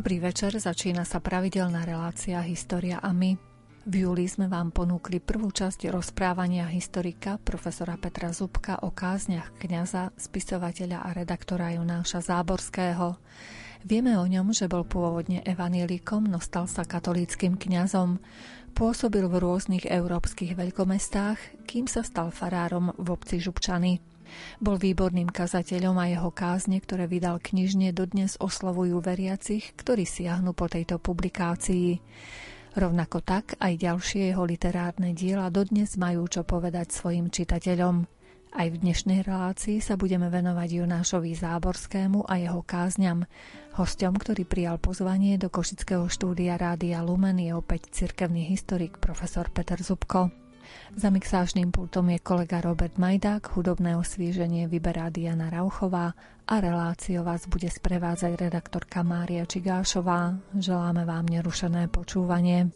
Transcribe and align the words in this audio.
Dobrý 0.00 0.16
večer, 0.16 0.56
začína 0.56 1.04
sa 1.04 1.20
pravidelná 1.20 1.84
relácia 1.84 2.40
História 2.40 3.04
a 3.04 3.12
my. 3.12 3.36
V 3.84 4.08
júli 4.08 4.24
sme 4.24 4.48
vám 4.48 4.72
ponúkli 4.72 5.20
prvú 5.20 5.52
časť 5.52 5.92
rozprávania 5.92 6.64
historika 6.72 7.36
profesora 7.36 8.00
Petra 8.00 8.32
Zubka 8.32 8.80
o 8.80 8.96
kázniach 8.96 9.60
kňaza, 9.60 10.16
spisovateľa 10.16 11.04
a 11.04 11.12
redaktora 11.12 11.76
Jonáša 11.76 12.24
Záborského. 12.24 13.20
Vieme 13.84 14.16
o 14.16 14.24
ňom, 14.24 14.56
že 14.56 14.72
bol 14.72 14.88
pôvodne 14.88 15.44
evanílikom, 15.44 16.32
no 16.32 16.40
stal 16.40 16.64
sa 16.64 16.88
katolíckým 16.88 17.60
kňazom. 17.60 18.24
Pôsobil 18.72 19.28
v 19.28 19.36
rôznych 19.36 19.84
európskych 19.84 20.56
veľkomestách, 20.56 21.68
kým 21.68 21.84
sa 21.84 22.00
stal 22.00 22.32
farárom 22.32 22.96
v 22.96 23.06
obci 23.12 23.36
Župčany. 23.36 24.00
Bol 24.58 24.76
výborným 24.76 25.28
kazateľom 25.30 25.96
a 25.98 26.10
jeho 26.10 26.30
kázne, 26.30 26.78
ktoré 26.82 27.06
vydal 27.10 27.38
knižne, 27.42 27.94
dodnes 27.94 28.36
oslovujú 28.38 29.00
veriacich, 29.02 29.74
ktorí 29.78 30.04
siahnu 30.06 30.52
po 30.52 30.68
tejto 30.68 31.00
publikácii. 31.00 32.00
Rovnako 32.70 33.18
tak 33.26 33.58
aj 33.58 33.82
ďalšie 33.82 34.30
jeho 34.30 34.46
literárne 34.46 35.10
diela 35.10 35.50
dodnes 35.50 35.98
majú 35.98 36.30
čo 36.30 36.46
povedať 36.46 36.94
svojim 36.94 37.26
čitateľom. 37.26 38.06
Aj 38.50 38.66
v 38.66 38.82
dnešnej 38.82 39.22
relácii 39.22 39.78
sa 39.78 39.94
budeme 39.94 40.26
venovať 40.26 40.82
Jonášovi 40.82 41.38
Záborskému 41.38 42.26
a 42.26 42.34
jeho 42.34 42.66
kázňam. 42.66 43.22
Hostom, 43.78 44.18
ktorý 44.18 44.42
prijal 44.42 44.82
pozvanie 44.82 45.38
do 45.38 45.46
Košického 45.46 46.10
štúdia 46.10 46.58
Rádia 46.58 46.98
Lumen 47.06 47.38
je 47.38 47.54
opäť 47.54 47.94
cirkevný 47.94 48.50
historik 48.50 48.98
profesor 48.98 49.46
Peter 49.54 49.78
Zubko. 49.78 50.34
Za 50.96 51.10
mixážnym 51.10 51.70
pultom 51.70 52.10
je 52.10 52.18
kolega 52.18 52.60
Robert 52.60 52.98
Majdák, 52.98 53.54
hudobné 53.54 53.94
osvieženie 53.94 54.66
vyberá 54.66 55.10
Diana 55.10 55.50
Rauchová 55.50 56.18
a 56.50 56.54
reláciu 56.58 57.22
vás 57.22 57.46
bude 57.46 57.70
sprevádzať 57.70 58.34
redaktorka 58.34 59.06
Mária 59.06 59.46
Čigášová. 59.46 60.34
Želáme 60.54 61.06
vám 61.06 61.30
nerušené 61.30 61.86
počúvanie. 61.86 62.74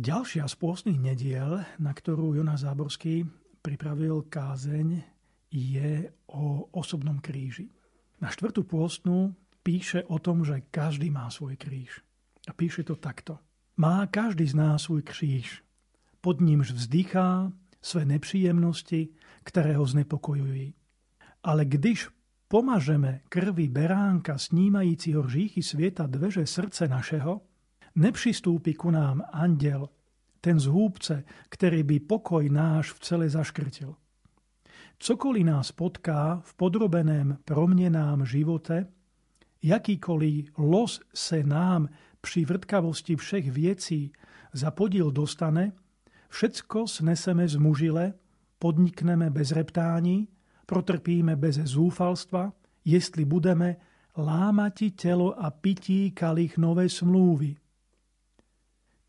Ďalšia 0.00 0.48
z 0.48 0.56
pôstnych 0.56 0.96
nediel, 0.96 1.60
na 1.76 1.92
ktorú 1.92 2.32
Jonas 2.32 2.64
Záborský 2.64 3.20
pripravil 3.60 4.24
kázeň, 4.32 4.96
je 5.52 6.08
o 6.32 6.72
osobnom 6.72 7.20
kríži. 7.20 7.68
Na 8.16 8.32
štvrtú 8.32 8.64
pôstnu 8.64 9.36
píše 9.60 10.08
o 10.08 10.16
tom, 10.16 10.40
že 10.40 10.64
každý 10.72 11.12
má 11.12 11.28
svoj 11.28 11.60
kríž. 11.60 12.00
A 12.48 12.56
píše 12.56 12.80
to 12.80 12.96
takto. 12.96 13.44
Má 13.76 14.08
každý 14.08 14.48
z 14.48 14.56
nás 14.56 14.88
svoj 14.88 15.04
kríž. 15.04 15.60
Pod 16.24 16.40
nímž 16.40 16.72
vzdychá 16.72 17.52
své 17.84 18.08
nepříjemnosti, 18.08 19.12
ktoré 19.44 19.76
ho 19.76 19.84
znepokojujú. 19.84 20.72
Ale 21.44 21.68
když 21.68 22.08
pomažeme 22.48 23.20
krvi 23.28 23.68
beránka 23.68 24.40
snímajícího 24.40 25.28
říchy 25.28 25.60
svieta 25.60 26.08
dveže 26.08 26.48
srdce 26.48 26.88
našeho, 26.88 27.49
nepřistúpi 27.94 28.74
ku 28.74 28.90
nám 28.90 29.22
andel, 29.32 29.88
ten 30.40 30.60
z 30.60 30.66
húbce, 30.66 31.24
ktorý 31.48 31.84
by 31.84 31.96
pokoj 32.00 32.44
náš 32.48 32.96
v 32.96 32.98
celé 33.00 33.26
zaškrtil. 33.28 33.96
Cokoliv 35.00 35.44
nás 35.44 35.72
potká 35.72 36.40
v 36.44 36.54
podrobeném 36.54 37.38
promnenám 37.44 38.24
živote, 38.24 38.86
jakýkoliv 39.62 40.52
los 40.58 41.00
se 41.14 41.42
nám 41.42 41.88
při 42.20 42.44
vrtkavosti 42.44 43.16
všech 43.16 43.52
věcí 43.52 44.12
za 44.52 44.70
podíl 44.70 45.10
dostane, 45.10 45.72
všetko 46.28 46.88
sneseme 46.88 47.48
z 47.48 47.56
mužile, 47.56 48.12
podnikneme 48.58 49.30
bez 49.30 49.52
reptání, 49.52 50.28
protrpíme 50.66 51.36
bez 51.36 51.56
zúfalstva, 51.56 52.52
jestli 52.84 53.24
budeme 53.24 53.76
lámati 54.16 54.90
telo 54.90 55.44
a 55.44 55.50
pití 55.50 56.10
kalich 56.10 56.58
nové 56.58 56.88
smlúvy. 56.88 57.56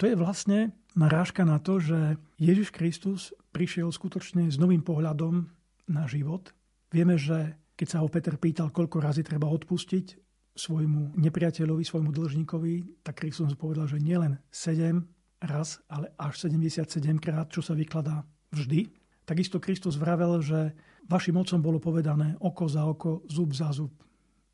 To 0.02 0.10
je 0.10 0.18
vlastne 0.18 0.74
narážka 0.98 1.46
na 1.46 1.62
to, 1.62 1.78
že 1.78 2.18
Ježiš 2.42 2.74
Kristus 2.74 3.38
prišiel 3.54 3.94
skutočne 3.94 4.50
s 4.50 4.58
novým 4.58 4.82
pohľadom 4.82 5.46
na 5.86 6.10
život. 6.10 6.50
Vieme, 6.90 7.22
že 7.22 7.54
keď 7.78 7.88
sa 7.88 8.02
ho 8.02 8.10
Peter 8.10 8.34
pýtal, 8.34 8.74
koľko 8.74 8.98
razy 8.98 9.22
treba 9.22 9.46
odpustiť 9.54 10.18
svojmu 10.58 11.22
nepriateľovi, 11.22 11.86
svojmu 11.86 12.10
dlžníkovi, 12.18 13.06
tak 13.06 13.22
Kristus 13.22 13.54
povedal, 13.54 13.86
že 13.86 14.02
nielen 14.02 14.42
7 14.50 15.06
raz, 15.46 15.78
ale 15.86 16.10
až 16.18 16.50
77 16.50 17.22
krát, 17.22 17.54
čo 17.54 17.62
sa 17.62 17.78
vykladá 17.78 18.26
vždy. 18.50 18.90
Takisto 19.22 19.62
Kristus 19.62 20.02
vravel, 20.02 20.42
že 20.42 20.74
vašim 21.06 21.38
mocom 21.38 21.62
bolo 21.62 21.78
povedané 21.78 22.42
oko 22.42 22.66
za 22.66 22.90
oko, 22.90 23.22
zub 23.30 23.54
za 23.54 23.70
zub. 23.70 23.94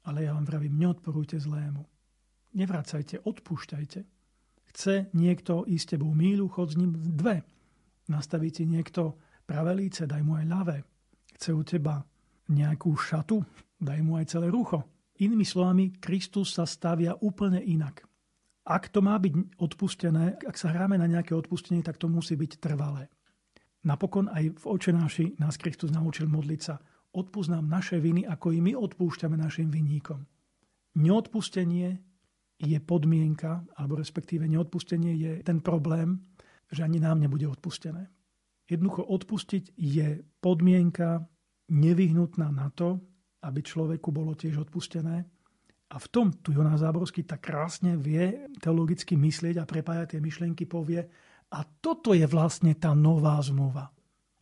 Ale 0.03 0.27
ja 0.27 0.35
vám 0.35 0.43
vravím, 0.43 0.75
neodporujte 0.75 1.39
zlému. 1.39 1.87
Nevracajte, 2.51 3.23
odpúšťajte. 3.23 4.16
Chce 4.77 5.09
niekto 5.17 5.65
ísť 5.65 5.97
tebou 5.97 6.13
mílu, 6.13 6.45
chod 6.53 6.69
s 6.69 6.77
ním 6.77 6.93
dve. 6.93 7.41
Nastaví 8.13 8.53
ti 8.53 8.69
niekto 8.69 9.17
pravé 9.49 9.73
daj 9.89 10.21
mu 10.21 10.37
aj 10.37 10.45
ľavé. 10.45 10.77
Chce 11.33 11.49
u 11.49 11.65
teba 11.65 12.05
nejakú 12.53 12.93
šatu, 12.93 13.41
daj 13.81 14.05
mu 14.05 14.21
aj 14.21 14.37
celé 14.37 14.53
rucho. 14.53 14.85
Inými 15.17 15.41
slovami, 15.41 15.97
Kristus 15.97 16.53
sa 16.53 16.69
stavia 16.69 17.17
úplne 17.25 17.57
inak. 17.57 18.05
Ak 18.69 18.93
to 18.93 19.01
má 19.01 19.17
byť 19.17 19.57
odpustené, 19.57 20.37
ak 20.45 20.53
sa 20.53 20.69
hráme 20.69 21.01
na 21.01 21.09
nejaké 21.09 21.33
odpustenie, 21.33 21.81
tak 21.81 21.97
to 21.97 22.05
musí 22.05 22.37
byť 22.37 22.61
trvalé. 22.61 23.09
Napokon 23.81 24.29
aj 24.29 24.61
v 24.61 24.65
očenáši 24.77 25.41
nás 25.41 25.57
Kristus 25.57 25.89
naučil 25.89 26.29
modliť 26.29 26.61
sa. 26.61 26.77
Odpúsť 27.17 27.49
nám 27.49 27.65
naše 27.65 27.97
viny, 27.97 28.29
ako 28.29 28.53
i 28.53 28.61
my 28.61 28.77
odpúšťame 28.77 29.41
našim 29.41 29.73
vinníkom. 29.73 30.21
Neodpustenie 31.01 31.97
je 32.57 32.77
podmienka, 32.81 33.65
alebo 33.77 34.01
respektíve 34.01 34.49
neodpustenie 34.49 35.13
je 35.13 35.31
ten 35.45 35.61
problém, 35.61 36.17
že 36.73 36.83
ani 36.83 36.97
nám 36.97 37.21
nebude 37.21 37.45
odpustené. 37.45 38.09
Jednoducho 38.67 39.07
odpustiť 39.07 39.77
je 39.77 40.25
podmienka 40.41 41.23
nevyhnutná 41.71 42.51
na 42.51 42.67
to, 42.73 42.99
aby 43.45 43.63
človeku 43.63 44.11
bolo 44.11 44.35
tiež 44.35 44.67
odpustené. 44.67 45.23
A 45.87 45.95
v 45.95 46.07
tom 46.11 46.35
tu 46.43 46.51
Joná 46.51 46.75
Záborský 46.75 47.23
tak 47.23 47.47
krásne 47.47 47.95
vie 47.95 48.51
teologicky 48.59 49.15
myslieť 49.15 49.63
a 49.63 49.69
prepájať 49.69 50.17
tie 50.17 50.19
myšlienky, 50.19 50.67
povie, 50.67 51.07
a 51.47 51.63
toto 51.63 52.11
je 52.11 52.27
vlastne 52.27 52.75
tá 52.75 52.91
nová 52.91 53.39
zmluva. 53.39 53.87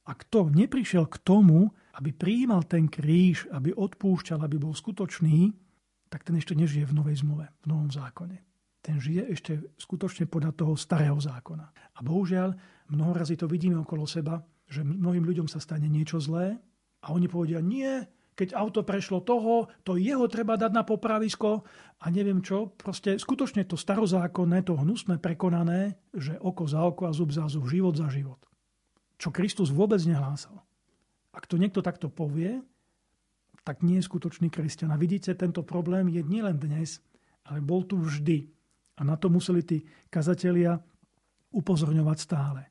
A 0.05 0.11
kto 0.17 0.49
neprišiel 0.49 1.05
k 1.05 1.21
tomu, 1.21 1.69
aby 2.01 2.09
prijímal 2.13 2.65
ten 2.65 2.89
kríž, 2.89 3.45
aby 3.53 3.73
odpúšťal, 3.77 4.41
aby 4.41 4.57
bol 4.57 4.73
skutočný, 4.73 5.53
tak 6.15 6.23
ten 6.23 6.39
ešte 6.39 6.55
nežije 6.55 6.87
v 6.87 6.95
novej 6.95 7.27
zmluve, 7.27 7.51
v 7.51 7.65
novom 7.67 7.91
zákone. 7.91 8.39
Ten 8.79 9.03
žije 9.03 9.35
ešte 9.35 9.59
skutočne 9.75 10.31
podľa 10.31 10.55
toho 10.55 10.79
starého 10.79 11.19
zákona. 11.19 11.67
A 11.91 11.99
bohužiaľ, 11.99 12.55
mnoho 12.87 13.11
razy 13.11 13.35
to 13.35 13.51
vidíme 13.51 13.75
okolo 13.83 14.07
seba, 14.07 14.39
že 14.71 14.87
mnohým 14.87 15.27
ľuďom 15.27 15.51
sa 15.51 15.59
stane 15.59 15.91
niečo 15.91 16.23
zlé 16.23 16.55
a 17.03 17.11
oni 17.11 17.27
povedia, 17.27 17.59
nie, 17.59 17.99
keď 18.31 18.55
auto 18.55 18.87
prešlo 18.87 19.27
toho, 19.27 19.67
to 19.83 19.99
jeho 19.99 20.23
treba 20.31 20.55
dať 20.55 20.71
na 20.71 20.87
popravisko 20.87 21.67
a 21.99 22.05
neviem 22.07 22.39
čo. 22.39 22.71
Proste 22.79 23.19
skutočne 23.19 23.67
to 23.67 23.75
starozákonné, 23.75 24.63
to 24.63 24.79
hnusné, 24.79 25.19
prekonané, 25.19 25.99
že 26.15 26.39
oko 26.39 26.63
za 26.63 26.79
oko 26.79 27.07
a 27.07 27.15
zub 27.15 27.35
za 27.35 27.51
zub, 27.51 27.67
život 27.67 27.91
za 27.99 28.07
život. 28.07 28.39
Čo 29.19 29.35
Kristus 29.35 29.67
vôbec 29.67 29.99
nehlásal. 30.07 30.63
Ak 31.35 31.43
to 31.43 31.59
niekto 31.59 31.83
takto 31.83 32.07
povie, 32.07 32.63
tak 33.65 33.81
nie 33.81 33.97
je 33.97 34.05
skutočný 34.05 34.53
kresťan. 34.53 34.93
A 34.93 35.01
vidíte, 35.01 35.33
tento 35.33 35.65
problém 35.65 36.05
je 36.13 36.21
nielen 36.21 36.61
dnes, 36.61 37.01
ale 37.49 37.65
bol 37.65 37.81
tu 37.81 37.97
vždy. 37.97 38.45
A 38.95 39.03
na 39.03 39.17
to 39.17 39.27
museli 39.27 39.65
tí 39.65 39.81
kazatelia 40.07 40.77
upozorňovať 41.49 42.17
stále. 42.21 42.61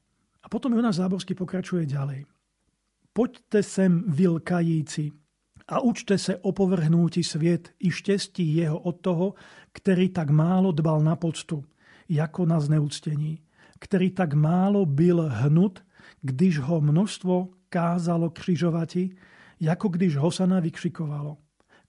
A 0.40 0.46
potom 0.46 0.70
Jonáš 0.72 1.02
Záborský 1.02 1.34
pokračuje 1.34 1.84
ďalej. 1.90 2.30
Poďte 3.10 3.60
sem, 3.66 4.06
vilkajíci, 4.06 5.10
a 5.68 5.80
učte 5.80 6.18
se 6.18 6.36
opovrhnúti 6.36 7.24
sviet 7.24 7.72
i 7.80 7.88
štestí 7.90 8.44
jeho 8.56 8.78
od 8.78 9.00
toho, 9.00 9.26
ktorý 9.72 10.12
tak 10.12 10.28
málo 10.28 10.76
dbal 10.76 11.00
na 11.00 11.16
poctu, 11.16 11.64
jako 12.08 12.44
na 12.44 12.60
zneúctení, 12.60 13.40
ktorý 13.80 14.12
tak 14.12 14.36
málo 14.36 14.84
byl 14.84 15.24
hnut, 15.32 15.80
když 16.20 16.58
ho 16.58 16.80
množstvo 16.80 17.48
kázalo 17.68 18.30
křižovati, 18.30 19.16
jako 19.64 19.88
když 19.88 20.16
Hosana 20.16 20.60
vykřikovalo 20.60 21.36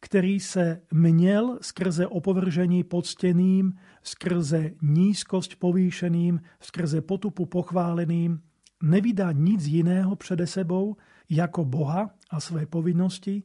který 0.05 0.39
se 0.39 0.81
měl 0.93 1.57
skrze 1.61 2.07
opovržení 2.07 2.83
pocteným, 2.83 3.73
skrze 4.03 4.71
nízkosť 4.81 5.55
povýšeným, 5.55 6.41
skrze 6.59 7.01
potupu 7.01 7.45
pochváleným, 7.45 8.39
nevydá 8.83 9.31
nic 9.31 9.65
jiného 9.65 10.15
přede 10.15 10.47
sebou, 10.47 10.95
jako 11.29 11.65
Boha 11.65 12.09
a 12.29 12.39
své 12.39 12.65
povinnosti, 12.65 13.43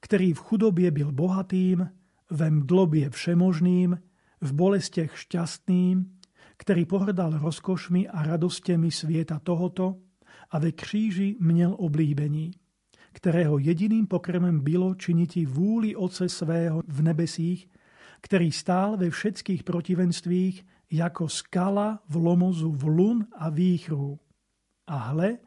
který 0.00 0.32
v 0.32 0.38
chudobě 0.38 0.90
byl 0.90 1.12
bohatým, 1.12 1.88
ve 2.30 2.50
mdlobě 2.50 3.10
všemožným, 3.10 3.98
v 4.40 4.52
bolestech 4.52 5.18
šťastným, 5.18 6.18
který 6.56 6.84
pohrdal 6.84 7.38
rozkošmi 7.38 8.08
a 8.08 8.22
radostemi 8.22 8.90
světa 8.90 9.38
tohoto 9.38 9.96
a 10.50 10.58
ve 10.58 10.72
kříži 10.72 11.36
měl 11.40 11.76
oblíbení 11.78 12.50
ktorého 13.16 13.56
jediným 13.56 14.04
pokrmem 14.04 14.60
bylo 14.60 14.92
činiti 14.92 15.48
vúli 15.48 15.96
Oce 15.96 16.28
svého 16.28 16.84
v 16.84 17.00
nebesích, 17.00 17.64
ktorý 18.20 18.52
stál 18.52 19.00
ve 19.00 19.08
všetkých 19.08 19.64
protivenstvích 19.64 20.56
jako 20.92 21.24
skala 21.28 22.04
v 22.12 22.14
lomozu 22.16 22.68
vlun 22.76 23.24
a 23.32 23.48
výchru. 23.48 24.20
A 24.86 24.96
hle, 25.10 25.40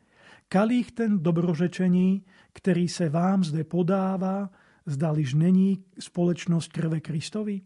kalých 0.50 0.92
ten 0.92 1.22
dobrožečení, 1.22 2.26
ktorý 2.58 2.90
se 2.90 3.10
vám 3.10 3.46
zde 3.46 3.64
podává, 3.64 4.50
zdaliž 4.90 5.38
není 5.38 5.86
společnosť 6.00 6.70
krve 6.74 7.00
Kristovi? 7.00 7.62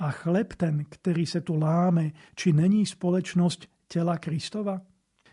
A 0.00 0.10
chleb 0.10 0.56
ten, 0.56 0.88
ktorý 0.88 1.28
se 1.28 1.44
tu 1.44 1.60
láme, 1.60 2.16
či 2.34 2.56
není 2.56 2.88
společnosť 2.88 3.68
tela 3.86 4.16
Kristova? 4.16 4.80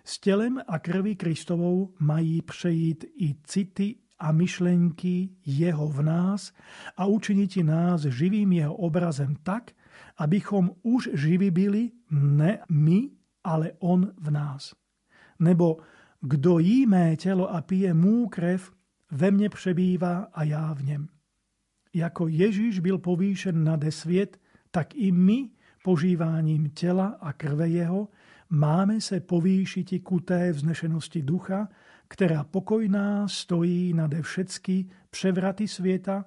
S 0.03 0.19
telem 0.19 0.59
a 0.67 0.79
krví 0.79 1.15
Kristovou 1.15 1.95
mají 1.99 2.41
přejít 2.41 3.05
i 3.17 3.35
city 3.47 4.08
a 4.19 4.31
myšlenky 4.31 5.29
jeho 5.45 5.87
v 5.87 6.01
nás 6.01 6.53
a 6.97 7.05
učiniti 7.05 7.63
nás 7.63 8.01
živým 8.01 8.51
jeho 8.51 8.75
obrazem 8.75 9.35
tak, 9.43 9.71
abychom 10.17 10.71
už 10.83 11.09
živí 11.13 11.51
byli, 11.51 11.91
ne 12.11 12.59
my, 12.69 13.09
ale 13.43 13.71
on 13.79 14.11
v 14.17 14.31
nás. 14.31 14.73
Nebo 15.39 15.77
kdo 16.21 16.59
jí 16.59 16.85
mé 16.85 17.17
telo 17.17 17.53
a 17.53 17.61
pije 17.61 17.93
mú 17.93 18.27
krev, 18.29 18.71
ve 19.11 19.31
mne 19.31 19.49
přebývá 19.49 20.27
a 20.33 20.43
já 20.43 20.73
v 20.73 20.83
něm. 20.83 21.07
Jako 21.93 22.27
Ježíš 22.27 22.79
byl 22.79 22.97
povýšen 22.97 23.63
nad 23.63 23.79
svět, 23.89 24.37
tak 24.71 24.95
i 24.95 25.11
my 25.11 25.49
požíváním 25.83 26.69
tela 26.69 27.07
a 27.07 27.33
krve 27.33 27.69
jeho 27.69 28.07
máme 28.49 29.01
se 29.01 29.19
povýšiti 29.19 29.99
ku 29.99 30.19
té 30.19 30.51
vznešenosti 30.51 31.21
ducha, 31.21 31.69
ktorá 32.09 32.43
pokojná 32.43 33.29
stojí 33.29 33.93
nade 33.93 34.21
všetky 34.21 34.89
převraty 35.09 35.67
svieta 35.67 36.25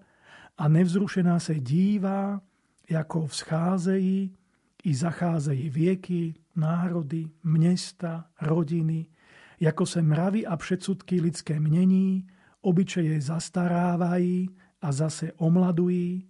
a 0.58 0.68
nevzrušená 0.68 1.38
se 1.38 1.54
dívá, 1.60 2.40
jako 2.90 3.26
vzcházejí 3.26 4.36
i 4.84 4.94
zacházejí 4.94 5.70
vieky, 5.70 6.34
národy, 6.56 7.30
města, 7.44 8.26
rodiny, 8.40 9.06
jako 9.60 9.86
se 9.86 10.02
mravy 10.02 10.46
a 10.46 10.56
předsudky 10.56 11.20
lidské 11.20 11.60
mění, 11.60 12.26
obyčeje 12.60 13.20
zastarávají 13.20 14.50
a 14.82 14.92
zase 14.92 15.32
omladují, 15.32 16.28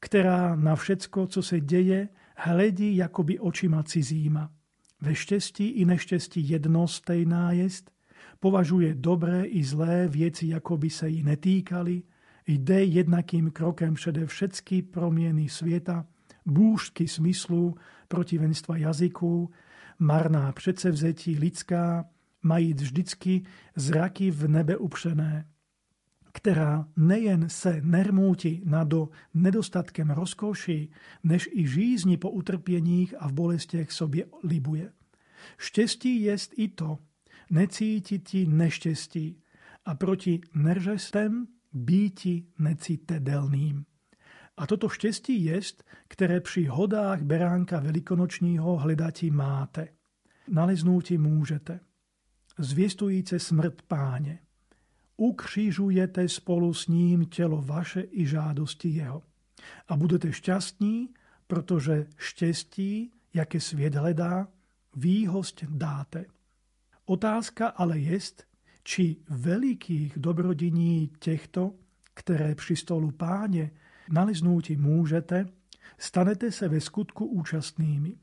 která 0.00 0.56
na 0.56 0.76
všecko, 0.76 1.26
co 1.26 1.42
se 1.42 1.60
deje, 1.60 2.08
hledí 2.36 2.96
jakoby 2.96 3.38
očima 3.38 3.82
cizíma. 3.82 4.50
Ve 5.00 5.14
štěstí 5.14 5.68
i 5.68 5.84
neštěstí 5.84 6.48
jednostejná 6.48 7.52
jest, 7.52 7.95
považuje 8.46 8.94
dobré 8.94 9.44
i 9.44 9.64
zlé 9.64 10.08
věci, 10.08 10.46
jako 10.46 10.76
by 10.76 10.90
se 10.90 11.08
jí 11.08 11.22
netýkali, 11.22 12.02
jde 12.46 12.84
jednakým 12.84 13.50
krokem 13.50 13.94
všade 13.94 14.26
všetky 14.26 14.82
promieny 14.82 15.48
sveta, 15.48 16.06
búžky 16.46 17.08
smyslu, 17.08 17.74
protivenstva 18.08 18.76
jazyků, 18.76 19.50
marná 19.98 20.52
předsevzetí 20.52 21.38
lidská, 21.38 22.04
mají 22.42 22.74
vždycky 22.74 23.42
zraky 23.76 24.30
v 24.30 24.48
nebe 24.48 24.76
upřené, 24.76 25.46
která 26.32 26.88
nejen 26.96 27.48
se 27.48 27.80
nermúti 27.84 28.62
nado 28.64 29.08
nedostatkem 29.34 30.10
rozkoší, 30.10 30.90
než 31.24 31.48
i 31.52 31.66
žízni 31.68 32.16
po 32.16 32.30
utrpěních 32.30 33.14
a 33.18 33.28
v 33.28 33.32
bolestiech 33.32 33.92
sobě 33.92 34.26
libuje. 34.44 34.92
Štěstí 35.58 36.22
jest 36.22 36.52
i 36.56 36.68
to, 36.68 36.98
necítiti 37.50 38.46
neštěstí 38.46 39.42
a 39.84 39.94
proti 39.94 40.40
neržestem 40.54 41.46
býti 41.72 42.44
necitedelným. 42.58 43.84
A 44.56 44.66
toto 44.66 44.88
štěstí 44.88 45.44
jest, 45.44 45.84
které 46.08 46.40
při 46.40 46.64
hodách 46.64 47.22
beránka 47.22 47.80
velikonočního 47.80 48.76
hledati 48.76 49.30
máte. 49.30 49.88
Naleznúti 50.48 51.18
môžete. 51.18 51.80
Zvěstujíce 52.58 53.38
smrt 53.38 53.82
páně. 53.82 54.38
Ukřižujete 55.16 56.28
spolu 56.28 56.74
s 56.74 56.88
ním 56.88 57.26
telo 57.26 57.62
vaše 57.62 58.04
i 58.10 58.26
žádosti 58.26 58.88
jeho. 58.88 59.22
A 59.88 59.96
budete 59.96 60.32
šťastní, 60.32 61.08
protože 61.46 62.06
štěstí, 62.16 63.10
jaké 63.34 63.60
svět 63.60 63.94
hledá, 63.94 64.48
výhost 64.96 65.64
dáte. 65.68 66.24
Otázka 67.06 67.68
ale 67.68 67.98
jest, 67.98 68.44
či 68.82 69.16
velikých 69.28 70.18
dobrodiní 70.18 71.10
těchto, 71.18 71.74
které 72.14 72.54
při 72.54 72.76
stolu 72.76 73.10
páně 73.10 73.70
naliznúti 74.10 74.76
môžete, 74.78 75.46
stanete 75.98 76.52
se 76.52 76.68
ve 76.68 76.80
skutku 76.80 77.26
účastnými. 77.26 78.16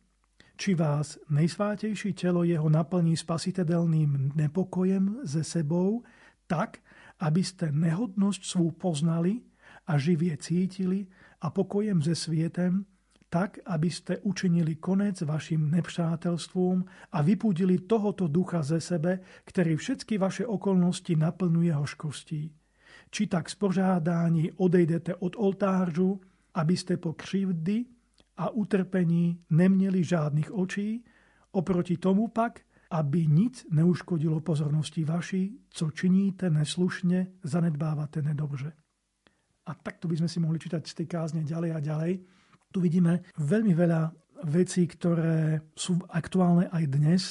Či 0.56 0.76
vás 0.76 1.20
nejsvátejší 1.30 2.14
telo 2.14 2.44
jeho 2.44 2.70
naplní 2.70 3.18
spasiteľným 3.18 4.32
nepokojem 4.36 5.20
ze 5.24 5.44
sebou, 5.44 6.04
tak, 6.48 6.80
aby 7.20 7.44
ste 7.44 7.72
nehodnosť 7.72 8.42
svú 8.46 8.72
poznali 8.72 9.44
a 9.88 9.98
živie 9.98 10.38
cítili 10.38 11.08
a 11.42 11.50
pokojem 11.50 12.00
ze 12.02 12.16
svietem 12.16 12.86
tak, 13.34 13.66
aby 13.66 13.90
ste 13.90 14.22
učinili 14.22 14.78
konec 14.78 15.26
vašim 15.26 15.74
nepřátelstvom 15.74 16.86
a 17.18 17.22
vypudili 17.26 17.82
tohoto 17.90 18.30
ducha 18.30 18.62
ze 18.62 18.78
sebe, 18.78 19.26
ktorý 19.50 19.74
všetky 19.74 20.22
vaše 20.22 20.46
okolnosti 20.46 21.18
naplňuje 21.18 21.74
hoškostí. 21.74 22.54
Či 23.10 23.24
tak 23.26 23.50
spožádání 23.50 24.62
odejdete 24.62 25.18
od 25.18 25.34
oltářu, 25.34 26.22
aby 26.54 26.78
ste 26.78 27.02
po 27.02 27.18
křivdy 27.18 27.86
a 28.38 28.54
utrpení 28.54 29.42
neměli 29.50 30.04
žádnych 30.06 30.54
očí, 30.54 31.02
oproti 31.58 31.98
tomu 31.98 32.30
pak, 32.30 32.62
aby 32.94 33.26
nic 33.28 33.66
neuškodilo 33.74 34.46
pozornosti 34.46 35.02
vaší, 35.02 35.58
co 35.70 35.90
činíte 35.90 36.50
neslušne, 36.50 37.42
zanedbávate 37.44 38.22
nedobře. 38.22 38.74
A 39.66 39.74
takto 39.74 40.06
by 40.06 40.22
sme 40.22 40.30
si 40.30 40.38
mohli 40.38 40.62
čítať 40.62 40.86
z 40.86 40.94
tej 40.94 41.08
kázne 41.10 41.42
ďalej 41.42 41.72
a 41.74 41.80
ďalej. 41.80 42.14
Tu 42.74 42.82
vidíme 42.82 43.22
veľmi 43.38 43.78
veľa 43.78 44.10
vecí, 44.50 44.90
ktoré 44.90 45.62
sú 45.78 46.02
aktuálne 46.10 46.74
aj 46.74 46.84
dnes, 46.90 47.22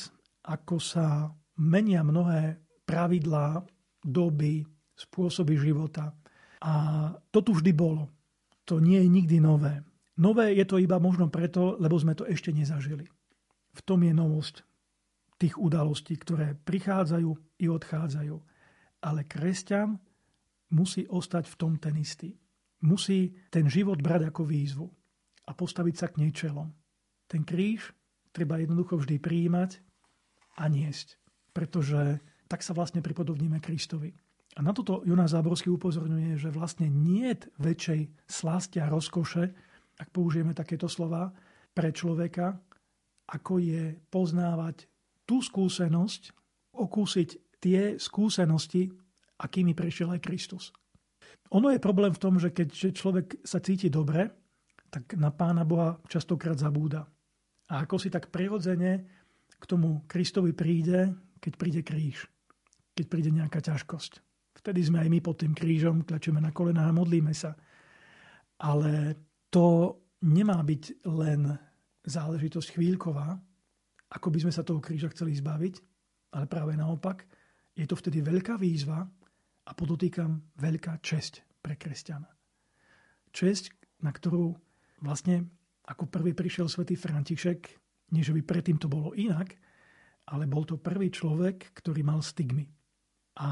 ako 0.47 0.79
sa 0.79 1.35
menia 1.59 2.07
mnohé 2.07 2.63
pravidlá, 2.87 3.67
doby, 3.99 4.63
spôsoby 4.95 5.59
života. 5.59 6.15
A 6.63 6.73
to 7.35 7.43
tu 7.43 7.59
vždy 7.59 7.75
bolo. 7.75 8.07
To 8.71 8.79
nie 8.79 9.03
je 9.03 9.11
nikdy 9.11 9.43
nové. 9.43 9.83
Nové 10.23 10.55
je 10.55 10.63
to 10.63 10.79
iba 10.79 11.03
možno 11.03 11.27
preto, 11.27 11.75
lebo 11.83 11.99
sme 11.99 12.15
to 12.15 12.23
ešte 12.23 12.55
nezažili. 12.55 13.11
V 13.75 13.81
tom 13.83 14.07
je 14.07 14.15
novosť 14.15 14.63
tých 15.43 15.59
udalostí, 15.59 16.15
ktoré 16.15 16.55
prichádzajú 16.55 17.31
i 17.59 17.67
odchádzajú. 17.67 18.37
Ale 19.03 19.27
kresťan 19.27 19.99
musí 20.71 21.03
ostať 21.11 21.51
v 21.51 21.59
tom 21.59 21.73
ten 21.83 21.99
istý. 21.99 22.31
Musí 22.87 23.35
ten 23.51 23.67
život 23.67 23.99
brať 23.99 24.31
ako 24.31 24.47
výzvu 24.47 24.87
a 25.47 25.51
postaviť 25.53 25.95
sa 25.97 26.07
k 26.11 26.23
nej 26.23 26.33
čelom. 26.35 26.71
Ten 27.27 27.43
kríž 27.43 27.91
treba 28.33 28.61
jednoducho 28.61 29.01
vždy 29.01 29.19
prijímať 29.19 29.81
a 30.61 30.69
niesť, 30.69 31.17
pretože 31.53 32.21
tak 32.47 32.61
sa 32.61 32.77
vlastne 32.77 33.01
pripodobníme 33.01 33.59
Kristovi. 33.59 34.13
A 34.53 34.61
na 34.61 34.77
toto 34.77 35.01
Jonas 35.09 35.33
Záborský 35.33 35.73
upozorňuje, 35.73 36.37
že 36.37 36.53
vlastne 36.53 36.93
nie 36.93 37.33
väčšej 37.57 38.29
slasti 38.29 38.85
a 38.85 38.93
rozkoše, 38.93 39.49
ak 39.97 40.09
použijeme 40.13 40.53
takéto 40.53 40.93
slova, 40.93 41.33
pre 41.73 41.89
človeka, 41.89 42.53
ako 43.33 43.57
je 43.57 43.97
poznávať 44.13 44.85
tú 45.25 45.41
skúsenosť, 45.41 46.37
okúsiť 46.77 47.29
tie 47.65 47.97
skúsenosti, 47.97 48.93
akými 49.41 49.73
prešiel 49.73 50.13
aj 50.13 50.21
Kristus. 50.21 50.65
Ono 51.57 51.73
je 51.73 51.81
problém 51.81 52.13
v 52.13 52.21
tom, 52.21 52.37
že 52.37 52.53
keď 52.53 52.93
človek 52.93 53.41
sa 53.45 53.61
cíti 53.65 53.89
dobre, 53.89 54.42
tak 54.93 55.17
na 55.17 55.33
Pána 55.33 55.65
Boha 55.65 55.97
častokrát 56.05 56.61
zabúda. 56.61 57.09
A 57.73 57.89
ako 57.89 57.97
si 57.97 58.13
tak 58.13 58.29
prirodzene 58.29 59.09
k 59.57 59.65
tomu 59.65 60.05
Kristovi 60.05 60.53
príde, 60.53 61.17
keď 61.41 61.53
príde 61.57 61.81
kríž, 61.81 62.29
keď 62.93 63.05
príde 63.09 63.31
nejaká 63.33 63.65
ťažkosť. 63.65 64.21
Vtedy 64.53 64.85
sme 64.85 65.01
aj 65.01 65.09
my 65.09 65.19
pod 65.25 65.41
tým 65.41 65.57
krížom, 65.57 66.05
tlačíme 66.05 66.37
na 66.37 66.53
kolená 66.53 66.93
a 66.93 66.95
modlíme 66.95 67.33
sa. 67.33 67.57
Ale 68.61 69.17
to 69.49 69.97
nemá 70.29 70.61
byť 70.61 71.09
len 71.09 71.57
záležitosť 72.05 72.77
chvíľková, 72.77 73.41
ako 74.13 74.29
by 74.29 74.39
sme 74.45 74.53
sa 74.53 74.61
toho 74.61 74.85
kríža 74.85 75.09
chceli 75.17 75.33
zbaviť, 75.41 75.75
ale 76.37 76.45
práve 76.45 76.77
naopak, 76.77 77.25
je 77.73 77.89
to 77.89 77.97
vtedy 77.97 78.21
veľká 78.21 78.61
výzva 78.61 79.01
a 79.65 79.71
podotýkam 79.73 80.53
veľká 80.61 81.01
česť 81.01 81.65
pre 81.65 81.81
kresťana. 81.81 82.29
Česť, 83.33 83.73
na 84.05 84.13
ktorú 84.13 84.53
vlastne 85.03 85.51
ako 85.85 86.07
prvý 86.07 86.33
prišiel 86.33 86.71
svätý 86.71 86.95
František, 86.95 87.61
nie 88.15 88.23
že 88.23 88.33
by 88.33 88.43
predtým 88.47 88.79
to 88.79 88.87
bolo 88.87 89.11
inak, 89.19 89.59
ale 90.31 90.47
bol 90.47 90.63
to 90.63 90.79
prvý 90.79 91.11
človek, 91.11 91.75
ktorý 91.75 92.07
mal 92.07 92.23
stigmy. 92.23 92.71
A 93.43 93.49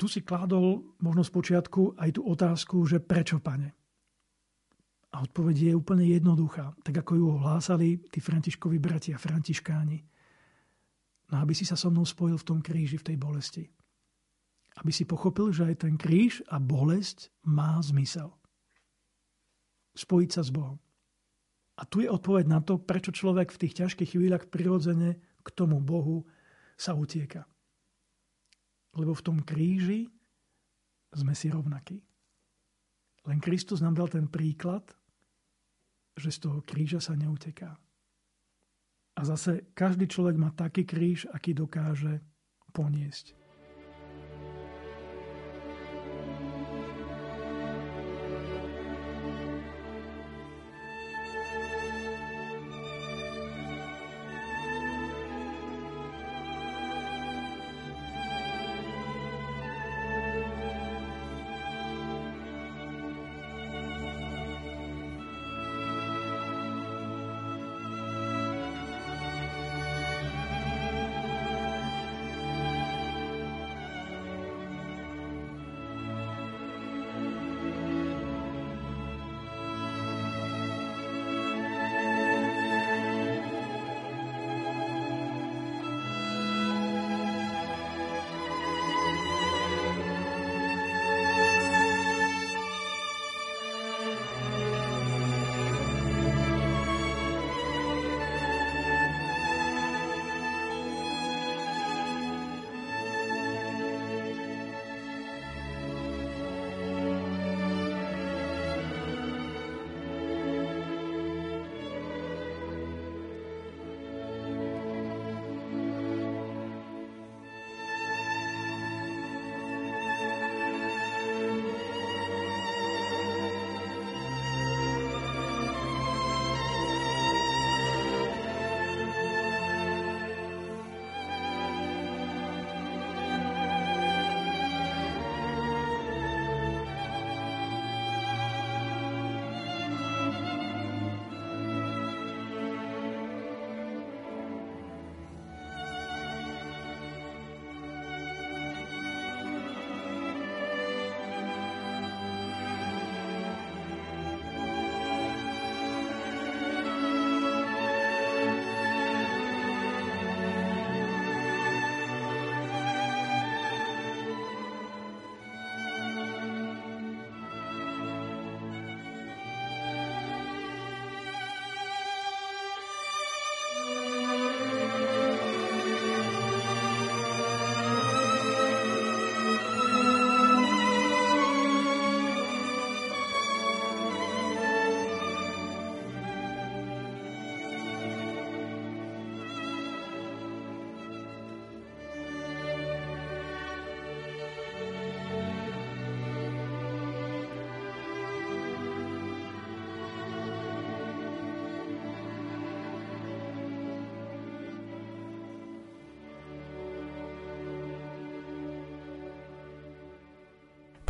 tu 0.00 0.08
si 0.08 0.24
kládol 0.24 0.96
možno 1.04 1.22
z 1.22 1.30
počiatku 1.30 2.00
aj 2.00 2.10
tú 2.16 2.26
otázku, 2.26 2.82
že 2.88 3.04
prečo, 3.04 3.38
pane? 3.38 3.76
A 5.12 5.20
odpoveď 5.20 5.70
je 5.70 5.72
úplne 5.76 6.08
jednoduchá, 6.08 6.72
tak 6.80 7.04
ako 7.04 7.12
ju 7.20 7.26
hlásali 7.36 8.00
tí 8.08 8.18
františkovi 8.24 8.80
bratia, 8.80 9.20
františkáni. 9.20 10.00
No 11.28 11.44
aby 11.44 11.52
si 11.52 11.68
sa 11.68 11.76
so 11.76 11.92
mnou 11.92 12.08
spojil 12.08 12.40
v 12.40 12.48
tom 12.48 12.58
kríži, 12.64 12.96
v 12.96 13.12
tej 13.12 13.16
bolesti. 13.20 13.64
Aby 14.80 14.88
si 14.88 15.04
pochopil, 15.04 15.52
že 15.52 15.68
aj 15.68 15.84
ten 15.84 16.00
kríž 16.00 16.40
a 16.48 16.56
bolesť 16.56 17.28
má 17.44 17.76
zmysel. 17.84 18.32
Spojiť 19.92 20.30
sa 20.32 20.42
s 20.44 20.50
Bohom. 20.50 20.80
A 21.76 21.88
tu 21.88 22.04
je 22.04 22.08
odpoveď 22.08 22.46
na 22.48 22.60
to, 22.60 22.78
prečo 22.78 23.12
človek 23.12 23.52
v 23.52 23.60
tých 23.66 23.74
ťažkých 23.84 24.12
chvíľach 24.16 24.48
prirodzene 24.52 25.18
k 25.42 25.48
tomu 25.52 25.80
Bohu 25.80 26.28
sa 26.76 26.92
utieka. 26.92 27.48
Lebo 28.92 29.16
v 29.16 29.24
tom 29.24 29.38
kríži 29.40 30.08
sme 31.12 31.32
si 31.32 31.48
rovnakí. 31.48 32.00
Len 33.28 33.38
Kristus 33.40 33.80
nám 33.80 33.96
dal 33.96 34.08
ten 34.12 34.28
príklad, 34.28 34.84
že 36.16 36.28
z 36.28 36.38
toho 36.44 36.58
kríža 36.60 37.00
sa 37.00 37.16
neuteká. 37.16 37.72
A 39.12 39.20
zase 39.28 39.72
každý 39.76 40.08
človek 40.08 40.36
má 40.40 40.52
taký 40.52 40.88
kríž, 40.88 41.28
aký 41.32 41.52
dokáže 41.52 42.20
poniesť. 42.72 43.41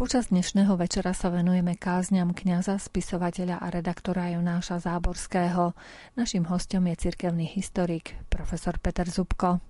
Počas 0.03 0.35
dnešného 0.35 0.75
večera 0.75 1.15
sa 1.15 1.31
venujeme 1.31 1.79
kázňam 1.79 2.35
kňaza, 2.35 2.75
spisovateľa 2.75 3.63
a 3.63 3.71
redaktora 3.71 4.35
Jonáša 4.35 4.83
Záborského. 4.83 5.79
Naším 6.19 6.51
hostom 6.51 6.91
je 6.91 7.07
cirkevný 7.07 7.47
historik 7.47 8.19
profesor 8.27 8.83
Peter 8.83 9.07
Zubko. 9.07 9.63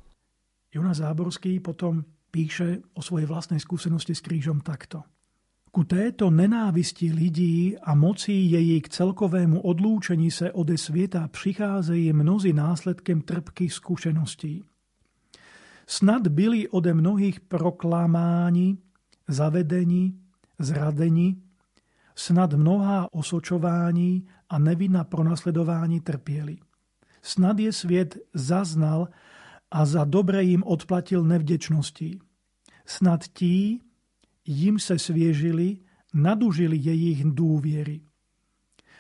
Jonáš 0.73 1.05
Záborský 1.05 1.61
potom 1.61 2.01
píše 2.33 2.81
o 2.97 3.05
svojej 3.05 3.29
vlastnej 3.29 3.61
skúsenosti 3.61 4.17
s 4.17 4.25
krížom 4.25 4.65
takto. 4.65 5.05
Ku 5.69 5.85
této 5.85 6.33
nenávisti 6.33 7.13
lidí 7.13 7.77
a 7.77 7.93
moci 7.93 8.33
jej 8.33 8.81
k 8.81 8.89
celkovému 8.89 9.61
odlúčení 9.61 10.33
se 10.33 10.49
ode 10.49 10.81
sveta 10.81 11.29
přicházejí 11.29 12.09
mnozí 12.17 12.57
následkem 12.57 13.21
trpkých 13.21 13.73
skúseností. 13.77 14.65
Snad 15.85 16.25
byli 16.33 16.73
ode 16.73 16.97
mnohých 16.97 17.45
proklamáni, 17.45 18.81
zavedení, 19.29 20.22
zradení, 20.65 21.43
snad 22.15 22.53
mnohá 22.53 23.13
osočování 23.13 24.27
a 24.49 24.59
nevinná 24.59 25.05
pronasledování 25.05 26.01
trpieli. 26.01 26.57
Snad 27.23 27.59
je 27.59 27.73
svět 27.73 28.19
zaznal 28.35 29.09
a 29.71 29.87
za 29.87 30.05
dobre 30.05 30.45
im 30.45 30.63
odplatil 30.63 31.25
nevdečností. 31.25 32.19
Snad 32.87 33.29
tí, 33.29 33.81
jim 34.47 34.79
se 34.79 34.99
sviežili, 34.99 35.79
nadužili 36.15 36.77
jejich 36.77 37.25
dôviery. 37.25 38.01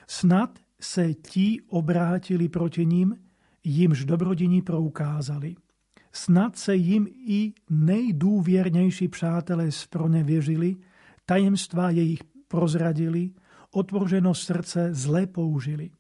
Snad 0.07 0.59
se 0.81 1.14
tí 1.14 1.61
obrátili 1.61 2.49
proti 2.49 2.87
ním, 2.87 3.16
jimž 3.64 4.04
dobrodiní 4.04 4.62
proukázali. 4.62 5.54
Snad 6.12 6.57
se 6.57 6.76
jim 6.76 7.07
i 7.26 7.52
nejdůvěrnější 7.71 9.09
přátelé 9.09 9.73
spronevěřili, 9.73 10.76
tajemstvá 11.32 11.90
jejich 11.90 12.20
prozradili, 12.48 13.30
otvořeno 13.70 14.34
srdce 14.34 14.94
zle 14.94 15.26
použili. 15.26 15.90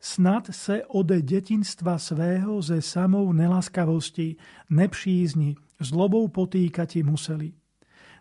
Snad 0.00 0.46
se 0.50 0.84
ode 0.84 1.22
detinstva 1.22 1.98
svého 1.98 2.62
ze 2.62 2.82
samou 2.82 3.32
nelaskavosti, 3.32 4.36
nepřízni, 4.70 5.54
zlobou 5.80 6.28
potýkati 6.28 7.02
museli. 7.02 7.52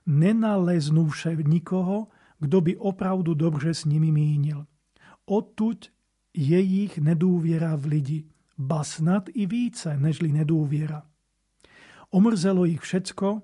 Nenaleznúše 0.06 1.36
nikoho, 1.36 2.08
kdo 2.40 2.62
by 2.62 2.78
opravdu 2.78 3.34
dobře 3.34 3.74
s 3.74 3.86
nimi 3.86 4.12
mínil. 4.12 4.66
Odtuď 5.26 5.90
je 6.34 6.62
ich 6.62 6.98
nedůvěra 6.98 7.76
v 7.76 7.86
lidi, 7.86 8.24
ba 8.58 8.84
snad 8.84 9.24
i 9.34 9.46
více 9.46 9.98
nežli 9.98 10.32
nedůvěra. 10.32 11.04
Omrzelo 12.10 12.66
ich 12.66 12.82
všetko 12.82 13.42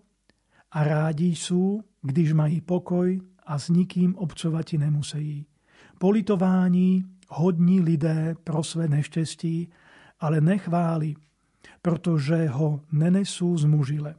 a 0.71 0.83
rádi 0.83 1.35
sú, 1.35 1.83
když 2.01 2.33
mají 2.33 2.61
pokoj 2.61 3.21
a 3.45 3.59
s 3.59 3.69
nikým 3.69 4.15
obcovati 4.15 4.77
nemusejí. 4.77 5.45
Politování 5.99 7.03
hodní 7.29 7.81
lidé 7.81 8.35
pro 8.43 8.63
své 8.63 8.87
neštěstí, 8.87 9.69
ale 10.19 10.41
nechváli, 10.41 11.15
protože 11.81 12.47
ho 12.47 12.81
nenesú 12.91 13.57
zmužile. 13.57 14.15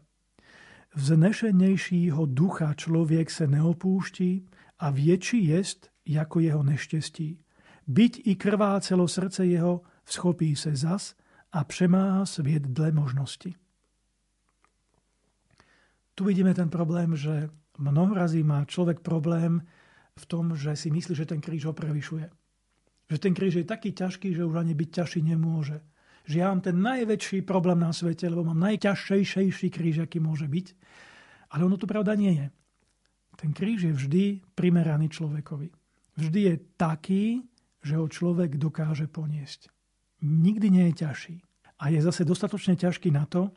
Vznešenejšího 0.95 2.27
ducha 2.27 2.75
člověk 2.75 3.31
se 3.31 3.47
neopúští 3.47 4.47
a 4.79 4.91
větší 4.91 5.47
jest 5.47 5.89
jako 6.07 6.41
jeho 6.41 6.63
neštěstí. 6.63 7.39
Byť 7.87 8.23
i 8.25 8.37
krvácelo 8.37 9.09
srdce 9.09 9.47
jeho, 9.47 9.81
schopí 10.05 10.57
se 10.57 10.77
zas 10.77 11.15
a 11.53 11.65
přemáha 11.65 12.27
svět 12.27 12.63
dle 12.63 12.93
možnosti. 12.93 13.55
Tu 16.21 16.29
vidíme 16.29 16.53
ten 16.53 16.69
problém, 16.69 17.17
že 17.17 17.49
mnoho 17.81 18.13
razí 18.13 18.45
má 18.45 18.69
človek 18.69 19.01
problém 19.01 19.65
v 20.21 20.25
tom, 20.29 20.53
že 20.53 20.77
si 20.77 20.93
myslí, 20.93 21.17
že 21.17 21.25
ten 21.25 21.41
kríž 21.41 21.65
ho 21.65 21.73
prevyšuje. 21.73 22.29
Že 23.09 23.17
ten 23.25 23.33
kríž 23.33 23.57
je 23.57 23.65
taký 23.65 23.97
ťažký, 23.97 24.37
že 24.37 24.45
už 24.45 24.61
ani 24.61 24.77
byť 24.77 25.01
ťažší 25.01 25.25
nemôže. 25.25 25.81
Že 26.29 26.37
ja 26.37 26.53
mám 26.53 26.61
ten 26.61 26.77
najväčší 26.77 27.41
problém 27.49 27.81
na 27.81 27.89
svete, 27.97 28.29
lebo 28.29 28.45
mám 28.45 28.61
najťažšejší 28.61 29.73
kríž, 29.73 30.05
aký 30.05 30.21
môže 30.21 30.45
byť. 30.45 30.77
Ale 31.57 31.65
ono 31.65 31.81
to 31.81 31.89
pravda 31.89 32.13
nie 32.13 32.37
je. 32.37 32.47
Ten 33.41 33.57
kríž 33.57 33.89
je 33.89 33.97
vždy 33.97 34.25
primeraný 34.53 35.09
človekovi. 35.09 35.73
Vždy 36.21 36.41
je 36.53 36.55
taký, 36.77 37.49
že 37.81 37.97
ho 37.97 38.05
človek 38.05 38.61
dokáže 38.61 39.09
poniesť. 39.09 39.73
Nikdy 40.21 40.69
nie 40.69 40.85
je 40.93 41.01
ťažší. 41.01 41.37
A 41.81 41.89
je 41.89 42.05
zase 42.05 42.29
dostatočne 42.29 42.77
ťažký 42.77 43.09
na 43.09 43.25
to, 43.25 43.57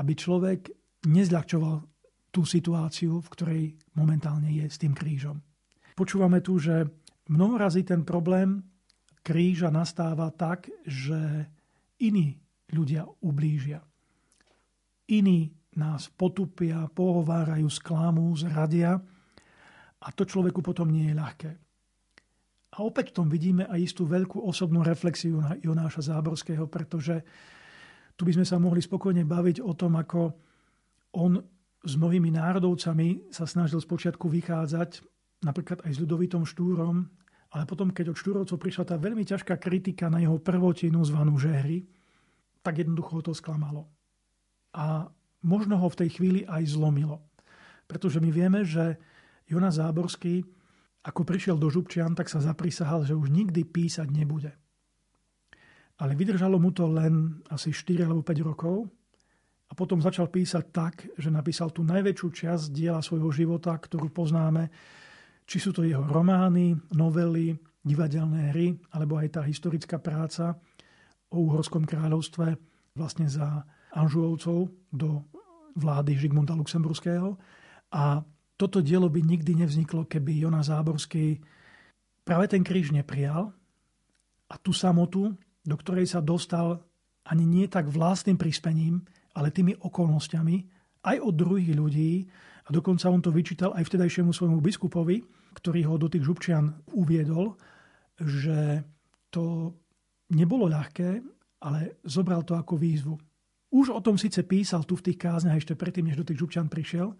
aby 0.00 0.16
človek 0.16 0.72
nezľahčoval 1.04 1.90
tú 2.30 2.46
situáciu, 2.46 3.18
v 3.18 3.32
ktorej 3.34 3.62
momentálne 3.98 4.50
je 4.50 4.66
s 4.66 4.78
tým 4.78 4.94
krížom. 4.94 5.42
Počúvame 5.98 6.40
tu, 6.40 6.56
že 6.56 6.86
mnoho 7.28 7.58
ten 7.82 8.06
problém 8.06 8.62
kríža 9.20 9.68
nastáva 9.68 10.30
tak, 10.32 10.70
že 10.86 11.46
iní 12.00 12.38
ľudia 12.72 13.04
ublížia. 13.20 13.82
Iní 15.10 15.50
nás 15.76 16.10
potupia, 16.10 16.86
pohovárajú, 16.90 17.66
sklamú, 17.70 18.30
zradia 18.34 18.98
a 20.00 20.08
to 20.14 20.24
človeku 20.24 20.62
potom 20.62 20.90
nie 20.90 21.10
je 21.10 21.18
ľahké. 21.18 21.50
A 22.70 22.86
opäť 22.86 23.10
v 23.10 23.16
tom 23.18 23.26
vidíme 23.26 23.66
aj 23.66 23.78
istú 23.82 24.06
veľkú 24.06 24.38
osobnú 24.46 24.86
reflexiu 24.86 25.42
na 25.42 25.58
Jonáša 25.58 26.14
Záborského, 26.14 26.70
pretože 26.70 27.18
tu 28.14 28.22
by 28.22 28.38
sme 28.38 28.46
sa 28.46 28.62
mohli 28.62 28.78
spokojne 28.78 29.26
baviť 29.26 29.58
o 29.58 29.74
tom, 29.74 29.98
ako 29.98 30.20
on 31.18 31.42
s 31.80 31.92
mnohými 31.96 32.28
národovcami 32.36 33.32
sa 33.32 33.48
snažil 33.48 33.80
spočiatku 33.80 34.28
vychádzať, 34.28 35.00
napríklad 35.40 35.80
aj 35.88 35.92
s 35.96 35.98
ľudovitom 36.04 36.44
Štúrom, 36.44 37.08
ale 37.50 37.64
potom, 37.66 37.90
keď 37.90 38.14
od 38.14 38.20
Štúrovcov 38.20 38.56
prišla 38.60 38.84
tá 38.84 38.96
veľmi 39.00 39.26
ťažká 39.26 39.58
kritika 39.58 40.06
na 40.06 40.22
jeho 40.22 40.38
prvotinu 40.38 41.02
zvanú 41.02 41.34
žehry, 41.40 41.82
tak 42.62 42.78
jednoducho 42.78 43.18
ho 43.18 43.22
to 43.24 43.34
sklamalo. 43.34 43.88
A 44.76 45.08
možno 45.42 45.80
ho 45.80 45.88
v 45.90 45.98
tej 46.04 46.08
chvíli 46.20 46.40
aj 46.46 46.76
zlomilo. 46.76 47.26
Pretože 47.90 48.22
my 48.22 48.30
vieme, 48.30 48.62
že 48.62 49.00
Jonas 49.50 49.82
Záborský, 49.82 50.46
ako 51.02 51.26
prišiel 51.26 51.56
do 51.58 51.66
Župčian, 51.72 52.14
tak 52.14 52.30
sa 52.30 52.38
zaprisahal, 52.38 53.02
že 53.02 53.18
už 53.18 53.32
nikdy 53.34 53.66
písať 53.66 54.06
nebude. 54.14 54.54
Ale 55.98 56.14
vydržalo 56.14 56.60
mu 56.60 56.70
to 56.70 56.86
len 56.86 57.42
asi 57.50 57.74
4 57.74 58.06
alebo 58.06 58.22
5 58.22 58.46
rokov 58.46 58.86
a 59.70 59.72
potom 59.78 60.02
začal 60.02 60.26
písať 60.26 60.64
tak, 60.74 61.06
že 61.14 61.30
napísal 61.30 61.70
tú 61.70 61.86
najväčšiu 61.86 62.28
časť 62.28 62.64
diela 62.74 62.98
svojho 62.98 63.30
života, 63.30 63.70
ktorú 63.78 64.10
poznáme 64.10 64.66
či 65.50 65.58
sú 65.58 65.74
to 65.74 65.82
jeho 65.82 66.06
romány, 66.06 66.78
novely, 66.94 67.58
divadelné 67.82 68.54
hry, 68.54 68.70
alebo 68.94 69.18
aj 69.18 69.34
tá 69.34 69.42
historická 69.42 69.98
práca 69.98 70.54
o 71.34 71.42
Uhorskom 71.50 71.82
kráľovstve 71.82 72.54
vlastne 72.94 73.26
za 73.26 73.66
Anžuovcov 73.90 74.70
do 74.94 75.26
vlády 75.74 76.14
Žigmunda 76.14 76.54
Luxemburského. 76.54 77.34
A 77.90 78.22
toto 78.54 78.78
dielo 78.78 79.10
by 79.10 79.26
nikdy 79.26 79.58
nevzniklo, 79.58 80.06
keby 80.06 80.38
Jonas 80.38 80.70
Záborský 80.70 81.42
práve 82.22 82.46
ten 82.46 82.62
kríž 82.62 82.94
neprijal 82.94 83.50
a 84.46 84.54
tú 84.54 84.70
samotu, 84.70 85.34
do 85.66 85.74
ktorej 85.74 86.14
sa 86.14 86.22
dostal 86.22 86.78
ani 87.26 87.42
nie 87.42 87.66
tak 87.66 87.90
vlastným 87.90 88.38
prispením, 88.38 89.02
ale 89.40 89.56
tými 89.56 89.72
okolnostiami, 89.80 90.56
aj 91.08 91.16
od 91.16 91.32
druhých 91.32 91.72
ľudí, 91.72 92.28
a 92.60 92.68
dokonca 92.68 93.08
on 93.08 93.24
to 93.24 93.32
vyčítal 93.32 93.72
aj 93.72 93.88
vtedajšiemu 93.88 94.36
svojmu 94.36 94.60
biskupovi, 94.60 95.24
ktorý 95.56 95.80
ho 95.88 95.96
do 95.96 96.12
tých 96.12 96.28
župčian 96.28 96.70
uviedol, 96.92 97.56
že 98.20 98.84
to 99.32 99.72
nebolo 100.36 100.68
ľahké, 100.68 101.24
ale 101.64 101.98
zobral 102.04 102.44
to 102.44 102.54
ako 102.54 102.76
výzvu. 102.76 103.16
Už 103.70 103.90
o 103.94 104.04
tom 104.04 104.20
síce 104.20 104.44
písal 104.44 104.84
tu 104.84 104.98
v 104.98 105.10
tých 105.10 105.18
kázniach 105.18 105.56
ešte 105.56 105.74
predtým, 105.74 106.10
než 106.10 106.20
do 106.20 106.26
tých 106.26 106.38
župčian 106.38 106.68
prišiel, 106.68 107.10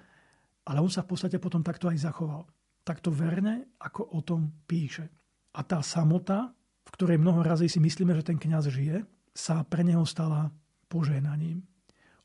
ale 0.66 0.78
on 0.78 0.92
sa 0.92 1.02
v 1.02 1.16
podstate 1.16 1.40
potom 1.40 1.64
takto 1.64 1.88
aj 1.88 1.98
zachoval. 1.98 2.44
Takto 2.84 3.08
verne, 3.10 3.74
ako 3.80 4.18
o 4.18 4.20
tom 4.20 4.50
píše. 4.68 5.08
A 5.56 5.64
tá 5.64 5.80
samota, 5.80 6.52
v 6.84 6.90
ktorej 6.94 7.18
mnoho 7.18 7.42
razy 7.42 7.66
si 7.66 7.78
myslíme, 7.78 8.14
že 8.18 8.26
ten 8.26 8.38
kňaz 8.38 8.70
žije, 8.70 9.02
sa 9.30 9.62
pre 9.62 9.86
neho 9.86 10.02
stala 10.02 10.50
požehnaním. 10.90 11.69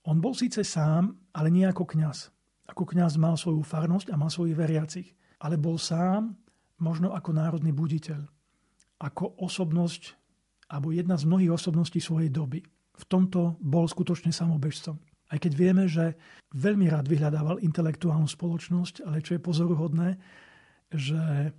On 0.05 0.21
bol 0.21 0.37
síce 0.37 0.61
sám, 0.61 1.17
ale 1.33 1.49
nie 1.49 1.65
ako 1.65 1.85
kňaz. 1.85 2.29
Ako 2.69 2.85
kňaz 2.85 3.17
mal 3.17 3.37
svoju 3.37 3.61
farnosť 3.65 4.13
a 4.13 4.17
mal 4.17 4.29
svojich 4.29 4.57
veriacich 4.57 5.15
ale 5.39 5.59
bol 5.59 5.75
sám 5.75 6.33
možno 6.79 7.11
ako 7.13 7.35
národný 7.35 7.71
buditeľ, 7.75 8.23
ako 8.99 9.39
osobnosť 9.39 10.15
alebo 10.71 10.89
jedna 10.89 11.13
z 11.19 11.29
mnohých 11.29 11.53
osobností 11.53 12.01
svojej 12.01 12.33
doby. 12.33 12.65
V 12.95 13.03
tomto 13.05 13.59
bol 13.61 13.85
skutočne 13.85 14.33
samobežcom. 14.33 14.97
Aj 15.29 15.37
keď 15.37 15.51
vieme, 15.53 15.85
že 15.85 16.17
veľmi 16.57 16.89
rád 16.89 17.05
vyhľadával 17.05 17.61
intelektuálnu 17.61 18.25
spoločnosť, 18.25 19.05
ale 19.05 19.21
čo 19.21 19.37
je 19.37 19.45
pozoruhodné, 19.45 20.09
že 20.89 21.53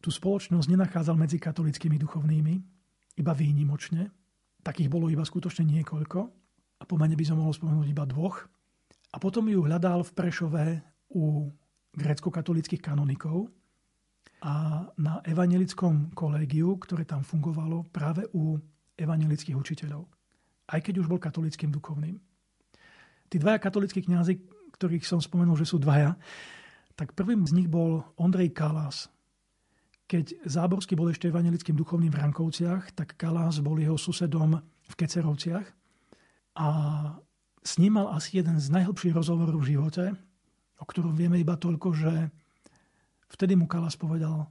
tú 0.00 0.08
spoločnosť 0.08 0.68
nenachádzal 0.72 1.16
medzi 1.20 1.36
katolickými 1.36 2.00
duchovnými, 2.00 2.54
iba 3.16 3.32
výnimočne. 3.32 4.08
Takých 4.62 4.88
bolo 4.88 5.12
iba 5.12 5.24
skutočne 5.24 5.68
niekoľko. 5.68 6.45
A 6.76 6.84
po 6.84 7.00
mene 7.00 7.16
by 7.16 7.24
som 7.24 7.40
mohol 7.40 7.56
spomenúť 7.56 7.88
iba 7.88 8.04
dvoch. 8.04 8.44
A 9.12 9.16
potom 9.16 9.48
ju 9.48 9.64
hľadal 9.64 10.04
v 10.04 10.12
Prešove 10.12 10.64
u 11.16 11.48
grécko-katolických 11.96 12.84
kanonikov 12.84 13.48
a 14.44 14.84
na 15.00 15.24
evangelickom 15.24 16.12
kolégiu, 16.12 16.76
ktoré 16.76 17.08
tam 17.08 17.24
fungovalo 17.24 17.88
práve 17.88 18.28
u 18.36 18.60
evangelických 19.00 19.56
učiteľov. 19.56 20.04
Aj 20.68 20.80
keď 20.84 21.00
už 21.00 21.08
bol 21.08 21.16
katolickým 21.16 21.72
duchovným. 21.72 22.20
Tí 23.32 23.36
dvaja 23.40 23.56
katolickí 23.56 24.04
kňazi, 24.04 24.36
ktorých 24.76 25.08
som 25.08 25.24
spomenul, 25.24 25.56
že 25.56 25.64
sú 25.64 25.80
dvaja, 25.80 26.20
tak 26.92 27.16
prvým 27.16 27.48
z 27.48 27.56
nich 27.56 27.68
bol 27.72 28.04
Ondrej 28.20 28.52
Kalás. 28.52 29.08
Keď 30.06 30.46
Záborský 30.46 30.94
bol 30.94 31.10
ešte 31.10 31.32
evangelickým 31.32 31.74
duchovným 31.74 32.12
v 32.12 32.20
Rankovciach, 32.20 32.92
tak 32.92 33.16
Kalás 33.16 33.58
bol 33.64 33.80
jeho 33.80 33.96
susedom 33.96 34.60
v 34.62 34.94
Kecerovciach 34.94 35.66
a 36.56 36.68
s 37.60 37.76
ním 37.76 38.00
mal 38.00 38.08
asi 38.16 38.40
jeden 38.40 38.56
z 38.56 38.72
najhlbších 38.72 39.12
rozhovorov 39.12 39.60
v 39.60 39.76
živote, 39.76 40.04
o 40.80 40.84
ktorom 40.88 41.12
vieme 41.12 41.36
iba 41.36 41.54
toľko, 41.60 41.88
že 41.92 42.12
vtedy 43.28 43.52
mu 43.58 43.68
Kalás 43.68 44.00
povedal, 44.00 44.48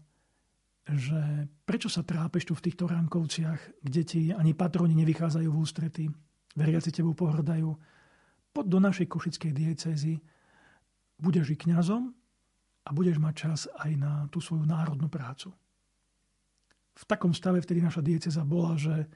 že 0.86 1.50
prečo 1.65 1.89
sa 1.89 2.06
trápeš 2.06 2.46
tu 2.46 2.54
v 2.54 2.70
týchto 2.70 2.86
Rankovciach, 2.86 3.82
kde 3.82 4.02
ti 4.06 4.22
ani 4.30 4.54
patroni 4.54 4.94
nevychádzajú 5.02 5.50
v 5.50 5.58
ústrety, 5.58 6.04
veriaci 6.54 6.94
tebou 6.94 7.18
pohrdajú, 7.18 7.74
poď 8.54 8.65
do 8.70 8.80
našej 8.80 9.10
košickej 9.10 9.52
diecézy, 9.52 10.22
budeš 11.18 11.56
i 11.56 11.58
kňazom 11.58 12.13
a 12.86 12.89
budeš 12.94 13.18
mať 13.18 13.34
čas 13.34 13.60
aj 13.82 13.91
na 13.98 14.13
tú 14.30 14.38
svoju 14.38 14.70
národnú 14.70 15.10
prácu. 15.10 15.50
V 16.96 17.04
takom 17.10 17.34
stave 17.34 17.60
vtedy 17.60 17.82
naša 17.82 18.06
dieceza 18.06 18.46
bola, 18.46 18.78
že 18.78 19.10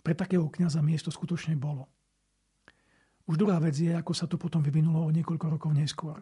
pre 0.00 0.16
takého 0.16 0.48
kňaza 0.48 0.80
miesto 0.80 1.12
skutočne 1.12 1.54
bolo. 1.54 1.86
Už 3.30 3.38
druhá 3.38 3.62
vec 3.62 3.78
je, 3.78 3.94
ako 3.94 4.10
sa 4.10 4.26
to 4.26 4.34
potom 4.34 4.58
vyvinulo 4.58 5.06
o 5.06 5.14
niekoľko 5.14 5.46
rokov 5.54 5.70
neskôr. 5.70 6.18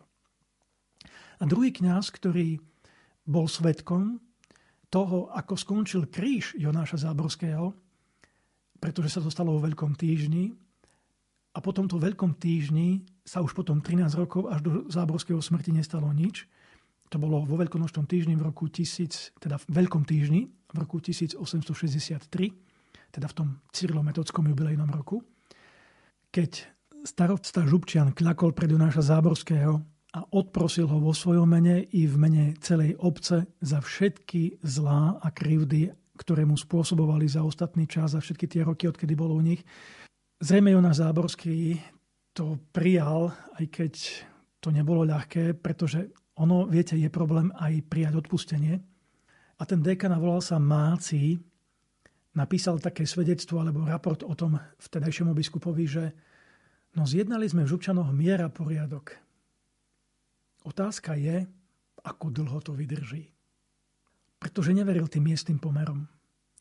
A 1.40 1.48
druhý 1.48 1.72
kňaz, 1.72 2.12
ktorý 2.12 2.60
bol 3.24 3.48
svetkom 3.48 4.20
toho, 4.92 5.32
ako 5.32 5.56
skončil 5.56 6.12
kríž 6.12 6.52
Jonáša 6.60 7.08
Záborského, 7.08 7.72
pretože 8.76 9.16
sa 9.16 9.24
to 9.24 9.32
stalo 9.32 9.56
vo 9.56 9.64
Veľkom 9.64 9.96
týždni, 9.96 10.52
a 11.56 11.64
po 11.64 11.72
tomto 11.72 11.96
Veľkom 11.96 12.36
týždni 12.36 13.02
sa 13.24 13.40
už 13.40 13.56
potom 13.56 13.80
13 13.80 14.12
rokov 14.14 14.46
až 14.52 14.60
do 14.62 14.70
Záborského 14.86 15.40
smrti 15.40 15.72
nestalo 15.72 16.06
nič, 16.12 16.44
to 17.08 17.16
bolo 17.16 17.42
vo 17.42 17.56
Veľkonočnom 17.56 18.04
týždni 18.04 18.36
v 18.36 18.46
roku 18.52 18.68
1000, 18.68 19.40
teda 19.40 19.56
v 19.56 19.64
Veľkom 19.72 20.04
týždni 20.04 20.44
v 20.44 20.76
roku 20.76 21.00
1863, 21.00 21.72
teda 23.10 23.26
v 23.26 23.34
tom 23.34 23.48
cyrilometodskom 23.72 24.44
jubilejnom 24.52 24.92
roku, 24.92 25.24
keď 26.28 26.77
starosta 27.04 27.66
Župčian 27.66 28.14
kľakol 28.14 28.54
pred 28.54 28.70
Jonáša 28.72 29.14
Záborského 29.14 29.78
a 30.14 30.20
odprosil 30.34 30.88
ho 30.88 30.98
vo 30.98 31.12
svojom 31.12 31.44
mene 31.44 31.84
i 31.92 32.08
v 32.08 32.16
mene 32.16 32.44
celej 32.58 32.96
obce 32.98 33.44
za 33.60 33.78
všetky 33.78 34.64
zlá 34.64 35.20
a 35.20 35.28
krivdy, 35.28 35.92
ktoré 36.16 36.48
mu 36.48 36.56
spôsobovali 36.56 37.28
za 37.28 37.44
ostatný 37.44 37.84
čas, 37.84 38.16
za 38.16 38.20
všetky 38.24 38.46
tie 38.48 38.62
roky, 38.64 38.88
odkedy 38.88 39.14
bol 39.14 39.30
u 39.30 39.42
nich. 39.44 39.62
Zrejme 40.40 40.72
Jonáš 40.72 41.04
Záborský 41.04 41.78
to 42.32 42.58
prijal, 42.70 43.34
aj 43.58 43.66
keď 43.68 43.92
to 44.58 44.70
nebolo 44.70 45.06
ľahké, 45.06 45.58
pretože 45.58 46.10
ono, 46.38 46.70
viete, 46.70 46.94
je 46.94 47.10
problém 47.10 47.50
aj 47.58 47.82
prijať 47.90 48.22
odpustenie. 48.22 48.78
A 49.58 49.62
ten 49.66 49.82
dekan 49.82 50.14
volal 50.14 50.38
sa 50.38 50.62
Máci, 50.62 51.34
napísal 52.38 52.78
také 52.78 53.02
svedectvo 53.02 53.58
alebo 53.58 53.82
raport 53.82 54.22
o 54.22 54.34
tom 54.38 54.54
vtedajšiemu 54.78 55.34
biskupovi, 55.34 55.84
že 55.90 56.04
no 56.96 57.02
zjednali 57.04 57.48
sme 57.48 57.66
v 57.66 57.72
Župčanoch 57.74 58.14
miera 58.14 58.48
poriadok. 58.48 59.18
Otázka 60.64 61.16
je, 61.16 61.48
ako 62.04 62.32
dlho 62.32 62.60
to 62.60 62.72
vydrží. 62.72 63.28
Pretože 64.38 64.76
neveril 64.76 65.10
tým 65.10 65.26
miestnym 65.26 65.58
pomerom. 65.58 66.06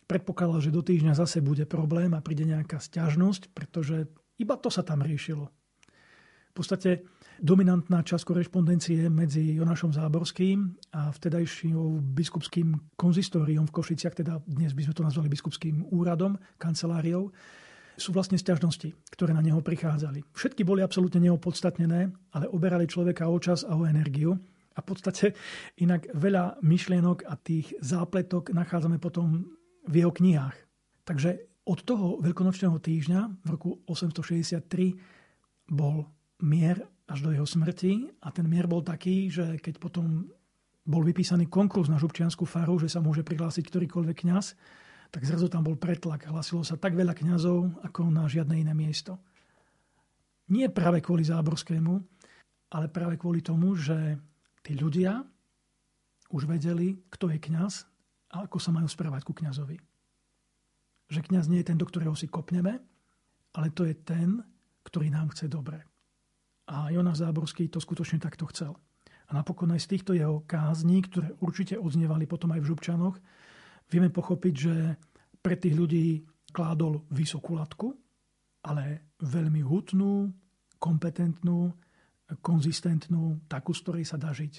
Predpokladal, 0.07 0.63
že 0.63 0.73
do 0.73 0.81
týždňa 0.81 1.13
zase 1.19 1.43
bude 1.43 1.67
problém 1.67 2.15
a 2.15 2.23
príde 2.23 2.47
nejaká 2.47 2.79
stiažnosť, 2.79 3.51
pretože 3.51 4.07
iba 4.39 4.55
to 4.55 4.71
sa 4.71 4.81
tam 4.81 5.03
riešilo. 5.03 5.51
V 6.51 6.53
podstate 6.55 7.05
dominantná 7.37 8.01
časť 8.01 8.23
korešpondencie 8.25 9.13
medzi 9.13 9.61
Jonášom 9.61 9.93
Záborským 9.93 10.73
a 10.95 11.13
vtedajším 11.13 12.01
biskupským 12.17 12.97
konzistóriom 12.97 13.69
v 13.69 13.75
Košiciach, 13.77 14.17
teda 14.17 14.41
dnes 14.49 14.73
by 14.73 14.89
sme 14.89 14.95
to 14.97 15.05
nazvali 15.05 15.29
biskupským 15.29 15.85
úradom, 15.93 16.39
kanceláriou, 16.57 17.29
sú 17.97 18.13
vlastne 18.13 18.37
stiažnosti, 18.37 18.93
ktoré 19.09 19.33
na 19.33 19.41
neho 19.41 19.59
prichádzali. 19.59 20.21
Všetky 20.37 20.61
boli 20.61 20.85
absolútne 20.85 21.17
neopodstatnené, 21.25 22.13
ale 22.31 22.45
oberali 22.53 22.85
človeka 22.85 23.25
o 23.25 23.37
čas 23.41 23.65
a 23.65 23.73
o 23.73 23.89
energiu. 23.89 24.37
A 24.77 24.85
v 24.85 24.87
podstate 24.93 25.33
inak 25.81 26.05
veľa 26.13 26.61
myšlienok 26.61 27.25
a 27.25 27.33
tých 27.41 27.73
zápletok 27.81 28.53
nachádzame 28.53 29.01
potom 29.01 29.49
v 29.89 30.05
jeho 30.05 30.13
knihách. 30.13 30.53
Takže 31.01 31.29
od 31.65 31.79
toho 31.81 32.21
veľkonočného 32.21 32.77
týždňa 32.77 33.21
v 33.41 33.47
roku 33.49 33.81
863 33.89 35.73
bol 35.73 36.05
mier 36.45 36.85
až 37.09 37.19
do 37.25 37.33
jeho 37.33 37.47
smrti 37.49 38.13
a 38.21 38.29
ten 38.29 38.45
mier 38.45 38.69
bol 38.69 38.85
taký, 38.85 39.33
že 39.33 39.57
keď 39.57 39.81
potom 39.81 40.29
bol 40.87 41.03
vypísaný 41.03 41.51
konkurs 41.51 41.91
na 41.91 41.99
župčianskú 41.99 42.47
faru, 42.47 42.79
že 42.79 42.87
sa 42.87 43.03
môže 43.03 43.25
prihlásiť 43.25 43.67
ktorýkoľvek 43.67 44.17
kňaz, 44.23 44.45
tak 45.11 45.23
zrazu 45.23 45.47
tam 45.47 45.63
bol 45.63 45.79
pretlak. 45.79 46.27
Hlasilo 46.27 46.61
sa 46.61 46.75
tak 46.75 46.93
veľa 46.93 47.15
kňazov, 47.15 47.83
ako 47.83 48.11
na 48.11 48.27
žiadne 48.27 48.59
iné 48.59 48.73
miesto. 48.75 49.19
Nie 50.47 50.71
práve 50.71 51.03
kvôli 51.03 51.27
Záborskému, 51.27 51.93
ale 52.71 52.87
práve 52.91 53.19
kvôli 53.19 53.43
tomu, 53.43 53.75
že 53.75 54.19
tí 54.63 54.75
ľudia 54.75 55.23
už 56.31 56.47
vedeli, 56.47 56.99
kto 57.07 57.31
je 57.31 57.39
kňaz 57.39 57.73
a 58.35 58.47
ako 58.47 58.59
sa 58.59 58.75
majú 58.75 58.87
správať 58.87 59.23
ku 59.23 59.31
kňazovi. 59.31 59.79
Že 61.07 61.19
kňaz 61.31 61.47
nie 61.47 61.63
je 61.63 61.67
ten, 61.71 61.79
do 61.79 61.87
ktorého 61.87 62.15
si 62.15 62.27
kopneme, 62.27 62.83
ale 63.55 63.67
to 63.71 63.87
je 63.87 63.95
ten, 63.95 64.43
ktorý 64.83 65.07
nám 65.11 65.31
chce 65.31 65.47
dobre. 65.47 65.83
A 66.67 66.91
Jonáš 66.91 67.23
Záborský 67.23 67.71
to 67.71 67.79
skutočne 67.79 68.19
takto 68.19 68.43
chcel. 68.51 68.75
A 69.27 69.35
napokon 69.35 69.71
aj 69.71 69.87
z 69.87 69.91
týchto 69.95 70.11
jeho 70.11 70.43
kázní, 70.47 71.03
ktoré 71.07 71.31
určite 71.39 71.79
odznievali 71.79 72.27
potom 72.27 72.51
aj 72.55 72.63
v 72.63 72.67
Župčanoch, 72.71 73.15
vieme 73.91 74.11
pochopiť, 74.11 74.53
že 74.55 74.75
pre 75.39 75.55
tých 75.55 75.75
ľudí 75.75 76.23
kládol 76.51 77.07
vysokú 77.11 77.55
latku, 77.55 77.95
ale 78.67 79.13
veľmi 79.23 79.63
hutnú, 79.63 80.31
kompetentnú, 80.77 81.71
konzistentnú, 82.43 83.47
takú, 83.47 83.71
z 83.71 83.81
ktorej 83.83 84.05
sa 84.05 84.19
dá 84.19 84.35
žiť. 84.35 84.53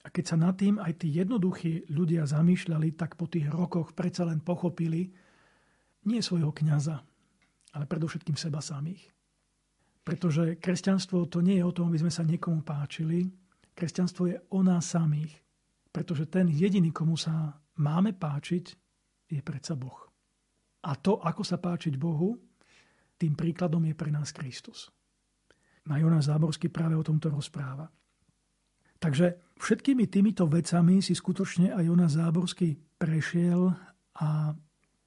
A 0.00 0.08
keď 0.08 0.24
sa 0.32 0.36
nad 0.40 0.56
tým 0.56 0.80
aj 0.80 1.04
tí 1.04 1.12
jednoduchí 1.12 1.92
ľudia 1.92 2.24
zamýšľali, 2.24 2.96
tak 2.96 3.20
po 3.20 3.28
tých 3.28 3.52
rokoch 3.52 3.92
predsa 3.92 4.24
len 4.24 4.40
pochopili 4.40 5.12
nie 6.08 6.20
svojho 6.24 6.56
kňaza, 6.56 6.96
ale 7.76 7.84
predovšetkým 7.84 8.34
seba 8.34 8.64
samých. 8.64 9.12
Pretože 10.00 10.56
kresťanstvo 10.56 11.28
to 11.28 11.44
nie 11.44 11.60
je 11.60 11.64
o 11.68 11.76
tom, 11.76 11.92
aby 11.92 12.00
sme 12.00 12.12
sa 12.12 12.24
niekomu 12.24 12.64
páčili. 12.64 13.28
Kresťanstvo 13.76 14.22
je 14.32 14.36
o 14.48 14.60
nás 14.64 14.88
samých. 14.88 15.36
Pretože 15.92 16.24
ten 16.24 16.48
jediný, 16.48 16.88
komu 16.88 17.20
sa 17.20 17.59
máme 17.80 18.12
páčiť, 18.12 18.64
je 19.32 19.40
predsa 19.40 19.74
Boh. 19.74 19.96
A 20.84 20.96
to, 20.96 21.20
ako 21.20 21.42
sa 21.44 21.56
páčiť 21.56 21.96
Bohu, 21.96 22.36
tým 23.16 23.36
príkladom 23.36 23.84
je 23.84 23.94
pre 23.96 24.12
nás 24.12 24.32
Kristus. 24.32 24.92
Na 25.88 25.96
Jonáš 25.96 26.28
Záborský 26.28 26.68
práve 26.68 26.96
o 26.96 27.04
tomto 27.04 27.32
rozpráva. 27.32 27.88
Takže 29.00 29.56
všetkými 29.56 30.08
týmito 30.12 30.44
vecami 30.44 31.00
si 31.00 31.16
skutočne 31.16 31.72
aj 31.72 31.84
Jonáš 31.88 32.20
Záborský 32.20 32.76
prešiel 33.00 33.72
a 34.20 34.52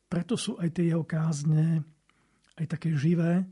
preto 0.09 0.33
sú 0.33 0.57
aj 0.57 0.69
tie 0.73 0.93
jeho 0.93 1.05
kázne 1.05 1.81
aj 2.57 2.65
také 2.69 2.93
živé, 2.93 3.45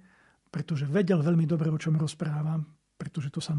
pretože 0.53 0.85
vedel 0.85 1.25
veľmi 1.25 1.49
dobre, 1.49 1.73
o 1.73 1.81
čom 1.81 1.97
rozprávam, 1.97 2.61
pretože 2.97 3.33
to 3.33 3.41
sa 3.41 3.57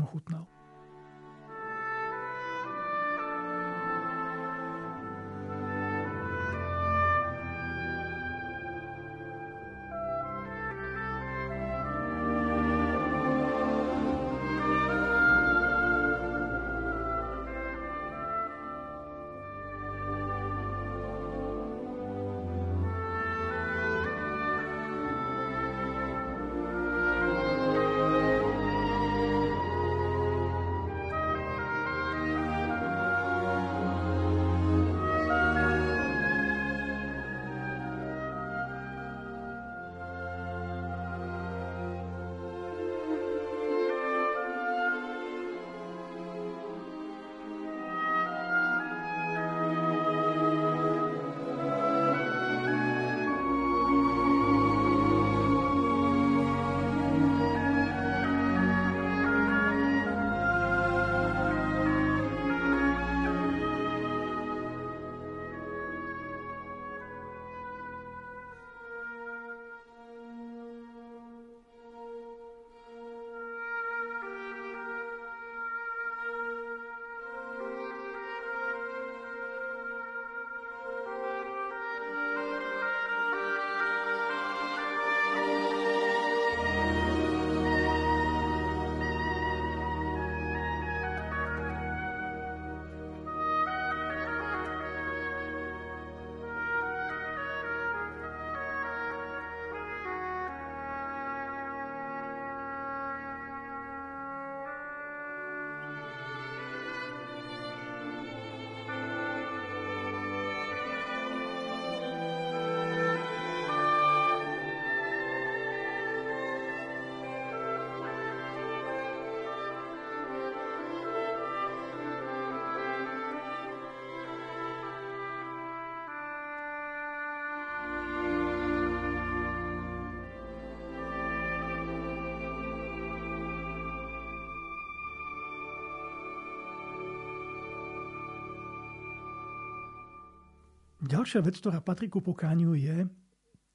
Ďalšia 141.13 141.45
vec, 141.45 141.61
ktorá 141.61 141.85
patrí 141.85 142.09
ku 142.09 142.25
pokániu 142.25 142.73
je, 142.73 143.05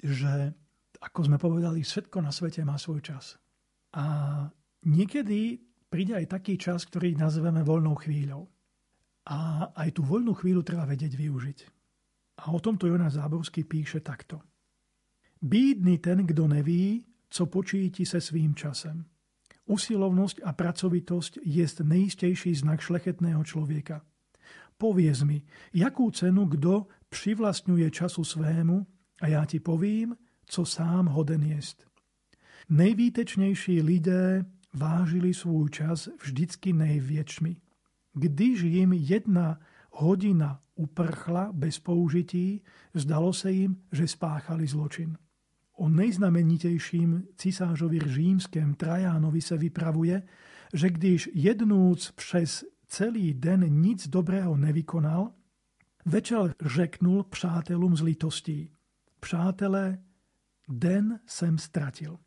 že 0.01 0.57
ako 0.97 1.29
sme 1.29 1.37
povedali, 1.37 1.85
všetko 1.85 2.17
na 2.25 2.33
svete 2.33 2.65
má 2.65 2.81
svoj 2.81 3.05
čas. 3.05 3.37
A 3.93 4.41
niekedy 4.89 5.61
príde 5.85 6.17
aj 6.17 6.33
taký 6.33 6.57
čas, 6.57 6.89
ktorý 6.89 7.13
nazveme 7.13 7.61
voľnou 7.61 7.93
chvíľou. 8.01 8.49
A 9.29 9.69
aj 9.69 9.89
tú 9.93 10.01
voľnú 10.01 10.33
chvíľu 10.33 10.65
treba 10.65 10.89
vedieť 10.89 11.13
využiť. 11.13 11.59
A 12.41 12.49
o 12.49 12.57
tomto 12.57 12.89
Jonas 12.89 13.21
Záborský 13.21 13.69
píše 13.69 14.01
takto. 14.01 14.41
Bídny 15.37 16.01
ten, 16.01 16.25
kdo 16.25 16.49
neví, 16.49 17.05
co 17.29 17.45
počíti 17.45 18.01
se 18.01 18.17
svým 18.17 18.57
časem. 18.57 19.05
Usilovnosť 19.69 20.41
a 20.41 20.57
pracovitosť 20.57 21.45
je 21.45 21.65
nejistejší 21.83 22.55
znak 22.65 22.81
šlechetného 22.81 23.43
človeka. 23.45 24.01
Poviez 24.77 25.25
mi, 25.25 25.41
jakú 25.73 26.13
cenu 26.13 26.45
kdo 26.45 26.87
přivlastňuje 27.09 27.91
času 27.91 28.23
svému 28.23 28.87
a 29.21 29.27
ja 29.27 29.45
ti 29.45 29.59
povím, 29.59 30.15
co 30.45 30.65
sám 30.65 31.05
hoden 31.05 31.43
jest. 31.43 31.87
Nejvýtečnejší 32.69 33.81
lidé 33.81 34.45
vážili 34.73 35.33
svůj 35.33 35.69
čas 35.69 36.09
vždycky 36.23 36.73
největšmi. 36.73 37.55
Když 38.13 38.61
jim 38.61 38.93
jedna 38.93 39.59
hodina 39.91 40.61
uprchla 40.75 41.49
bez 41.53 41.79
použití, 41.79 42.61
zdalo 42.93 43.33
se 43.33 43.51
jim, 43.51 43.75
že 43.91 44.07
spáchali 44.07 44.67
zločin. 44.67 45.17
O 45.77 45.89
nejznamenitejším 45.89 47.23
cisážovi 47.35 47.99
římském 47.99 48.73
Trajánovi 48.73 49.41
se 49.41 49.57
vypravuje, 49.57 50.23
že 50.73 50.89
když 50.89 51.29
jednúc 51.33 52.11
přes 52.11 52.63
celý 52.87 53.33
den 53.33 53.81
nic 53.81 54.07
dobrého 54.07 54.57
nevykonal, 54.57 55.31
večer 56.07 56.55
řeknul 56.61 57.23
přátelům 57.23 57.97
z 57.97 58.01
litostí. 58.01 58.71
Přátelé, 59.19 59.97
den 60.69 61.19
jsem 61.25 61.57
stratil. 61.57 62.17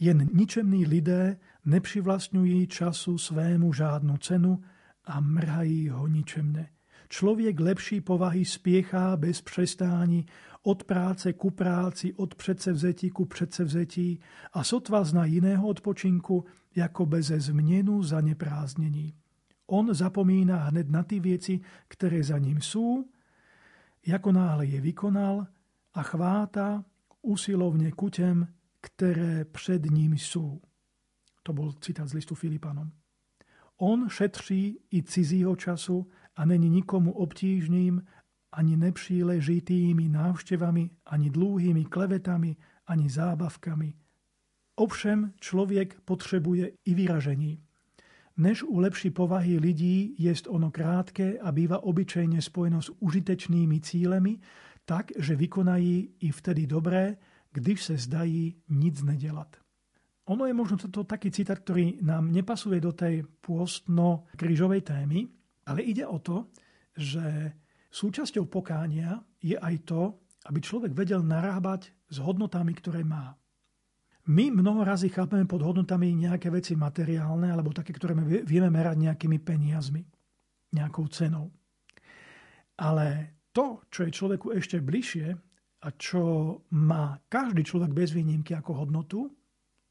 Jen 0.00 0.28
ničemní 0.34 0.86
lidé 0.86 1.36
nepřivlastňují 1.64 2.66
času 2.66 3.18
svému 3.18 3.72
žádnou 3.72 4.16
cenu 4.16 4.62
a 5.04 5.20
mrhají 5.20 5.88
ho 5.88 6.06
ničemne. 6.06 6.68
Člověk 7.08 7.60
lepší 7.60 8.00
povahy 8.00 8.44
spěchá 8.44 9.16
bez 9.16 9.40
přestání 9.40 10.26
od 10.62 10.84
práce 10.84 11.32
ku 11.32 11.50
práci, 11.50 12.14
od 12.14 12.34
předsevzetí 12.34 13.10
ku 13.10 13.24
předsevzetí 13.24 14.20
a 14.52 14.64
sotva 14.64 15.04
zna 15.04 15.24
jiného 15.24 15.68
odpočinku, 15.68 16.44
jako 16.76 17.06
beze 17.06 17.40
změnu 17.40 18.02
za 18.02 18.20
neprázdnění. 18.20 19.14
On 19.72 19.88
zapomíná 19.94 20.68
hned 20.68 20.90
na 20.90 21.02
ty 21.02 21.20
věci, 21.20 21.60
které 21.88 22.20
za 22.22 22.38
ním 22.38 22.60
sú, 22.60 23.08
jako 24.06 24.32
náhle 24.32 24.66
je 24.66 24.80
vykonal 24.80 25.46
a 25.94 26.02
chváta 26.02 26.84
usilovne 27.22 27.92
kutem, 27.92 28.46
ktoré 28.82 29.46
pred 29.46 29.86
ním 29.88 30.18
sú. 30.18 30.60
To 31.42 31.52
bol 31.54 31.72
citát 31.80 32.08
z 32.08 32.14
listu 32.14 32.34
Filipanom. 32.34 32.90
On 33.80 34.08
šetří 34.08 34.78
i 34.92 35.02
cizího 35.02 35.56
času 35.56 36.06
a 36.36 36.44
není 36.44 36.68
nikomu 36.68 37.12
obtížným 37.12 38.02
ani 38.52 38.76
nepříležitými 38.76 40.08
návštevami, 40.08 40.90
ani 41.06 41.30
dlúhými 41.30 41.84
klevetami, 41.84 42.56
ani 42.86 43.10
zábavkami. 43.10 43.94
Ovšem 44.76 45.32
človek 45.40 46.00
potrebuje 46.04 46.72
i 46.84 46.94
vyražení. 46.94 47.62
Než 48.36 48.62
u 48.62 48.78
lepší 48.78 49.10
povahy 49.10 49.58
lidí 49.58 50.14
jest 50.18 50.48
ono 50.48 50.70
krátke 50.70 51.38
a 51.38 51.52
býva 51.52 51.84
obyčejne 51.84 52.40
spojeno 52.40 52.82
s 52.82 52.88
užitečnými 53.00 53.80
cílemi, 53.80 54.40
tak, 54.84 55.12
že 55.18 55.36
vykonají 55.36 56.08
i 56.20 56.28
vtedy 56.32 56.66
dobré, 56.66 57.16
když 57.52 57.82
se 57.82 57.96
zdají 57.96 58.56
nic 58.68 59.02
nedělat. 59.02 59.56
Ono 60.24 60.46
je 60.46 60.54
možno 60.54 60.78
to 60.78 61.04
taký 61.04 61.34
citát, 61.34 61.58
ktorý 61.58 61.98
nám 62.00 62.30
nepasuje 62.30 62.78
do 62.78 62.94
tej 62.94 63.26
pôstno-krížovej 63.42 64.86
témy, 64.86 65.26
ale 65.66 65.82
ide 65.82 66.06
o 66.06 66.22
to, 66.22 66.46
že 66.94 67.52
súčasťou 67.90 68.46
pokánia 68.46 69.18
je 69.42 69.58
aj 69.58 69.74
to, 69.82 70.22
aby 70.46 70.58
človek 70.62 70.94
vedel 70.94 71.26
narábať 71.26 71.90
s 72.06 72.16
hodnotami, 72.22 72.72
ktoré 72.74 73.02
má. 73.02 73.34
My 74.22 74.54
mnoho 74.54 74.86
razy 74.86 75.10
chápeme 75.10 75.50
pod 75.50 75.66
hodnotami 75.66 76.14
nejaké 76.14 76.46
veci 76.46 76.78
materiálne 76.78 77.50
alebo 77.50 77.74
také, 77.74 77.90
ktoré 77.90 78.14
my 78.14 78.46
vieme 78.46 78.70
merať 78.70 79.02
nejakými 79.02 79.42
peniazmi, 79.42 80.06
nejakou 80.70 81.10
cenou. 81.10 81.50
Ale 82.78 83.38
to, 83.50 83.82
čo 83.90 84.06
je 84.06 84.14
človeku 84.14 84.54
ešte 84.54 84.78
bližšie 84.78 85.26
a 85.82 85.88
čo 85.98 86.22
má 86.78 87.18
každý 87.26 87.66
človek 87.66 87.90
bez 87.90 88.14
výnimky 88.14 88.54
ako 88.54 88.86
hodnotu, 88.86 89.26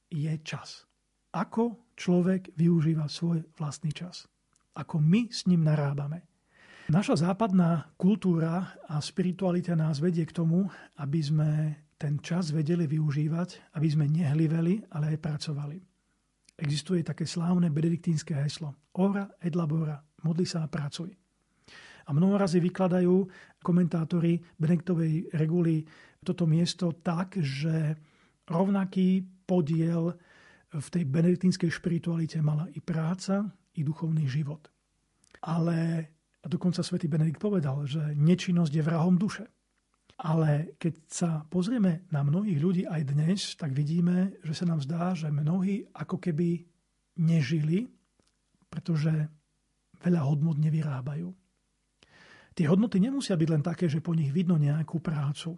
je 0.08 0.32
čas. 0.48 0.88
Ako 1.36 1.92
človek 2.00 2.56
využíva 2.56 3.12
svoj 3.12 3.44
vlastný 3.60 3.92
čas. 3.92 4.32
Ako 4.80 5.04
my 5.04 5.28
s 5.28 5.44
ním 5.48 5.68
narábame. 5.68 6.24
Naša 6.88 7.28
západná 7.28 7.92
kultúra 8.00 8.80
a 8.88 9.00
spiritualita 9.04 9.76
nás 9.76 10.00
vedie 10.00 10.24
k 10.24 10.36
tomu, 10.36 10.68
aby 11.00 11.20
sme 11.20 11.52
ten 12.02 12.18
čas 12.18 12.50
vedeli 12.50 12.90
využívať, 12.90 13.78
aby 13.78 13.86
sme 13.86 14.10
nehliveli, 14.10 14.90
ale 14.98 15.14
aj 15.14 15.22
pracovali. 15.22 15.78
Existuje 16.58 17.06
také 17.06 17.30
slávne 17.30 17.70
benediktínske 17.70 18.34
heslo. 18.34 18.74
Ora 18.98 19.30
et 19.38 19.54
labora, 19.54 20.02
modli 20.26 20.50
sa 20.50 20.66
a 20.66 20.72
pracuj. 20.72 21.14
A 22.02 22.10
mnoho 22.10 22.42
razy 22.42 22.58
vykladajú 22.58 23.30
komentátori 23.62 24.42
Benediktovej 24.58 25.30
reguly 25.38 25.86
toto 26.26 26.50
miesto 26.50 26.98
tak, 26.98 27.38
že 27.38 27.94
rovnaký 28.50 29.22
podiel 29.46 30.18
v 30.74 30.88
tej 30.90 31.04
benediktínskej 31.06 31.70
špiritualite 31.70 32.42
mala 32.42 32.66
i 32.74 32.82
práca, 32.82 33.46
i 33.78 33.86
duchovný 33.86 34.26
život. 34.26 34.66
Ale 35.46 36.10
a 36.42 36.46
dokonca 36.50 36.82
svätý 36.82 37.06
Benedikt 37.06 37.38
povedal, 37.38 37.86
že 37.86 38.02
nečinnosť 38.18 38.74
je 38.74 38.82
vrahom 38.82 39.14
duše. 39.22 39.46
Ale 40.22 40.78
keď 40.78 40.94
sa 41.10 41.30
pozrieme 41.50 42.06
na 42.14 42.22
mnohých 42.22 42.60
ľudí 42.62 42.84
aj 42.86 43.02
dnes, 43.10 43.58
tak 43.58 43.74
vidíme, 43.74 44.38
že 44.46 44.54
sa 44.54 44.70
nám 44.70 44.86
zdá, 44.86 45.18
že 45.18 45.34
mnohí 45.34 45.90
ako 45.98 46.22
keby 46.22 46.62
nežili, 47.18 47.90
pretože 48.70 49.10
veľa 50.06 50.22
hodnot 50.22 50.62
nevyrábajú. 50.62 51.34
Tie 52.54 52.70
hodnoty 52.70 53.02
nemusia 53.02 53.34
byť 53.34 53.50
len 53.50 53.64
také, 53.66 53.90
že 53.90 54.04
po 54.04 54.14
nich 54.14 54.30
vidno 54.30 54.62
nejakú 54.62 55.02
prácu. 55.02 55.58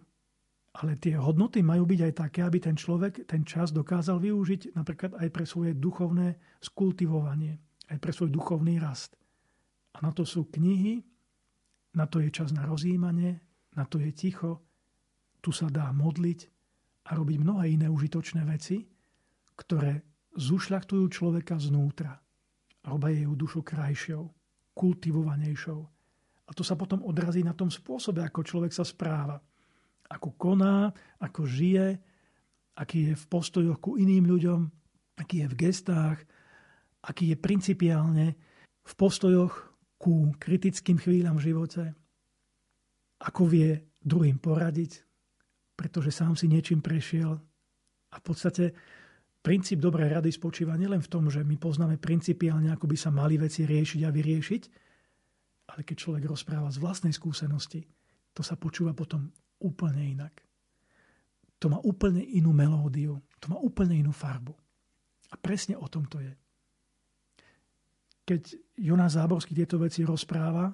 Ale 0.74 0.98
tie 0.98 1.20
hodnoty 1.20 1.62
majú 1.62 1.86
byť 1.86 2.00
aj 2.00 2.14
také, 2.18 2.40
aby 2.42 2.58
ten 2.58 2.74
človek 2.74 3.30
ten 3.30 3.46
čas 3.46 3.70
dokázal 3.70 4.18
využiť 4.18 4.74
napríklad 4.74 5.22
aj 5.22 5.30
pre 5.30 5.46
svoje 5.46 5.78
duchovné 5.78 6.58
skultivovanie, 6.64 7.60
aj 7.94 7.98
pre 8.02 8.10
svoj 8.10 8.34
duchovný 8.34 8.82
rast. 8.82 9.14
A 9.94 10.02
na 10.02 10.10
to 10.10 10.26
sú 10.26 10.50
knihy, 10.50 11.04
na 11.94 12.10
to 12.10 12.18
je 12.24 12.34
čas 12.34 12.50
na 12.50 12.66
rozjímanie, 12.66 13.38
na 13.74 13.84
to 13.86 13.98
je 13.98 14.12
ticho, 14.14 14.62
tu 15.44 15.52
sa 15.52 15.68
dá 15.68 15.92
modliť 15.92 16.40
a 17.10 17.20
robiť 17.20 17.38
mnohé 17.42 17.76
iné 17.76 17.88
užitočné 17.92 18.48
veci, 18.48 18.80
ktoré 19.60 20.02
zušľachtujú 20.34 21.06
človeka 21.12 21.60
znútra. 21.60 22.16
Robia 22.84 23.12
jej 23.12 23.28
dušu 23.28 23.62
krajšou, 23.64 24.24
kultivovanejšou. 24.74 25.82
A 26.44 26.52
to 26.52 26.64
sa 26.66 26.76
potom 26.76 27.04
odrazí 27.04 27.44
na 27.44 27.56
tom 27.56 27.72
spôsobe, 27.72 28.24
ako 28.24 28.44
človek 28.44 28.72
sa 28.76 28.84
správa. 28.84 29.40
Ako 30.12 30.36
koná, 30.36 30.92
ako 31.20 31.48
žije, 31.48 31.96
aký 32.76 33.12
je 33.12 33.16
v 33.16 33.26
postojoch 33.30 33.80
ku 33.80 33.96
iným 33.96 34.28
ľuďom, 34.28 34.62
aký 35.16 35.46
je 35.46 35.48
v 35.48 35.58
gestách, 35.60 36.20
aký 37.06 37.32
je 37.32 37.38
principiálne 37.40 38.28
v 38.84 38.94
postojoch 39.00 39.72
ku 39.96 40.36
kritickým 40.36 41.00
chvíľam 41.00 41.40
v 41.40 41.46
živote, 41.54 41.84
ako 43.24 43.48
vie 43.48 43.80
druhým 44.04 44.38
poradiť, 44.38 45.00
pretože 45.80 46.12
sám 46.12 46.36
si 46.36 46.52
niečím 46.52 46.84
prešiel. 46.84 47.40
A 48.14 48.16
v 48.20 48.24
podstate 48.24 48.76
princíp 49.40 49.80
dobrej 49.80 50.20
rady 50.20 50.30
spočíva 50.30 50.76
nielen 50.76 51.02
v 51.02 51.12
tom, 51.12 51.32
že 51.32 51.42
my 51.42 51.56
poznáme 51.58 51.98
principiálne, 51.98 52.70
ako 52.70 52.86
by 52.86 52.98
sa 53.00 53.10
mali 53.10 53.40
veci 53.40 53.64
riešiť 53.64 54.02
a 54.06 54.14
vyriešiť, 54.14 54.64
ale 55.74 55.82
keď 55.88 55.96
človek 55.96 56.24
rozpráva 56.28 56.70
z 56.70 56.78
vlastnej 56.84 57.16
skúsenosti, 57.16 57.88
to 58.36 58.44
sa 58.44 58.60
počúva 58.60 58.92
potom 58.92 59.32
úplne 59.64 60.04
inak. 60.04 60.44
To 61.64 61.72
má 61.72 61.80
úplne 61.80 62.20
inú 62.20 62.52
melódiu, 62.52 63.24
to 63.40 63.48
má 63.48 63.56
úplne 63.56 63.96
inú 63.96 64.12
farbu. 64.12 64.52
A 65.32 65.40
presne 65.40 65.80
o 65.80 65.88
tom 65.88 66.06
to 66.12 66.20
je. 66.20 66.34
Keď 68.28 68.42
Jonas 68.80 69.16
Záborský 69.16 69.56
tieto 69.56 69.80
veci 69.80 70.04
rozpráva, 70.04 70.72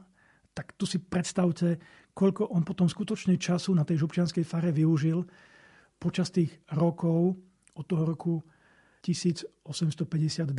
tak 0.53 0.75
tu 0.75 0.89
si 0.89 0.99
predstavte, 0.99 1.77
koľko 2.19 2.51
on 2.51 2.67
potom 2.67 2.91
skutočne 2.91 3.39
času 3.39 3.71
na 3.71 3.87
tej 3.87 4.03
župčianskej 4.03 4.43
fare 4.43 4.75
využil 4.75 5.23
počas 5.95 6.27
tých 6.35 6.51
rokov, 6.75 7.39
od 7.79 7.87
toho 7.87 8.03
roku 8.03 8.43
1852-3, 8.99 10.51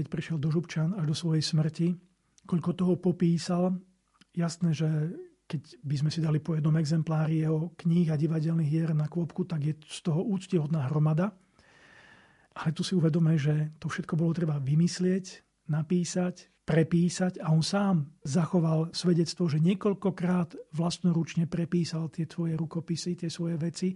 keď 0.00 0.04
prišiel 0.08 0.40
do 0.40 0.48
Župčan 0.48 0.96
až 0.96 1.04
do 1.12 1.16
svojej 1.16 1.44
smrti, 1.44 1.92
koľko 2.48 2.70
toho 2.72 2.94
popísal. 2.96 3.76
Jasné, 4.32 4.72
že 4.72 4.88
keď 5.44 5.76
by 5.84 5.96
sme 6.00 6.08
si 6.10 6.24
dali 6.24 6.40
po 6.40 6.56
jednom 6.56 6.72
exemplári 6.80 7.44
jeho 7.44 7.76
kníh 7.76 8.08
a 8.08 8.16
divadelných 8.16 8.70
hier 8.72 8.96
na 8.96 9.04
kôpku, 9.04 9.44
tak 9.44 9.60
je 9.60 9.76
z 9.84 10.00
toho 10.00 10.24
úctihodná 10.24 10.88
hromada. 10.88 11.36
Ale 12.56 12.72
tu 12.72 12.80
si 12.80 12.96
uvedome, 12.96 13.36
že 13.36 13.76
to 13.76 13.92
všetko 13.92 14.16
bolo 14.16 14.32
treba 14.32 14.56
vymyslieť, 14.56 15.44
napísať, 15.68 16.53
prepísať 16.64 17.44
a 17.44 17.52
on 17.52 17.60
sám 17.60 18.08
zachoval 18.24 18.88
svedectvo, 18.96 19.46
že 19.52 19.60
niekoľkokrát 19.60 20.72
vlastnoručne 20.72 21.44
prepísal 21.44 22.08
tie 22.08 22.24
tvoje 22.24 22.56
rukopisy, 22.56 23.20
tie 23.20 23.28
svoje 23.28 23.60
veci, 23.60 23.92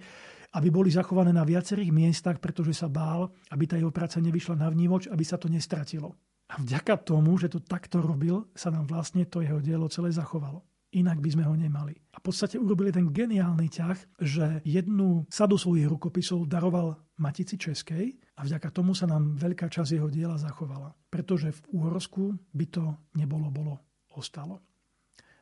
aby 0.52 0.68
boli 0.68 0.92
zachované 0.92 1.32
na 1.32 1.48
viacerých 1.48 1.92
miestach, 1.92 2.36
pretože 2.40 2.76
sa 2.76 2.92
bál, 2.92 3.32
aby 3.52 3.64
tá 3.64 3.80
jeho 3.80 3.92
práca 3.92 4.20
nevyšla 4.20 4.60
na 4.60 4.68
vnívoč, 4.68 5.08
aby 5.08 5.24
sa 5.24 5.40
to 5.40 5.48
nestratilo. 5.48 6.12
A 6.48 6.60
vďaka 6.60 7.04
tomu, 7.04 7.36
že 7.36 7.52
to 7.52 7.60
takto 7.60 8.00
robil, 8.00 8.48
sa 8.56 8.72
nám 8.72 8.88
vlastne 8.88 9.28
to 9.28 9.44
jeho 9.44 9.60
dielo 9.60 9.88
celé 9.92 10.12
zachovalo. 10.12 10.64
Inak 10.96 11.20
by 11.20 11.36
sme 11.36 11.44
ho 11.44 11.52
nemali. 11.52 11.92
A 12.16 12.16
v 12.16 12.24
podstate 12.24 12.56
urobili 12.56 12.88
ten 12.88 13.12
geniálny 13.12 13.68
ťah, 13.68 13.98
že 14.24 14.64
jednu 14.64 15.28
sadu 15.28 15.60
svojich 15.60 15.84
rukopisov 15.84 16.48
daroval 16.48 16.96
Matici 17.20 17.60
Českej 17.60 18.16
a 18.38 18.46
vďaka 18.46 18.70
tomu 18.70 18.94
sa 18.94 19.10
nám 19.10 19.34
veľká 19.34 19.66
časť 19.66 19.98
jeho 19.98 20.06
diela 20.06 20.38
zachovala. 20.38 20.94
Pretože 21.10 21.50
v 21.50 21.60
Uhorsku 21.74 22.38
by 22.54 22.66
to 22.70 22.84
nebolo 23.18 23.50
bolo 23.50 23.74
ostalo. 24.14 24.62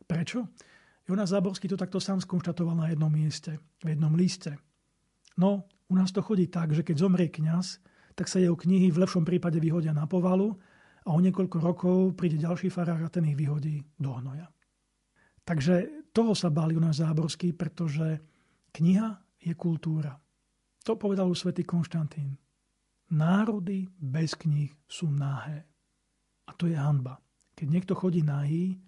Prečo? 0.08 0.48
Jonas 1.04 1.30
Záborský 1.30 1.68
to 1.68 1.76
takto 1.76 2.00
sám 2.00 2.24
skonštatoval 2.24 2.72
na 2.72 2.86
jednom 2.88 3.12
mieste, 3.12 3.60
v 3.84 3.94
jednom 3.94 4.16
liste. 4.16 4.56
No, 5.36 5.68
u 5.86 5.94
nás 5.94 6.10
to 6.10 6.24
chodí 6.24 6.48
tak, 6.48 6.72
že 6.72 6.82
keď 6.82 6.96
zomrie 6.96 7.28
kňaz, 7.28 7.78
tak 8.16 8.32
sa 8.32 8.40
jeho 8.40 8.56
knihy 8.56 8.88
v 8.88 9.04
lepšom 9.04 9.22
prípade 9.28 9.60
vyhodia 9.60 9.92
na 9.92 10.08
povalu 10.08 10.56
a 11.04 11.12
o 11.12 11.20
niekoľko 11.20 11.56
rokov 11.60 11.98
príde 12.16 12.40
ďalší 12.40 12.72
farár 12.72 13.04
a 13.04 13.12
ten 13.12 13.28
ich 13.28 13.36
vyhodí 13.36 13.84
do 14.00 14.16
hnoja. 14.16 14.48
Takže 15.46 16.10
toho 16.10 16.34
sa 16.34 16.50
bál 16.50 16.72
Jonáš 16.74 17.04
Záborský, 17.04 17.54
pretože 17.54 18.18
kniha 18.74 19.14
je 19.38 19.54
kultúra. 19.54 20.16
To 20.82 20.98
povedal 20.98 21.30
svätý 21.36 21.62
Konštantín. 21.62 22.34
Národy 23.12 23.86
bez 23.94 24.34
kníh 24.34 24.74
sú 24.86 25.06
náhé. 25.06 25.62
A 26.46 26.54
to 26.54 26.66
je 26.66 26.74
hanba. 26.74 27.22
Keď 27.54 27.66
niekto 27.70 27.94
chodí 27.94 28.22
nahý, 28.22 28.78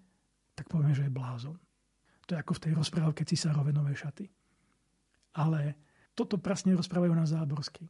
tak 0.55 0.67
povieme, 0.67 0.91
že 0.91 1.07
je 1.07 1.15
blázon. 1.15 1.55
To 2.27 2.35
je 2.35 2.41
ako 2.43 2.53
v 2.59 2.63
tej 2.67 2.73
rozprávke 2.75 3.23
Cisárove 3.23 3.71
nové 3.71 3.95
šaty. 3.95 4.27
Ale 5.39 5.75
toto 6.13 6.35
presne 6.35 6.75
rozprávajú 6.75 7.13
na 7.15 7.23
Záborsky. 7.23 7.87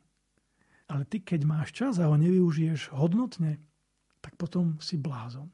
Ale 0.89 1.05
ty, 1.09 1.21
keď 1.21 1.41
máš 1.45 1.73
čas 1.73 1.97
a 1.97 2.09
ho 2.09 2.15
nevyužiješ 2.17 2.93
hodnotne, 2.93 3.57
tak 4.21 4.37
potom 4.37 4.77
si 4.81 5.01
blázon. 5.01 5.49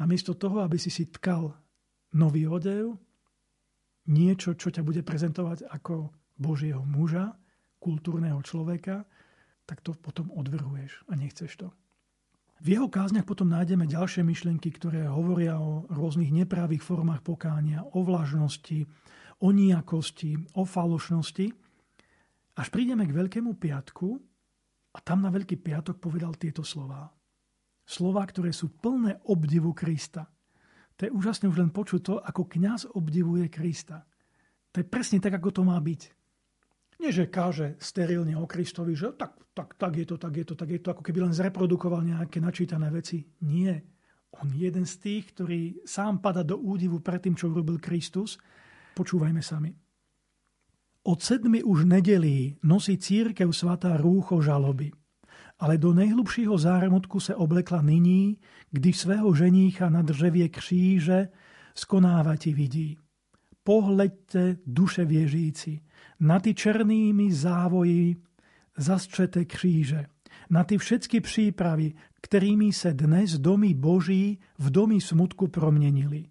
Namiesto 0.00 0.34
toho, 0.34 0.64
aby 0.64 0.80
si 0.80 0.90
si 0.90 1.08
tkal 1.08 1.52
nový 2.16 2.48
odev, 2.48 2.96
niečo, 4.08 4.56
čo 4.56 4.68
ťa 4.72 4.82
bude 4.84 5.04
prezentovať 5.04 5.68
ako 5.70 6.12
Božieho 6.36 6.82
muža, 6.82 7.32
kultúrneho 7.78 8.40
človeka, 8.42 9.04
tak 9.64 9.80
to 9.80 9.96
potom 9.96 10.28
odvrhuješ 10.32 11.08
a 11.08 11.16
nechceš 11.16 11.52
to. 11.56 11.68
V 12.64 12.80
jeho 12.80 12.88
kázniach 12.88 13.28
potom 13.28 13.50
nájdeme 13.50 13.84
ďalšie 13.84 14.24
myšlienky, 14.24 14.72
ktoré 14.72 15.04
hovoria 15.04 15.58
o 15.60 15.84
rôznych 15.90 16.32
nepravých 16.32 16.80
formách 16.80 17.20
pokánia, 17.20 17.84
o 17.84 18.00
vlažnosti, 18.00 18.88
o 19.42 19.52
nijakosti, 19.52 20.38
o 20.56 20.62
falošnosti. 20.64 21.46
Až 22.54 22.66
prídeme 22.70 23.04
k 23.04 23.16
Veľkému 23.16 23.58
piatku 23.58 24.16
a 24.94 24.98
tam 25.02 25.26
na 25.26 25.28
Veľký 25.34 25.58
piatok 25.60 25.98
povedal 25.98 26.38
tieto 26.38 26.62
slová. 26.62 27.10
Slová, 27.84 28.24
ktoré 28.24 28.54
sú 28.54 28.72
plné 28.80 29.20
obdivu 29.28 29.76
Krista. 29.76 30.24
To 30.96 31.04
je 31.04 31.12
úžasné 31.12 31.50
už 31.50 31.58
len 31.58 31.74
počuť 31.74 32.00
to, 32.00 32.14
ako 32.22 32.48
kňaz 32.48 32.96
obdivuje 32.96 33.50
Krista. 33.50 34.06
To 34.72 34.80
je 34.80 34.86
presne 34.86 35.18
tak, 35.20 35.36
ako 35.36 35.50
to 35.50 35.62
má 35.66 35.76
byť. 35.76 36.23
Nie, 37.02 37.10
že 37.10 37.30
káže 37.30 37.74
sterilne 37.82 38.38
o 38.38 38.46
Kristovi, 38.46 38.94
že 38.94 39.14
tak, 39.14 39.34
tak, 39.52 39.74
tak 39.74 39.92
je 39.98 40.06
to, 40.06 40.16
tak 40.16 40.34
je 40.36 40.44
to, 40.46 40.54
tak 40.54 40.68
je 40.70 40.80
to, 40.80 40.94
ako 40.94 41.02
keby 41.02 41.26
len 41.26 41.34
zreprodukoval 41.34 42.06
nejaké 42.06 42.38
načítané 42.38 42.90
veci. 42.90 43.22
Nie. 43.44 43.82
On 44.42 44.50
je 44.50 44.66
jeden 44.66 44.86
z 44.86 44.94
tých, 44.98 45.24
ktorý 45.34 45.86
sám 45.86 46.18
pada 46.18 46.42
do 46.42 46.58
údivu 46.58 46.98
pred 47.02 47.22
tým, 47.22 47.38
čo 47.38 47.50
urobil 47.50 47.78
Kristus. 47.78 48.38
Počúvajme 48.94 49.42
sami. 49.42 49.70
Od 51.04 51.18
sedmi 51.20 51.60
už 51.60 51.84
nedelí 51.84 52.56
nosí 52.64 52.96
církev 52.96 53.52
svatá 53.52 53.94
rúcho 54.00 54.40
žaloby 54.40 54.88
ale 55.58 55.78
do 55.78 55.92
nejhlubšího 55.92 56.58
zármutku 56.58 57.20
se 57.20 57.34
oblekla 57.34 57.82
nyní, 57.82 58.36
kdy 58.70 58.92
svého 58.92 59.34
ženícha 59.34 59.88
na 59.88 60.02
dřevě 60.02 60.48
kříže 60.48 61.28
skonávati 61.74 62.54
vidí. 62.54 62.98
Pohleďte, 63.64 64.56
duše 64.66 65.04
věřící, 65.04 65.80
na 66.20 66.40
ty 66.40 66.54
černými 66.54 67.32
závoji 67.32 68.16
zastřete 68.76 69.44
kříže, 69.44 70.06
na 70.50 70.64
ty 70.64 70.78
všetky 70.78 71.20
přípravy, 71.20 71.92
kterými 72.20 72.72
se 72.72 72.94
dnes 72.94 73.38
domy 73.38 73.74
boží 73.74 74.38
v 74.58 74.70
domy 74.70 75.00
smutku 75.00 75.48
proměnili. 75.48 76.24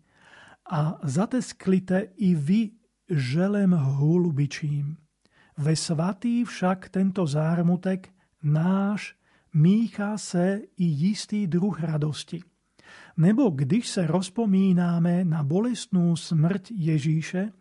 A 0.72 1.00
zatesklite 1.04 2.00
i 2.00 2.36
vy 2.36 2.70
želem 3.10 3.72
hulubičím. 3.72 4.98
Ve 5.58 5.76
svatý 5.76 6.44
však 6.44 6.90
tento 6.90 7.28
zármutek 7.28 8.10
náš 8.44 9.16
míchá 9.54 10.18
se 10.18 10.62
i 10.78 10.84
jistý 10.84 11.48
druh 11.48 11.80
radosti. 11.80 12.42
Nebo 13.18 13.50
když 13.50 13.88
se 13.88 14.08
rozpomínáme 14.08 15.24
na 15.24 15.44
bolestnou 15.44 16.16
smrť 16.16 16.72
Ježíše, 16.72 17.52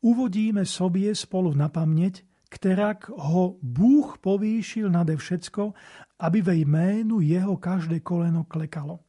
uvodíme 0.00 0.64
sobě 0.64 1.14
spolu 1.14 1.54
na 1.54 1.68
paměť, 1.68 2.24
kterak 2.50 3.08
ho 3.08 3.56
Bůh 3.62 4.18
povýšil 4.18 4.90
nade 4.90 5.16
všecko, 5.16 5.72
aby 6.18 6.42
ve 6.42 6.54
jménu 6.54 7.20
jeho 7.20 7.56
každé 7.56 8.00
koleno 8.00 8.44
klekalo. 8.44 9.00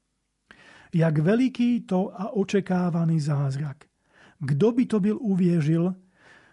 Jak 0.93 1.17
veliký 1.17 1.81
to 1.81 2.21
a 2.21 2.33
očekávaný 2.33 3.19
zázrak. 3.19 3.77
Kdo 4.39 4.71
by 4.71 4.85
to 4.85 4.99
byl 4.99 5.17
uvěřil, 5.21 5.95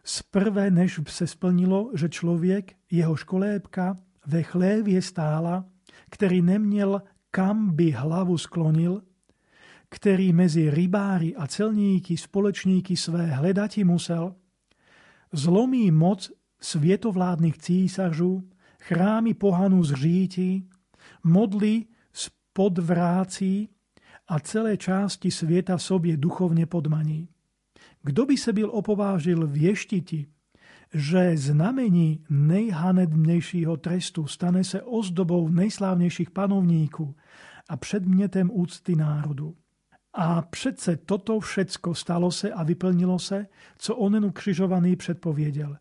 sprve 0.04 0.70
než 0.70 1.00
se 1.08 1.26
splnilo, 1.26 1.90
že 1.94 2.08
člověk, 2.08 2.76
jeho 2.90 3.16
školébka, 3.16 3.98
ve 4.26 4.42
chlévě 4.42 5.02
stála, 5.02 5.64
který 6.10 6.42
neměl 6.42 7.02
kam 7.36 7.76
by 7.76 7.90
hlavu 7.90 8.38
sklonil, 8.38 9.02
který 9.96 10.32
mezi 10.32 10.70
rybáry 10.70 11.36
a 11.36 11.46
celníky 11.46 12.16
společníky 12.16 12.96
své 12.96 13.26
hledati 13.26 13.84
musel, 13.84 14.34
zlomí 15.32 15.90
moc 15.90 16.32
světovládnych 16.60 17.58
císařů, 17.58 18.48
chrámy 18.80 19.34
pohanu 19.34 19.84
zřítí, 19.84 20.68
modly 21.24 21.84
spodvrácí 22.12 23.68
a 24.28 24.40
celé 24.40 24.76
části 24.76 25.30
světa 25.30 25.78
sobě 25.78 26.16
duchovně 26.16 26.66
podmaní. 26.66 27.28
Kdo 28.02 28.26
by 28.26 28.36
se 28.36 28.52
byl 28.52 28.70
opovážil 28.70 29.46
věštiti, 29.46 30.26
že 30.94 31.36
znamení 31.36 32.24
nejhanebnejšího 32.30 33.76
trestu 33.76 34.26
stane 34.26 34.64
se 34.64 34.82
ozdobou 34.82 35.48
nejslávnejších 35.48 36.30
panovníků 36.30 37.16
a 37.68 37.76
předmětem 37.76 38.50
úcty 38.52 38.96
národu. 38.96 39.56
A 40.18 40.42
přece 40.42 40.96
toto 40.96 41.40
všecko 41.40 41.94
stalo 41.94 42.30
se 42.30 42.52
a 42.52 42.62
vyplnilo 42.62 43.18
se, 43.18 43.46
co 43.78 43.96
onenu 43.96 44.30
křižovaný 44.30 44.96
předpověděl. 44.96 45.76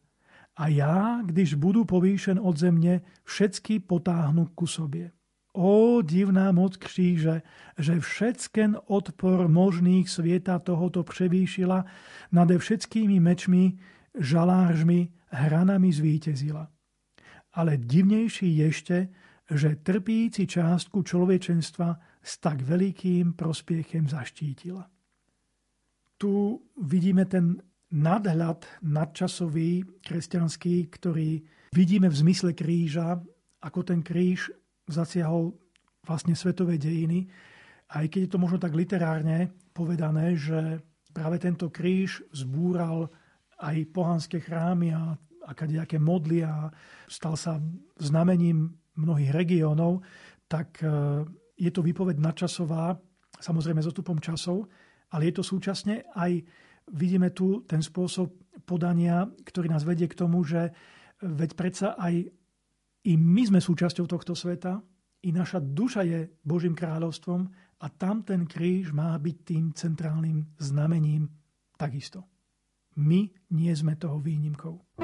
A 0.56 0.68
já, 0.68 1.22
když 1.26 1.54
budu 1.54 1.86
povýšen 1.86 2.40
od 2.44 2.58
země, 2.58 3.02
všecky 3.24 3.80
potáhnu 3.80 4.46
ku 4.46 4.68
sobě. 4.68 5.12
O 5.54 6.02
divná 6.02 6.52
moc 6.52 6.78
kříže, 6.78 7.42
že 7.80 8.00
všecken 8.00 8.78
odpor 8.86 9.48
možných 9.48 10.10
světa 10.10 10.60
tohoto 10.60 11.04
převýšila 11.04 11.86
nade 12.32 12.58
všetkými 12.58 13.20
mečmi, 13.20 13.78
žaláržmi, 14.20 15.10
hranami 15.28 15.94
zvítězila. 15.94 16.68
Ale 17.54 17.78
divnejší 17.78 18.64
ešte, 18.64 19.08
že 19.52 19.76
trpíci 19.76 20.48
částku 20.48 21.04
človečenstva 21.04 22.00
s 22.26 22.42
tak 22.42 22.66
velikým 22.66 23.38
prospiechem 23.38 24.10
zaštítila. 24.10 24.90
Tu 26.18 26.58
vidíme 26.82 27.30
ten 27.30 27.62
nadhľad 27.94 28.66
nadčasový 28.82 30.02
kresťanský, 30.02 30.90
ktorý 30.90 31.46
vidíme 31.70 32.10
v 32.10 32.20
zmysle 32.26 32.58
kríža, 32.58 33.22
ako 33.62 33.80
ten 33.86 34.02
kríž 34.02 34.50
zasiahol 34.90 35.54
vlastne 36.02 36.34
svetové 36.34 36.82
dejiny. 36.82 37.30
Aj 37.94 38.10
keď 38.10 38.26
je 38.26 38.32
to 38.34 38.42
možno 38.42 38.58
tak 38.58 38.74
literárne 38.74 39.54
povedané, 39.78 40.34
že 40.34 40.82
práve 41.14 41.38
tento 41.38 41.70
kríž 41.70 42.26
zbúral 42.34 43.14
aj 43.62 43.86
pohanské 43.94 44.42
chrámy 44.42 44.98
a 44.98 45.14
nejaké 45.46 46.02
modly 46.02 46.42
a 46.42 46.74
stal 47.06 47.38
sa 47.38 47.62
znamením 48.02 48.74
mnohých 48.98 49.32
regiónov, 49.32 50.02
tak 50.50 50.82
e, 50.82 50.90
je 51.56 51.72
to 51.72 51.82
výpoveď 51.82 52.20
nadčasová, 52.20 53.00
samozrejme 53.40 53.84
s 53.84 53.90
odstupom 53.90 54.20
časov, 54.20 54.68
ale 55.12 55.32
je 55.32 55.34
to 55.40 55.44
súčasne 55.44 56.04
aj 56.16 56.44
vidíme 56.92 57.34
tu 57.34 57.66
ten 57.66 57.82
spôsob 57.82 58.30
podania, 58.68 59.26
ktorý 59.26 59.72
nás 59.72 59.88
vedie 59.88 60.06
k 60.06 60.18
tomu, 60.20 60.46
že 60.46 60.70
veď 61.24 61.52
predsa 61.58 61.98
aj 61.98 62.30
i 63.06 63.14
my 63.14 63.44
sme 63.46 63.60
súčasťou 63.62 64.06
tohto 64.10 64.34
sveta, 64.34 64.82
i 65.26 65.34
naša 65.34 65.58
duša 65.58 66.06
je 66.06 66.30
Božím 66.46 66.78
kráľovstvom 66.78 67.50
a 67.82 67.86
tam 67.90 68.22
ten 68.22 68.46
kríž 68.46 68.94
má 68.94 69.18
byť 69.18 69.38
tým 69.42 69.74
centrálnym 69.74 70.54
znamením 70.62 71.26
takisto. 71.74 72.30
My 73.02 73.26
nie 73.58 73.74
sme 73.74 73.98
toho 73.98 74.22
výnimkou. 74.22 75.02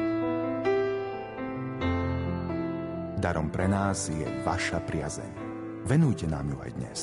Darom 3.22 3.54
pre 3.54 3.66
nás 3.70 4.10
je 4.10 4.26
vaša 4.46 4.82
priazeň. 4.86 5.51
Venujte 5.82 6.30
nám 6.30 6.46
ju 6.46 6.58
aj 6.62 6.72
dnes. 6.78 7.00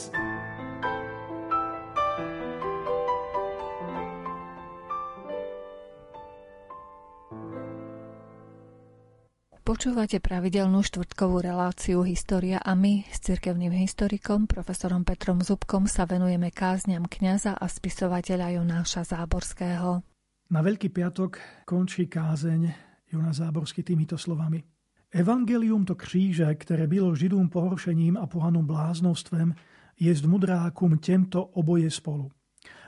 Počúvate 9.69 10.17
pravidelnú 10.25 10.81
štvrtkovú 10.81 11.45
reláciu 11.45 12.01
História 12.01 12.57
a 12.57 12.73
my 12.73 13.05
s 13.05 13.21
cirkevným 13.21 13.77
historikom 13.77 14.49
profesorom 14.49 15.05
Petrom 15.05 15.45
Zubkom 15.45 15.85
sa 15.85 16.09
venujeme 16.09 16.49
kázňam 16.49 17.05
kňaza 17.05 17.53
a 17.53 17.67
spisovateľa 17.69 18.57
Jonáša 18.57 19.05
Záborského. 19.05 20.01
Na 20.49 20.61
Veľký 20.65 20.89
piatok 20.89 21.37
končí 21.69 22.09
kázeň 22.09 22.73
Jonáš 23.13 23.45
Záborský 23.45 23.85
týmito 23.85 24.17
slovami. 24.17 24.78
Evangelium 25.11 25.85
to 25.85 25.95
kříže, 25.95 26.55
které 26.55 26.87
bylo 26.87 27.15
židům 27.15 27.49
pohoršením 27.49 28.17
a 28.17 28.27
pohanům 28.27 28.67
bláznovstvem, 28.67 29.55
jest 30.01 30.25
mudrákum 30.25 30.99
těmto 30.99 31.45
oboje 31.45 31.91
spolu. 31.91 32.31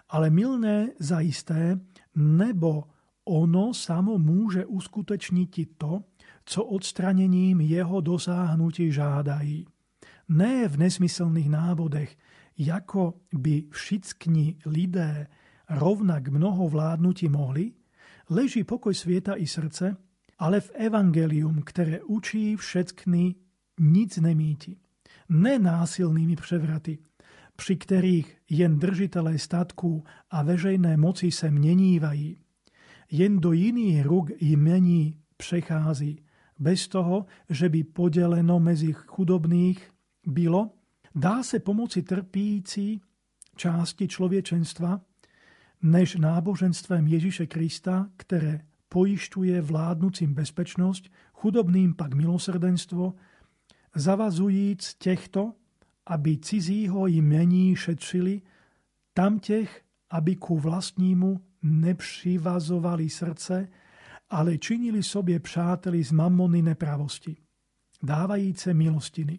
Ale 0.09 0.31
milné 0.31 0.89
zajisté, 0.99 1.81
nebo 2.15 2.85
ono 3.25 3.75
samo 3.75 4.19
může 4.19 4.67
uskutečnit 4.67 5.79
to, 5.79 6.01
co 6.45 6.65
odstranením 6.65 7.61
jeho 7.61 8.01
dosáhnutí 8.01 8.93
žádají. 8.93 9.67
Ne 10.29 10.69
v 10.69 10.77
nesmyslných 10.77 11.51
návodech, 11.51 12.17
jako 12.59 13.15
by 13.35 13.65
všichni 13.71 14.57
lidé 14.67 15.27
rovnak 15.71 16.29
mnoho 16.29 16.69
vládnutí 16.69 17.29
mohli, 17.29 17.73
leží 18.31 18.65
pokoj 18.65 18.95
svieta 18.95 19.35
i 19.35 19.47
srdce, 19.47 19.97
ale 20.41 20.61
v 20.61 20.71
evangelium, 20.75 21.63
které 21.63 22.03
učí 22.03 22.57
všetkny, 22.57 23.35
nic 23.81 24.17
nemíti. 24.17 24.77
Nenásilnými 25.29 26.37
převraty, 26.37 26.99
při 27.57 27.77
kterých 27.77 28.37
jen 28.51 28.79
držitelé 28.79 29.39
statků 29.39 30.05
a 30.31 30.43
veřejné 30.43 30.97
moci 30.97 31.31
se 31.31 31.51
měnívají. 31.51 32.39
Jen 33.11 33.41
do 33.41 33.53
jiných 33.53 34.07
ruk 34.07 34.31
jmení 34.41 35.17
přechází, 35.37 36.23
bez 36.59 36.89
toho, 36.89 37.27
že 37.51 37.69
by 37.69 37.85
podeleno 37.85 38.61
mezi 38.61 38.93
chudobných 38.93 39.91
bylo, 40.27 40.71
dá 41.15 41.43
se 41.43 41.59
pomoci 41.59 42.03
trpící 42.03 43.01
části 43.57 44.09
člověčenstva, 44.09 45.01
než 45.83 46.17
náboženstvem 46.17 47.07
Ježíše 47.07 47.47
Krista, 47.47 48.11
které 48.17 48.61
pojišťuje 48.91 49.63
vládnucím 49.63 50.35
bezpečnosť, 50.35 51.09
chudobným 51.33 51.95
pak 51.95 52.15
milosrdenstvo, 52.15 53.15
zavazujíc 53.95 54.95
těchto, 54.99 55.55
aby 56.07 56.39
cizího 56.39 57.07
jmení 57.07 57.77
šetřili, 57.77 58.43
tamtech, 59.15 59.83
aby 60.11 60.37
ku 60.37 60.59
vlastnímu 60.59 61.41
nepřivazovali 61.63 63.11
srdce, 63.11 63.69
ale 64.31 64.59
činili 64.59 65.03
sobě 65.03 65.41
přáteli 65.41 66.05
z 66.05 66.13
mamony 66.13 66.63
nepravosti, 66.63 67.37
dávajíce 68.03 68.75
milostiny. 68.75 69.39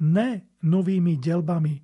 Ne 0.00 0.42
novými 0.62 1.16
dělbami, 1.16 1.80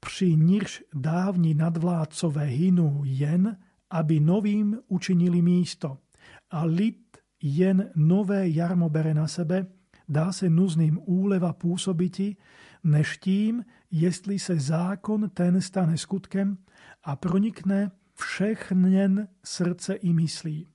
při 0.00 0.36
nichž 0.36 0.82
dávni 0.94 1.54
nadvládcové 1.54 2.44
hynú 2.44 3.02
jen, 3.04 3.56
aby 3.90 4.20
novým 4.20 4.78
učinili 4.88 5.42
místo– 5.42 5.98
a 6.52 6.64
lid 6.64 7.16
jen 7.42 7.90
nové 7.94 8.48
jarmo 8.48 8.88
bere 8.88 9.14
na 9.14 9.28
sebe, 9.28 9.66
dá 10.08 10.32
se 10.32 10.50
nuzným 10.50 10.98
úleva 11.04 11.52
působiti, 11.52 12.36
než 12.84 13.18
tím, 13.18 13.64
jestli 13.90 14.38
se 14.38 14.60
zákon 14.60 15.30
ten 15.30 15.60
stane 15.60 15.98
skutkem 15.98 16.58
a 17.04 17.16
pronikne 17.16 17.90
všechnen 18.14 19.28
srdce 19.44 19.94
i 19.94 20.12
myslí. 20.12 20.68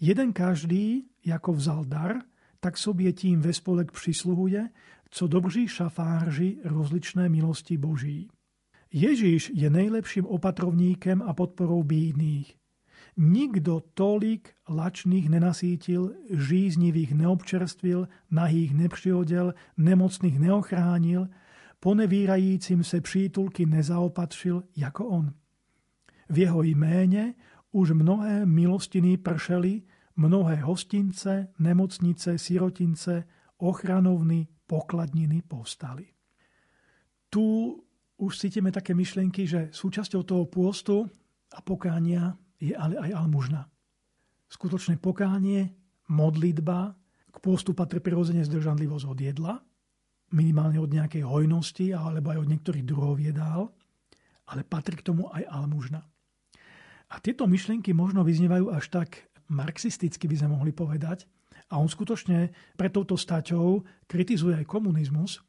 Jeden 0.00 0.32
každý, 0.32 1.04
jako 1.26 1.52
vzal 1.52 1.84
dar, 1.84 2.16
tak 2.60 2.78
sobě 2.78 3.12
tím 3.12 3.40
ve 3.40 3.52
spolek 3.52 3.92
přisluhuje, 3.92 4.68
co 5.10 5.26
dobří 5.26 5.68
šafárži 5.68 6.58
rozličné 6.64 7.28
milosti 7.28 7.78
Boží. 7.78 8.28
Ježíš 8.92 9.52
je 9.54 9.70
nejlepším 9.70 10.26
opatrovníkem 10.26 11.22
a 11.22 11.34
podporou 11.34 11.82
bídných. 11.82 12.54
Nikdo 13.18 13.82
tolik 13.94 14.54
lačných 14.68 15.26
nenasítil, 15.26 16.14
žíznivých 16.30 17.14
neobčerstvil, 17.14 18.08
nahých 18.30 18.74
nepřihodil, 18.74 19.54
nemocných 19.76 20.38
neochránil, 20.38 21.28
ponevírajícim 21.80 22.84
se 22.84 23.00
přítulky 23.00 23.66
nezaopatřil 23.66 24.64
jako 24.76 25.06
on. 25.06 25.34
V 26.28 26.38
jeho 26.38 26.62
jméně 26.62 27.34
už 27.72 27.90
mnohé 27.90 28.46
milostiny 28.46 29.16
pršely, 29.16 29.82
mnohé 30.16 30.56
hostince, 30.56 31.48
nemocnice, 31.58 32.38
sirotince, 32.38 33.24
ochranovny, 33.56 34.46
pokladniny 34.66 35.42
povstali. 35.48 36.06
Tu 37.30 37.76
už 38.16 38.38
cítime 38.38 38.72
také 38.72 38.94
myšlenky, 38.94 39.46
že 39.46 39.68
súčasťou 39.70 40.22
toho 40.22 40.44
pôstu 40.46 41.06
a 41.54 41.62
pokánia 41.62 42.34
je 42.58 42.74
ale 42.74 42.98
aj 42.98 43.14
almužna. 43.14 43.70
Skutočné 44.50 44.98
pokánie, 44.98 45.70
modlitba, 46.10 46.96
k 47.28 47.36
pôstu 47.38 47.76
patrí 47.76 48.02
prirodzene 48.02 48.42
zdržanlivosť 48.42 49.04
od 49.06 49.18
jedla, 49.18 49.54
minimálne 50.34 50.80
od 50.80 50.90
nejakej 50.90 51.24
hojnosti 51.24 51.94
alebo 51.94 52.34
aj 52.34 52.38
od 52.44 52.50
niektorých 52.50 52.84
druhov 52.84 53.16
jedál, 53.20 53.72
ale 54.48 54.64
patrí 54.64 54.98
k 54.98 55.06
tomu 55.06 55.28
aj 55.30 55.44
almužna. 55.46 56.02
A 57.08 57.14
tieto 57.24 57.48
myšlienky 57.48 57.96
možno 57.96 58.20
vyznievajú 58.20 58.68
až 58.68 58.84
tak 58.92 59.08
marxisticky, 59.48 60.28
by 60.28 60.44
sme 60.44 60.60
mohli 60.60 60.76
povedať. 60.76 61.24
A 61.72 61.80
on 61.80 61.88
skutočne 61.88 62.52
pre 62.76 62.88
touto 62.92 63.16
staťou 63.16 63.84
kritizuje 64.08 64.56
aj 64.56 64.68
komunizmus, 64.68 65.40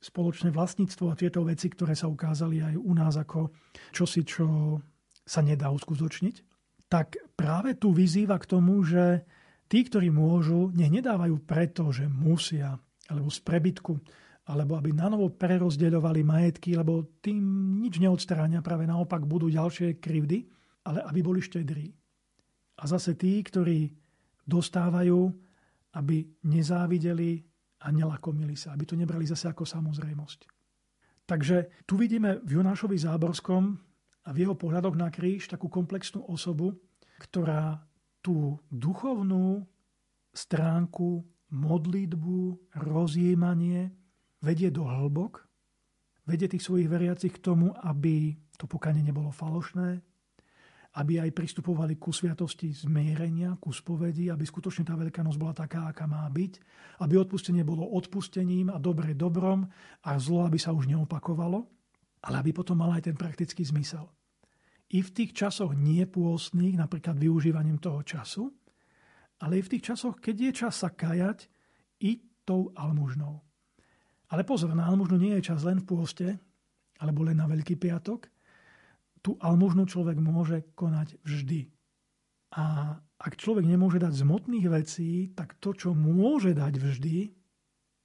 spoločné 0.00 0.52
vlastníctvo 0.52 1.12
a 1.12 1.18
tieto 1.18 1.40
veci, 1.44 1.72
ktoré 1.72 1.96
sa 1.96 2.08
ukázali 2.08 2.60
aj 2.60 2.74
u 2.76 2.92
nás 2.92 3.16
ako 3.16 3.52
čosi, 3.92 4.24
čo 4.24 4.76
sa 5.24 5.40
nedá 5.40 5.72
uskutočniť 5.72 6.55
tak 6.86 7.18
práve 7.34 7.74
tu 7.74 7.90
vyzýva 7.90 8.38
k 8.38 8.48
tomu, 8.48 8.82
že 8.86 9.26
tí, 9.66 9.82
ktorí 9.82 10.10
môžu, 10.10 10.70
nech 10.74 10.90
nedávajú 10.90 11.42
preto, 11.42 11.90
že 11.90 12.06
musia, 12.06 12.78
alebo 13.10 13.30
z 13.30 13.38
prebytku, 13.42 13.94
alebo 14.46 14.78
aby 14.78 14.94
nanovo 14.94 15.34
prerozdeľovali 15.34 16.22
majetky, 16.22 16.78
lebo 16.78 17.18
tým 17.18 17.42
nič 17.82 17.98
neodstráňa, 17.98 18.62
práve 18.62 18.86
naopak 18.86 19.26
budú 19.26 19.50
ďalšie 19.50 19.98
krivdy, 19.98 20.46
ale 20.86 21.02
aby 21.02 21.20
boli 21.22 21.42
štedrí. 21.42 21.90
A 22.78 22.86
zase 22.86 23.18
tí, 23.18 23.42
ktorí 23.42 23.90
dostávajú, 24.46 25.34
aby 25.98 26.22
nezávideli 26.46 27.42
a 27.82 27.90
nelakomili 27.90 28.54
sa, 28.54 28.76
aby 28.76 28.86
to 28.86 28.94
nebrali 28.94 29.26
zase 29.26 29.50
ako 29.50 29.66
samozrejmosť. 29.66 30.46
Takže 31.26 31.82
tu 31.82 31.98
vidíme 31.98 32.38
v 32.46 32.62
Jonášovi 32.62 32.94
Záborskom 32.94 33.74
a 34.26 34.34
v 34.34 34.42
jeho 34.42 34.58
pohľadoch 34.58 34.98
na 34.98 35.08
kríž 35.08 35.46
takú 35.46 35.70
komplexnú 35.70 36.26
osobu, 36.26 36.74
ktorá 37.22 37.86
tú 38.18 38.58
duchovnú 38.74 39.62
stránku, 40.34 41.22
modlitbu, 41.46 42.74
rozjímanie 42.74 43.94
vedie 44.42 44.74
do 44.74 44.82
hĺbok, 44.82 45.46
vedie 46.26 46.50
tých 46.50 46.66
svojich 46.66 46.90
veriacich 46.90 47.38
k 47.38 47.42
tomu, 47.42 47.70
aby 47.86 48.34
to 48.58 48.66
pokanie 48.66 49.00
nebolo 49.06 49.30
falošné, 49.30 50.02
aby 50.96 51.22
aj 51.22 51.30
pristupovali 51.30 51.94
ku 52.00 52.10
sviatosti 52.10 52.72
zmierenia, 52.72 53.54
ku 53.62 53.70
spovedi, 53.70 54.26
aby 54.32 54.42
skutočne 54.42 54.82
tá 54.82 54.98
veľká 54.98 55.22
bola 55.38 55.54
taká, 55.54 55.86
aká 55.86 56.10
má 56.10 56.26
byť, 56.26 56.52
aby 57.06 57.14
odpustenie 57.14 57.62
bolo 57.62 57.86
odpustením 57.94 58.74
a 58.74 58.82
dobre 58.82 59.14
dobrom 59.14 59.70
a 60.02 60.10
zlo, 60.18 60.48
aby 60.48 60.58
sa 60.58 60.74
už 60.74 60.90
neopakovalo 60.90 61.68
ale 62.22 62.40
aby 62.40 62.50
potom 62.56 62.80
mal 62.80 62.94
aj 62.96 63.10
ten 63.10 63.16
praktický 63.16 63.64
zmysel. 63.64 64.08
I 64.94 65.02
v 65.02 65.10
tých 65.10 65.34
časoch 65.34 65.74
nie 65.74 66.06
pôstnych, 66.06 66.78
napríklad 66.78 67.18
využívaním 67.18 67.82
toho 67.82 68.06
času, 68.06 68.54
ale 69.42 69.60
i 69.60 69.62
v 69.62 69.76
tých 69.76 69.92
časoch, 69.92 70.22
keď 70.22 70.36
je 70.48 70.52
čas 70.54 70.74
sa 70.80 70.94
kajať, 70.94 71.50
i 72.00 72.22
tou 72.46 72.70
almužnou. 72.76 73.42
Ale 74.30 74.42
pozor, 74.42 74.74
na 74.74 74.86
almužnu 74.86 75.18
nie 75.18 75.34
je 75.38 75.52
čas 75.52 75.62
len 75.66 75.82
v 75.82 75.88
pôste, 75.88 76.28
alebo 77.02 77.26
len 77.26 77.36
na 77.38 77.46
Veľký 77.46 77.76
piatok. 77.76 78.30
Tu 79.20 79.34
almužnu 79.42 79.86
človek 79.86 80.16
môže 80.22 80.64
konať 80.78 81.18
vždy. 81.26 81.68
A 82.56 82.96
ak 83.18 83.34
človek 83.36 83.66
nemôže 83.66 83.98
dať 83.98 84.12
z 84.12 84.24
hmotných 84.24 84.66
vecí, 84.70 85.10
tak 85.34 85.58
to, 85.58 85.74
čo 85.74 85.92
môže 85.92 86.54
dať 86.54 86.78
vždy, 86.78 87.34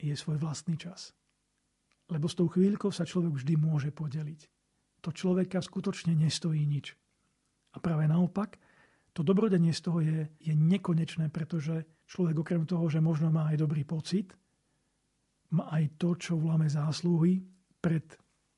je 0.01 0.15
svoj 0.17 0.41
vlastný 0.41 0.75
čas. 0.81 1.13
Lebo 2.11 2.27
s 2.27 2.35
tou 2.35 2.51
chvíľkou 2.51 2.91
sa 2.91 3.07
človek 3.07 3.31
vždy 3.39 3.55
môže 3.55 3.89
podeliť. 3.95 4.41
To 5.01 5.09
človeka 5.15 5.63
skutočne 5.63 6.13
nestojí 6.13 6.61
nič. 6.67 6.93
A 7.71 7.79
práve 7.79 8.03
naopak, 8.05 8.59
to 9.15 9.23
dobrodenie 9.23 9.71
z 9.71 9.81
toho 9.81 9.99
je, 10.03 10.27
je 10.39 10.53
nekonečné, 10.53 11.31
pretože 11.31 11.87
človek 12.07 12.43
okrem 12.43 12.63
toho, 12.67 12.85
že 12.91 12.99
možno 12.99 13.31
má 13.31 13.47
aj 13.51 13.63
dobrý 13.63 13.87
pocit, 13.87 14.35
má 15.55 15.67
aj 15.71 15.99
to, 15.99 16.15
čo 16.15 16.39
voláme 16.39 16.67
zásluhy 16.67 17.43
pred 17.79 18.03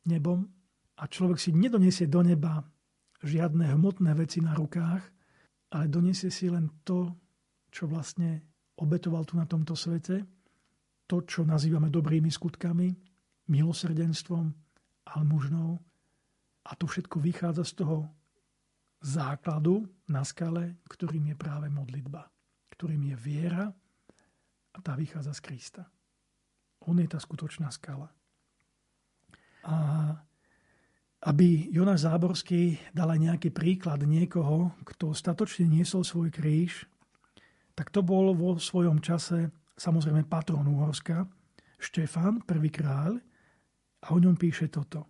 nebom 0.10 0.46
a 0.98 1.10
človek 1.10 1.42
si 1.42 1.50
nedoniesie 1.54 2.06
do 2.06 2.22
neba 2.22 2.62
žiadne 3.24 3.66
hmotné 3.74 4.14
veci 4.14 4.44
na 4.44 4.54
rukách, 4.54 5.02
ale 5.74 5.86
doniesie 5.90 6.30
si 6.30 6.52
len 6.52 6.70
to, 6.86 7.18
čo 7.74 7.90
vlastne 7.90 8.46
obetoval 8.78 9.26
tu 9.26 9.40
na 9.40 9.50
tomto 9.50 9.74
svete, 9.74 10.22
to, 11.10 11.26
čo 11.26 11.42
nazývame 11.48 11.90
dobrými 11.90 12.30
skutkami, 12.30 12.94
milosrdenstvom, 13.48 14.54
almužnou. 15.04 15.80
A 16.64 16.72
to 16.80 16.88
všetko 16.88 17.20
vychádza 17.20 17.64
z 17.68 17.74
toho 17.84 17.98
základu 19.04 19.84
na 20.08 20.24
skale, 20.24 20.80
ktorým 20.88 21.32
je 21.32 21.36
práve 21.36 21.68
modlitba, 21.68 22.32
ktorým 22.72 23.04
je 23.12 23.16
viera 23.20 23.68
a 24.74 24.78
tá 24.80 24.96
vychádza 24.96 25.36
z 25.36 25.42
Krista. 25.44 25.84
On 26.88 26.96
je 26.96 27.08
tá 27.08 27.20
skutočná 27.20 27.68
skala. 27.72 28.08
A 29.64 29.76
aby 31.24 31.72
Jonáš 31.72 32.04
Záborský 32.04 32.76
dal 32.92 33.16
aj 33.16 33.20
nejaký 33.20 33.50
príklad 33.56 34.04
niekoho, 34.04 34.76
kto 34.84 35.16
statočne 35.16 35.72
niesol 35.72 36.04
svoj 36.04 36.28
kríž, 36.36 36.84
tak 37.76 37.96
to 37.96 38.04
bol 38.04 38.36
vo 38.36 38.60
svojom 38.60 39.00
čase 39.00 39.48
samozrejme 39.80 40.28
patron 40.28 40.68
Uhorska, 40.68 41.26
Štefan, 41.80 42.44
prvý 42.44 42.72
kráľ, 42.72 43.24
a 44.04 44.12
o 44.12 44.20
ňom 44.20 44.36
píše 44.36 44.68
toto. 44.68 45.06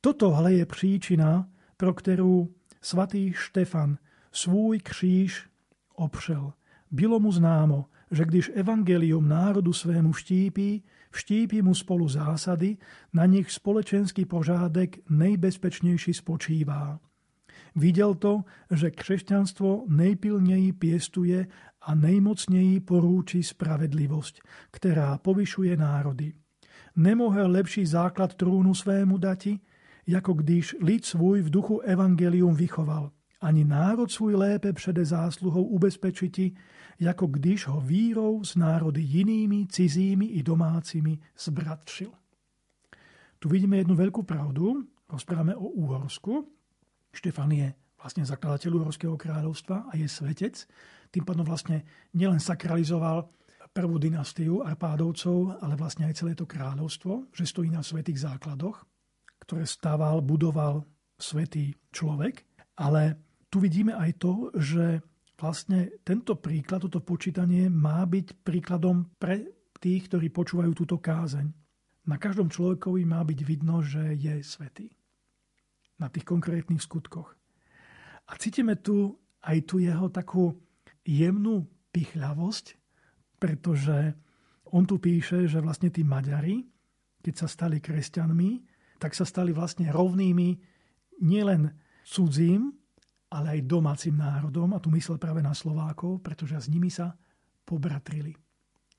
Toto 0.00 0.30
hle 0.30 0.54
je 0.54 0.66
příčina, 0.66 1.48
pro 1.76 1.94
kterou 1.94 2.48
svatý 2.80 3.32
Štefan 3.32 3.98
svůj 4.32 4.78
kříž 4.78 5.48
opřel. 5.94 6.52
Bylo 6.90 7.20
mu 7.20 7.32
známo, 7.32 7.86
že 8.10 8.24
když 8.24 8.50
evangelium 8.54 9.28
národu 9.28 9.72
svému 9.72 10.12
štípí, 10.12 10.84
vštípí 11.10 11.62
mu 11.62 11.74
spolu 11.74 12.08
zásady, 12.08 12.76
na 13.12 13.26
nich 13.26 13.50
společenský 13.50 14.24
pořádek 14.24 15.10
nejbezpečnější 15.10 16.14
spočívá. 16.14 17.00
Viděl 17.76 18.14
to, 18.14 18.44
že 18.74 18.90
křesťanstvo 18.90 19.84
nejpilněji 19.88 20.72
pěstuje 20.72 21.46
a 21.82 21.94
nejmocněji 21.94 22.80
porúči 22.80 23.42
spravedlivosť, 23.42 24.40
která 24.70 25.18
povyšuje 25.18 25.76
národy. 25.76 26.32
Nemohel 26.96 27.50
lepší 27.50 27.86
základ 27.86 28.34
trúnu 28.34 28.74
svému 28.74 29.18
dati, 29.18 29.60
jako 30.06 30.32
když 30.32 30.76
lid 30.80 31.04
svůj 31.04 31.42
v 31.42 31.50
duchu 31.50 31.80
evangelium 31.80 32.54
vychoval. 32.54 33.10
Ani 33.40 33.64
národ 33.64 34.12
svůj 34.12 34.34
lépe 34.34 34.72
přede 34.72 35.04
zásluhou 35.04 35.64
ubezpečiti, 35.64 36.52
jako 37.00 37.26
když 37.26 37.66
ho 37.66 37.80
vírou 37.80 38.44
s 38.44 38.56
národy 38.56 39.00
jinými, 39.00 39.66
cizími 39.66 40.26
i 40.26 40.42
domácimi 40.42 41.18
zbratřil. 41.38 42.10
Tu 43.42 43.50
vidíme 43.50 43.76
jednu 43.82 43.98
veľkú 43.98 44.22
pravdu, 44.22 44.86
rozprávame 45.10 45.58
o 45.58 45.66
Úhorsku. 45.74 46.46
Štefan 47.10 47.50
je 47.50 47.74
vlastne 47.98 48.22
zakladateľ 48.22 48.70
Úhorského 48.78 49.18
kráľovstva 49.18 49.90
a 49.90 49.98
je 49.98 50.06
svetec. 50.06 50.62
Tým 51.10 51.26
pádom 51.26 51.42
vlastne 51.42 51.82
nielen 52.14 52.38
sakralizoval 52.38 53.26
prvú 53.72 53.96
dynastiu 53.96 54.60
Arpádovcov, 54.62 55.64
ale 55.64 55.74
vlastne 55.80 56.06
aj 56.06 56.20
celé 56.20 56.32
to 56.36 56.44
kráľovstvo, 56.44 57.32
že 57.32 57.48
stojí 57.48 57.72
na 57.72 57.80
svetých 57.80 58.28
základoch, 58.28 58.84
ktoré 59.42 59.64
stával, 59.64 60.20
budoval 60.20 60.84
svetý 61.16 61.72
človek. 61.90 62.44
Ale 62.76 63.16
tu 63.48 63.60
vidíme 63.60 63.96
aj 63.96 64.10
to, 64.20 64.32
že 64.56 65.00
vlastne 65.40 65.90
tento 66.04 66.36
príklad, 66.38 66.84
toto 66.84 67.00
počítanie 67.00 67.66
má 67.72 68.04
byť 68.04 68.44
príkladom 68.44 69.10
pre 69.16 69.42
tých, 69.82 70.06
ktorí 70.12 70.30
počúvajú 70.30 70.72
túto 70.76 71.00
kázeň. 71.00 71.50
Na 72.06 72.16
každom 72.20 72.52
človekovi 72.52 73.02
má 73.02 73.24
byť 73.26 73.40
vidno, 73.42 73.82
že 73.82 74.14
je 74.14 74.42
svetý. 74.44 74.92
Na 75.98 76.06
tých 76.12 76.26
konkrétnych 76.26 76.82
skutkoch. 76.82 77.34
A 78.30 78.32
cítime 78.38 78.78
tu 78.78 79.18
aj 79.42 79.58
tu 79.66 79.82
jeho 79.82 80.06
takú 80.10 80.54
jemnú 81.02 81.66
pichľavosť, 81.90 82.81
pretože 83.42 84.14
on 84.70 84.86
tu 84.86 85.02
píše, 85.02 85.50
že 85.50 85.58
vlastne 85.58 85.90
tí 85.90 86.06
Maďari, 86.06 86.62
keď 87.18 87.34
sa 87.34 87.48
stali 87.50 87.82
kresťanmi, 87.82 88.50
tak 89.02 89.18
sa 89.18 89.26
stali 89.26 89.50
vlastne 89.50 89.90
rovnými 89.90 90.54
nielen 91.26 91.74
cudzím, 92.06 92.70
ale 93.34 93.58
aj 93.58 93.66
domácim 93.66 94.14
národom, 94.14 94.70
a 94.70 94.78
tu 94.78 94.94
myslel 94.94 95.18
práve 95.18 95.42
na 95.42 95.58
Slovákov, 95.58 96.22
pretože 96.22 96.54
s 96.54 96.70
nimi 96.70 96.86
sa 96.86 97.18
pobratrili. 97.66 98.38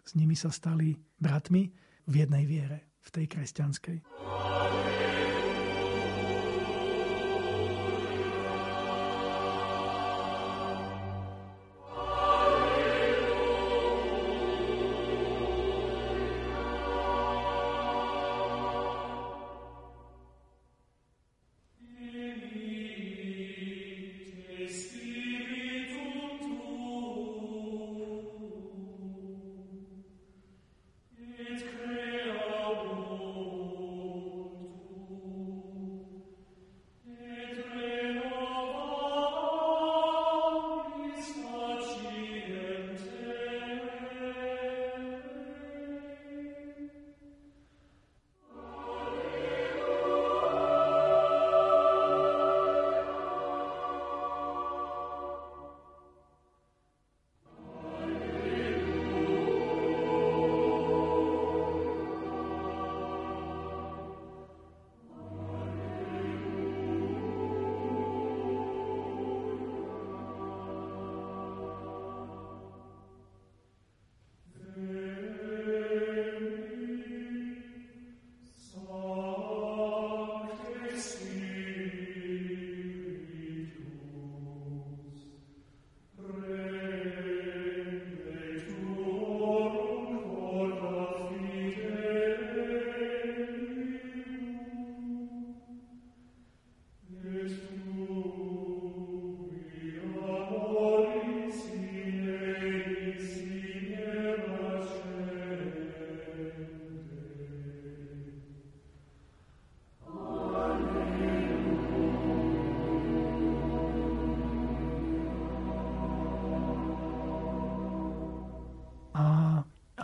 S 0.04 0.20
nimi 0.20 0.36
sa 0.36 0.52
stali 0.52 0.91
bratmi 1.16 1.72
v 2.04 2.14
jednej 2.14 2.44
viere, 2.44 3.00
v 3.00 3.10
tej 3.16 3.26
kresťanskej. 3.32 3.98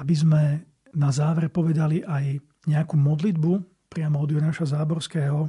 Aby 0.10 0.18
sme 0.18 0.43
na 0.97 1.14
záver 1.14 1.53
povedali 1.53 2.01
aj 2.01 2.41
nejakú 2.66 2.97
modlitbu 2.97 3.86
priamo 3.93 4.18
od 4.18 4.34
Jonáša 4.34 4.74
Záborského 4.74 5.45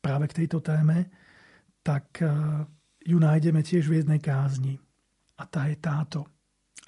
práve 0.00 0.32
k 0.32 0.36
tejto 0.40 0.64
téme, 0.64 1.12
tak 1.84 2.24
eh, 2.24 2.32
ju 3.04 3.20
nájdeme 3.20 3.60
tiež 3.60 3.84
v 3.84 4.00
jednej 4.00 4.16
kázni. 4.16 4.80
A 5.36 5.44
tá 5.44 5.68
je 5.68 5.76
táto. 5.76 6.24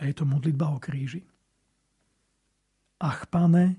A 0.00 0.08
je 0.08 0.16
to 0.16 0.24
modlitba 0.24 0.72
o 0.72 0.80
kríži. 0.80 1.20
Ach, 3.04 3.28
pane, 3.28 3.76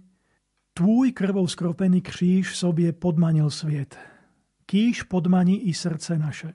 tvůj 0.78 1.18
krvou 1.18 1.50
skropený 1.50 1.98
kříž 2.06 2.54
sobie 2.54 2.94
podmanil 2.94 3.50
svět. 3.50 3.98
Kýž 4.70 5.10
podmaní 5.10 5.66
i 5.66 5.74
srdce 5.74 6.14
naše. 6.14 6.54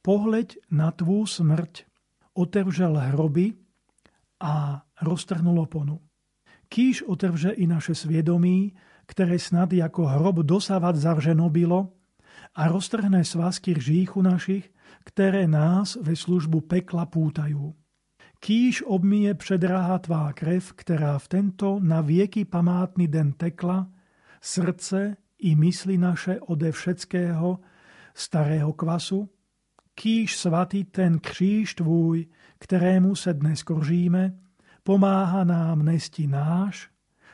Pohleď 0.00 0.64
na 0.72 0.96
tvú 0.96 1.28
smrť, 1.28 1.84
otevřel 2.32 2.96
hroby 2.96 3.52
a 4.40 4.85
roztrhnul 5.02 5.60
oponu. 5.60 6.00
Kýž 6.68 7.02
otevře 7.02 7.50
i 7.50 7.66
naše 7.66 7.94
svědomí, 7.94 8.74
které 9.06 9.38
snad 9.38 9.72
jako 9.72 10.06
hrob 10.06 10.36
dosávat 10.36 10.96
zavřeno 10.96 11.50
bylo, 11.50 11.92
a 12.54 12.68
roztrhne 12.68 13.24
svazky 13.24 13.74
říchu 13.74 14.22
našich, 14.22 14.72
které 15.04 15.48
nás 15.48 15.96
ve 15.96 16.16
službu 16.16 16.60
pekla 16.60 17.06
pútajú. 17.06 17.74
Kýž 18.40 18.82
obmije 18.82 19.34
předráha 19.34 19.98
tvá 19.98 20.32
krev, 20.32 20.72
která 20.72 21.18
v 21.18 21.28
tento 21.28 21.80
na 21.82 22.00
vieky 22.00 22.44
památny 22.44 23.08
den 23.08 23.32
tekla, 23.32 23.88
srdce 24.40 25.16
i 25.38 25.54
mysli 25.54 25.98
naše 25.98 26.40
ode 26.40 26.72
všetkého 26.72 27.60
starého 28.14 28.72
kvasu, 28.72 29.28
kýž 29.94 30.36
svatý 30.36 30.84
ten 30.84 31.18
kříž 31.18 31.74
tvůj, 31.74 32.26
kterému 32.58 33.14
se 33.14 33.34
dnes 33.34 33.62
koržíme, 33.62 34.45
pomáha 34.86 35.42
nám 35.42 35.82
nesti 35.82 36.30
náš, 36.30 36.86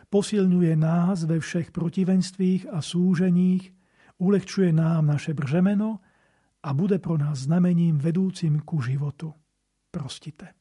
posilňuje 0.09 0.73
nás 0.73 1.29
ve 1.29 1.37
všech 1.37 1.69
protivenstvích 1.69 2.73
a 2.73 2.81
súženích, 2.81 3.69
ulehčuje 4.17 4.73
nám 4.73 5.07
naše 5.07 5.37
břemeno 5.37 6.01
a 6.65 6.73
bude 6.73 6.97
pro 6.97 7.21
nás 7.21 7.45
znamením 7.45 8.01
vedúcim 8.01 8.65
ku 8.65 8.81
životu. 8.81 9.37
Prostite. 9.93 10.57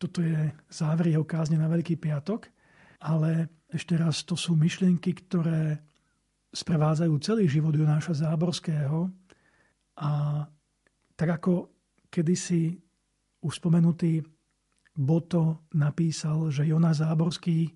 Toto 0.00 0.24
je 0.24 0.52
záver 0.72 1.12
jeho 1.12 1.28
kázne 1.28 1.60
na 1.60 1.68
Veľký 1.68 2.00
piatok, 2.00 2.48
ale 3.04 3.52
ešte 3.68 4.00
raz 4.00 4.24
to 4.24 4.40
sú 4.40 4.56
myšlienky, 4.56 5.12
ktoré 5.12 5.84
sprevádzajú 6.56 7.14
celý 7.20 7.44
život 7.44 7.76
Jonáša 7.76 8.24
Záborského 8.24 9.12
a 10.00 10.10
tak 11.12 11.28
ako 11.28 11.68
kedysi 12.08 12.72
už 13.44 13.52
spomenutý 13.60 14.33
Boto 14.94 15.66
napísal, 15.74 16.54
že 16.54 16.70
Jonáš 16.70 17.02
Záborský 17.02 17.74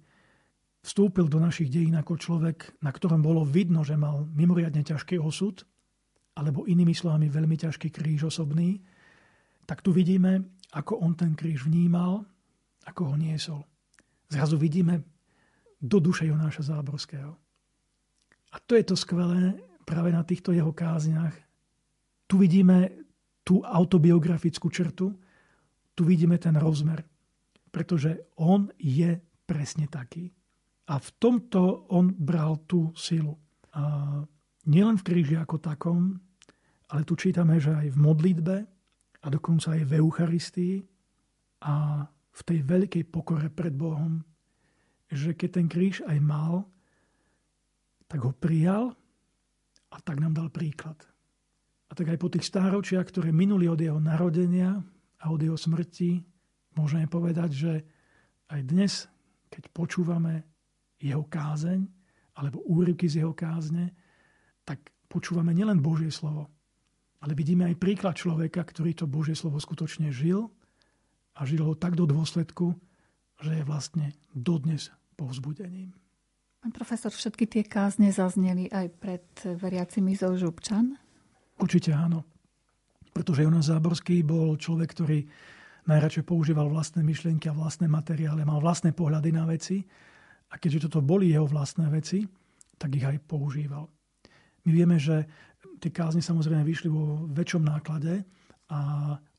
vstúpil 0.83 1.27
do 1.27 1.43
našich 1.43 1.67
dejín 1.69 1.99
ako 1.99 2.15
človek, 2.15 2.79
na 2.79 2.95
ktorom 2.95 3.19
bolo 3.19 3.43
vidno, 3.43 3.83
že 3.83 3.99
mal 3.99 4.25
mimoriadne 4.31 4.87
ťažký 4.87 5.19
osud, 5.19 5.67
alebo 6.39 6.71
inými 6.71 6.95
slovami 6.95 7.27
veľmi 7.27 7.59
ťažký 7.59 7.91
kríž 7.91 8.31
osobný, 8.31 8.79
tak 9.67 9.83
tu 9.83 9.91
vidíme, 9.91 10.47
ako 10.71 11.03
on 11.03 11.19
ten 11.19 11.35
kríž 11.35 11.67
vnímal, 11.67 12.23
ako 12.87 13.13
ho 13.13 13.15
niesol. 13.19 13.61
Zrazu 14.31 14.55
vidíme 14.55 15.03
do 15.83 15.99
duše 15.99 16.31
Jonáša 16.31 16.71
Záborského. 16.71 17.35
A 18.55 18.57
to 18.63 18.79
je 18.79 18.85
to 18.87 18.97
skvelé 18.97 19.59
práve 19.85 20.15
na 20.15 20.23
týchto 20.23 20.55
jeho 20.55 20.73
kázniach. 20.73 21.35
Tu 22.31 22.39
vidíme 22.39 23.05
tú 23.43 23.61
autobiografickú 23.65 24.71
črtu, 24.71 25.17
tu 25.99 26.07
vidíme 26.07 26.39
ten 26.39 26.55
rozmer. 26.55 27.03
Pretože 27.75 28.39
on 28.39 28.71
je 28.79 29.19
presne 29.43 29.91
taký. 29.91 30.31
A 30.89 31.03
v 31.03 31.11
tomto 31.19 31.91
on 31.91 32.15
bral 32.15 32.63
tú 32.71 32.95
silu. 32.95 33.35
A 33.75 34.23
nielen 34.71 34.97
v 35.03 35.07
kríži 35.11 35.35
ako 35.35 35.59
takom, 35.59 36.15
ale 36.89 37.03
tu 37.03 37.19
čítame, 37.19 37.59
že 37.59 37.75
aj 37.75 37.93
v 37.93 37.99
modlitbe 37.99 38.57
a 39.19 39.27
dokonca 39.27 39.75
aj 39.75 39.83
v 39.85 39.93
Eucharistii 39.99 40.77
a 41.67 42.07
v 42.09 42.41
tej 42.47 42.63
veľkej 42.63 43.05
pokore 43.11 43.51
pred 43.51 43.75
Bohom, 43.75 44.23
že 45.11 45.35
keď 45.35 45.51
ten 45.61 45.67
kríž 45.67 46.07
aj 46.07 46.19
mal, 46.23 46.65
tak 48.09 48.25
ho 48.25 48.33
prijal 48.33 48.95
a 49.93 49.97
tak 50.01 50.23
nám 50.23 50.33
dal 50.33 50.49
príklad. 50.49 50.97
A 51.89 51.93
tak 51.93 52.09
aj 52.09 52.19
po 52.21 52.33
tých 52.33 52.49
stáročiach, 52.49 53.09
ktoré 53.09 53.35
minuli 53.35 53.69
od 53.69 53.81
jeho 53.81 54.01
narodenia 54.01 54.81
a 55.19 55.25
od 55.31 55.41
jeho 55.43 55.59
smrti, 55.59 56.23
môžeme 56.79 57.11
povedať, 57.11 57.51
že 57.51 57.73
aj 58.49 58.61
dnes, 58.65 58.93
keď 59.51 59.63
počúvame 59.75 60.47
jeho 60.99 61.27
kázeň 61.27 61.85
alebo 62.39 62.63
úryvky 62.71 63.11
z 63.11 63.23
jeho 63.27 63.35
kázne, 63.35 63.91
tak 64.63 64.95
počúvame 65.11 65.51
nielen 65.51 65.83
Božie 65.83 66.13
slovo, 66.13 66.47
ale 67.19 67.35
vidíme 67.35 67.67
aj 67.67 67.81
príklad 67.83 68.15
človeka, 68.15 68.63
ktorý 68.63 68.95
to 68.95 69.11
Božie 69.11 69.35
slovo 69.35 69.59
skutočne 69.59 70.15
žil 70.15 70.47
a 71.35 71.43
žil 71.43 71.67
ho 71.67 71.75
tak 71.75 71.99
do 71.99 72.07
dôsledku, 72.07 72.79
že 73.43 73.59
je 73.59 73.65
vlastne 73.67 74.15
dodnes 74.35 74.91
povzbudením. 75.19 75.95
Pán 76.59 76.75
profesor, 76.75 77.15
všetky 77.15 77.47
tie 77.47 77.63
kázne 77.63 78.11
zazneli 78.11 78.67
aj 78.71 78.87
pred 78.99 79.27
veriacimi 79.47 80.19
zo 80.19 80.35
Župčan? 80.35 80.99
Určite 81.59 81.95
áno. 81.95 82.27
Pretože 83.19 83.43
Jonas 83.43 83.67
Záborský 83.67 84.23
bol 84.23 84.55
človek, 84.55 84.95
ktorý 84.95 85.27
najradšej 85.91 86.23
používal 86.23 86.71
vlastné 86.71 87.03
myšlienky 87.03 87.51
a 87.51 87.59
vlastné 87.59 87.91
materiály, 87.91 88.47
mal 88.47 88.63
vlastné 88.63 88.95
pohľady 88.95 89.35
na 89.35 89.43
veci 89.43 89.83
a 90.47 90.55
keďže 90.55 90.87
toto 90.87 91.03
boli 91.03 91.35
jeho 91.35 91.51
vlastné 91.51 91.91
veci, 91.91 92.23
tak 92.79 92.95
ich 92.95 93.03
aj 93.03 93.19
používal. 93.27 93.91
My 94.63 94.71
vieme, 94.71 95.03
že 95.03 95.27
tie 95.83 95.91
kázne 95.91 96.23
samozrejme 96.23 96.63
vyšli 96.63 96.87
vo 96.87 97.27
väčšom 97.35 97.67
náklade 97.67 98.23
a 98.71 98.79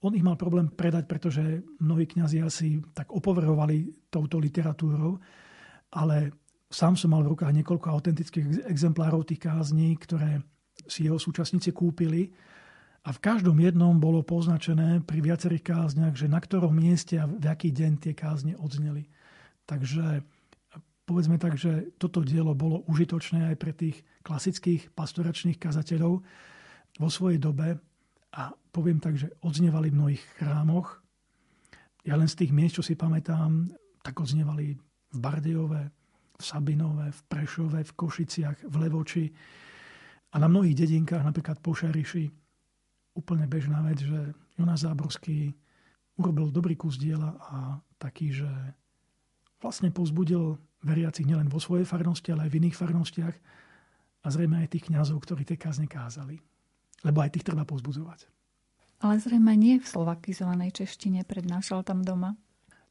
on 0.04 0.12
ich 0.12 0.28
mal 0.28 0.36
problém 0.36 0.68
predať, 0.68 1.08
pretože 1.08 1.64
mnohí 1.80 2.04
kňazi 2.04 2.44
asi 2.44 2.84
tak 2.92 3.16
opoverovali 3.16 4.12
touto 4.12 4.44
literatúrou, 4.44 5.24
ale 5.96 6.36
sám 6.68 7.00
som 7.00 7.16
mal 7.16 7.24
v 7.24 7.32
rukách 7.32 7.56
niekoľko 7.64 7.88
autentických 7.88 8.68
exemplárov 8.68 9.24
tých 9.24 9.48
kázní, 9.48 9.96
ktoré 9.96 10.44
si 10.84 11.08
jeho 11.08 11.16
súčasníci 11.16 11.72
kúpili 11.72 12.28
a 13.00 13.10
v 13.16 13.20
každom 13.24 13.56
jednom 13.64 13.96
bolo 13.96 14.20
poznačené 14.22 15.00
pri 15.08 15.24
viacerých 15.24 15.64
kázniach, 15.64 16.16
že 16.20 16.28
na 16.28 16.44
ktorom 16.44 16.76
mieste 16.76 17.16
a 17.16 17.30
v 17.30 17.48
aký 17.48 17.72
deň 17.72 17.92
tie 18.04 18.14
kázne 18.14 18.60
odzneli. 18.60 19.08
Takže 19.64 20.24
povedzme 21.08 21.40
tak, 21.40 21.56
že 21.56 21.96
toto 21.96 22.22
dielo 22.22 22.54
bolo 22.54 22.84
užitočné 22.86 23.50
aj 23.50 23.56
pre 23.58 23.72
tých 23.74 24.04
klasických 24.22 24.92
pastoračných 24.94 25.58
kazateľov 25.58 26.22
vo 27.00 27.10
svojej 27.10 27.40
dobe 27.40 27.80
a 28.36 28.54
poviem 28.70 29.02
tak, 29.02 29.18
že 29.18 29.34
odznievali 29.42 29.90
v 29.90 29.98
mnohých 29.98 30.24
chrámoch. 30.38 31.02
Ja 32.06 32.20
len 32.20 32.30
z 32.30 32.46
tých 32.46 32.52
miest, 32.54 32.78
čo 32.78 32.84
si 32.86 32.94
pamätám, 32.94 33.74
tak 34.06 34.20
odznievali 34.20 34.76
v 35.10 35.18
Bardejove, 35.18 35.82
v 36.40 36.42
Sabinove, 36.44 37.10
v 37.10 37.22
Prešove, 37.26 37.80
v 37.84 37.96
Košiciach, 37.96 38.58
v 38.70 38.76
Levoči 38.80 39.26
a 40.30 40.36
na 40.38 40.46
mnohých 40.46 40.78
dedinkách, 40.78 41.26
napríklad 41.26 41.58
po 41.60 41.74
Šariši, 41.74 42.39
úplne 43.14 43.46
bežná 43.50 43.82
vec, 43.86 44.02
že 44.02 44.34
Jonas 44.60 44.84
Záborský 44.84 45.56
urobil 46.20 46.52
dobrý 46.52 46.76
kus 46.76 47.00
diela 47.00 47.36
a 47.40 47.58
taký, 47.96 48.36
že 48.36 48.50
vlastne 49.64 49.92
povzbudil 49.92 50.60
veriacich 50.84 51.28
nielen 51.28 51.52
vo 51.52 51.60
svojej 51.60 51.88
farnosti, 51.88 52.32
ale 52.32 52.48
aj 52.48 52.52
v 52.52 52.58
iných 52.64 52.80
farnostiach 52.80 53.36
a 54.24 54.28
zrejme 54.28 54.64
aj 54.64 54.72
tých 54.76 54.88
kňazov, 54.92 55.24
ktorí 55.24 55.48
tie 55.48 55.60
kázne 55.60 55.88
kázali. 55.88 56.40
Lebo 57.04 57.24
aj 57.24 57.36
tých 57.36 57.48
treba 57.48 57.64
pozbudzovať. 57.64 58.28
Ale 59.00 59.16
zrejme 59.16 59.56
nie 59.56 59.80
v 59.80 59.88
slovakizovanej 59.88 60.84
češtine 60.84 61.24
prednášal 61.24 61.88
tam 61.88 62.04
doma. 62.04 62.36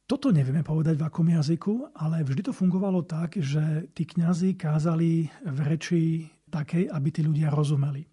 Toto 0.09 0.33
nevieme 0.33 0.65
povedať 0.65 0.97
v 0.97 1.05
akom 1.05 1.29
jazyku, 1.29 1.93
ale 1.93 2.25
vždy 2.25 2.49
to 2.49 2.53
fungovalo 2.53 3.05
tak, 3.05 3.37
že 3.37 3.93
tí 3.93 4.09
kňazi 4.09 4.57
kázali 4.57 5.29
v 5.45 5.57
reči 5.61 6.25
takej, 6.49 6.89
aby 6.89 7.09
tí 7.13 7.21
ľudia 7.21 7.53
rozumeli. 7.53 8.09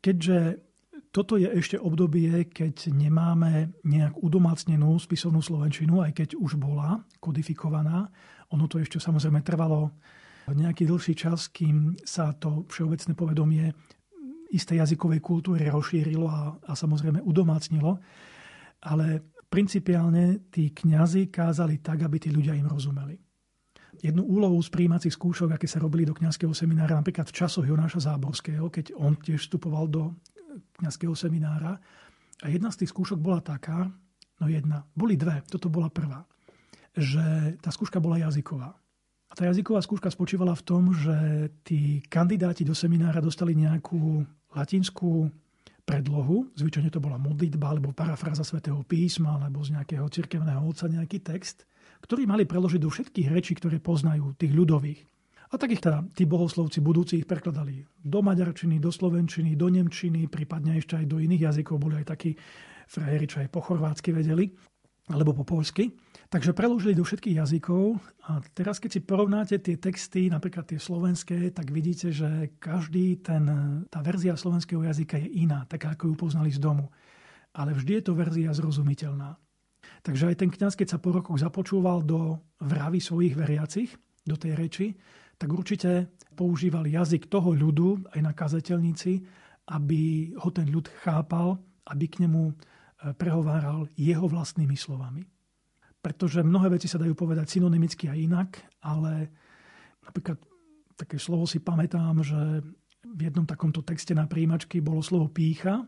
Keďže 0.00 0.67
toto 1.08 1.40
je 1.40 1.48
ešte 1.48 1.80
obdobie, 1.80 2.52
keď 2.52 2.92
nemáme 2.92 3.72
nejak 3.84 4.16
udomácnenú 4.20 4.92
spisovnú 5.00 5.40
slovenčinu, 5.40 6.04
aj 6.04 6.12
keď 6.12 6.28
už 6.36 6.60
bola 6.60 7.00
kodifikovaná, 7.16 8.12
ono 8.52 8.64
to 8.68 8.80
ešte 8.80 9.00
samozrejme 9.00 9.44
trvalo 9.44 9.92
nejaký 10.48 10.88
dlhší 10.88 11.12
čas, 11.12 11.52
kým 11.52 11.96
sa 12.04 12.32
to 12.32 12.64
všeobecné 12.72 13.12
povedomie 13.12 13.64
istej 14.48 14.80
jazykovej 14.80 15.20
kultúry 15.20 15.68
rozšírilo 15.68 16.24
a, 16.24 16.56
a 16.56 16.72
samozrejme 16.72 17.20
udomácnilo. 17.20 18.00
Ale 18.80 19.36
principiálne 19.52 20.48
tí 20.48 20.72
kňazi 20.72 21.28
kázali 21.28 21.84
tak, 21.84 22.04
aby 22.04 22.16
tí 22.16 22.32
ľudia 22.32 22.56
im 22.56 22.64
rozumeli. 22.64 23.20
Jednu 23.98 24.22
úlohu 24.24 24.56
z 24.62 24.70
príjímacích 24.70 25.12
skúšok, 25.12 25.58
aké 25.58 25.66
sa 25.66 25.82
robili 25.82 26.06
do 26.06 26.14
kňazského 26.14 26.54
seminára, 26.54 26.94
napríklad 26.96 27.28
v 27.28 27.36
časoch 27.44 27.66
Jonáša 27.66 28.14
Záborského, 28.14 28.70
keď 28.70 28.94
on 28.94 29.18
tiež 29.18 29.50
vstupoval 29.50 29.90
do 29.90 30.14
kňazského 30.78 31.14
seminára. 31.16 31.78
A 32.42 32.46
jedna 32.48 32.70
z 32.70 32.84
tých 32.84 32.94
skúšok 32.94 33.18
bola 33.18 33.42
taká, 33.42 33.90
no 34.38 34.46
jedna, 34.46 34.86
boli 34.94 35.18
dve, 35.18 35.42
toto 35.50 35.66
bola 35.66 35.90
prvá 35.90 36.22
že 36.98 37.56
tá 37.62 37.70
skúška 37.70 38.02
bola 38.02 38.18
jazyková. 38.18 38.74
A 39.28 39.32
tá 39.36 39.46
jazyková 39.46 39.78
skúška 39.84 40.10
spočívala 40.10 40.56
v 40.58 40.66
tom, 40.66 40.90
že 40.90 41.48
tí 41.62 42.02
kandidáti 42.10 42.66
do 42.66 42.74
seminára 42.74 43.22
dostali 43.22 43.54
nejakú 43.54 44.26
latinskú 44.56 45.30
predlohu, 45.84 46.52
zvyčajne 46.56 46.92
to 46.92 47.00
bola 47.00 47.16
modlitba 47.16 47.72
alebo 47.72 47.96
parafráza 47.96 48.44
svätého 48.44 48.80
písma 48.84 49.40
alebo 49.40 49.64
z 49.64 49.76
nejakého 49.76 50.04
cirkevného 50.08 50.60
otca 50.60 50.88
nejaký 50.88 51.20
text, 51.24 51.64
ktorý 52.04 52.28
mali 52.28 52.44
preložiť 52.44 52.80
do 52.80 52.92
všetkých 52.92 53.28
rečí, 53.32 53.56
ktoré 53.56 53.80
poznajú, 53.80 54.36
tých 54.36 54.52
ľudových. 54.52 55.00
A 55.48 55.56
tak 55.56 55.72
ich 55.72 55.80
teda 55.80 56.04
tí 56.12 56.28
bohoslovci 56.28 56.84
budúci 56.84 57.24
ich 57.24 57.28
prekladali 57.28 57.80
do 58.04 58.20
maďarčiny, 58.20 58.76
do 58.76 58.92
slovenčiny, 58.92 59.56
do 59.56 59.72
nemčiny, 59.72 60.28
prípadne 60.28 60.76
ešte 60.76 61.00
aj 61.00 61.06
do 61.08 61.16
iných 61.16 61.48
jazykov. 61.48 61.80
Boli 61.80 61.96
aj 61.96 62.12
takí 62.12 62.36
frajeri, 62.88 63.26
čo 63.28 63.40
aj 63.40 63.48
po 63.48 63.64
chorvátsky 63.64 64.12
vedeli, 64.12 64.52
alebo 65.08 65.32
po 65.32 65.44
polsky. 65.48 65.96
Takže 66.28 66.52
preložili 66.52 66.92
do 66.92 67.00
všetkých 67.00 67.40
jazykov 67.40 67.96
a 68.28 68.44
teraz 68.52 68.76
keď 68.76 68.90
si 68.92 69.00
porovnáte 69.00 69.56
tie 69.56 69.80
texty, 69.80 70.28
napríklad 70.28 70.68
tie 70.68 70.76
slovenské, 70.76 71.48
tak 71.56 71.72
vidíte, 71.72 72.12
že 72.12 72.52
každý 72.60 73.16
ten, 73.24 73.48
tá 73.88 74.04
verzia 74.04 74.36
slovenského 74.36 74.84
jazyka 74.84 75.16
je 75.16 75.48
iná, 75.48 75.64
taká 75.64 75.96
ako 75.96 76.12
ju 76.12 76.14
poznali 76.20 76.52
z 76.52 76.60
domu. 76.60 76.92
Ale 77.56 77.72
vždy 77.72 77.92
je 78.00 78.04
to 78.04 78.12
verzia 78.12 78.52
zrozumiteľná. 78.52 79.40
Takže 80.04 80.28
aj 80.28 80.36
ten 80.44 80.50
kňaz, 80.52 80.76
keď 80.76 80.88
sa 80.92 80.98
po 81.00 81.16
rokoch 81.16 81.40
započúval 81.40 82.04
do 82.04 82.36
vravy 82.60 83.00
svojich 83.00 83.32
veriacich, 83.32 83.96
do 84.28 84.36
tej 84.36 84.52
reči, 84.52 84.86
tak 85.38 85.48
určite 85.54 86.10
používal 86.34 86.86
jazyk 86.86 87.30
toho 87.30 87.54
ľudu 87.54 88.10
aj 88.14 88.20
na 88.20 88.32
kazateľnici, 88.34 89.22
aby 89.70 90.34
ho 90.34 90.48
ten 90.50 90.66
ľud 90.66 90.90
chápal, 91.06 91.58
aby 91.88 92.04
k 92.10 92.26
nemu 92.26 92.50
e, 92.50 92.54
prehováral 93.14 93.86
jeho 93.94 94.26
vlastnými 94.26 94.74
slovami 94.74 95.24
pretože 95.98 96.46
mnohé 96.46 96.78
veci 96.78 96.86
sa 96.86 96.96
dajú 96.96 97.14
povedať 97.14 97.58
synonymicky 97.58 98.06
a 98.06 98.14
inak, 98.14 98.62
ale 98.86 99.28
napríklad 100.06 100.38
také 100.94 101.18
slovo 101.18 101.46
si 101.46 101.58
pamätám, 101.58 102.22
že 102.22 102.62
v 103.02 103.20
jednom 103.20 103.46
takomto 103.46 103.82
texte 103.82 104.14
na 104.14 104.26
príjimačky 104.26 104.80
bolo 104.82 105.02
slovo 105.02 105.30
pícha 105.30 105.84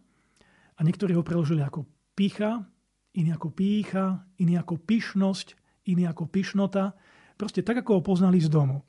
a 0.76 0.80
niektorí 0.82 1.14
ho 1.14 1.26
preložili 1.26 1.62
ako 1.62 1.86
pícha, 2.14 2.66
iný 3.14 3.34
ako 3.34 3.48
pícha, 3.54 4.22
iný 4.38 4.58
ako 4.58 4.78
pyšnosť, 4.82 5.54
iný 5.90 6.06
ako 6.10 6.28
pyšnota. 6.30 6.94
Proste 7.34 7.64
tak, 7.64 7.82
ako 7.82 7.98
ho 7.98 8.02
poznali 8.04 8.38
z 8.38 8.50
domu. 8.50 8.82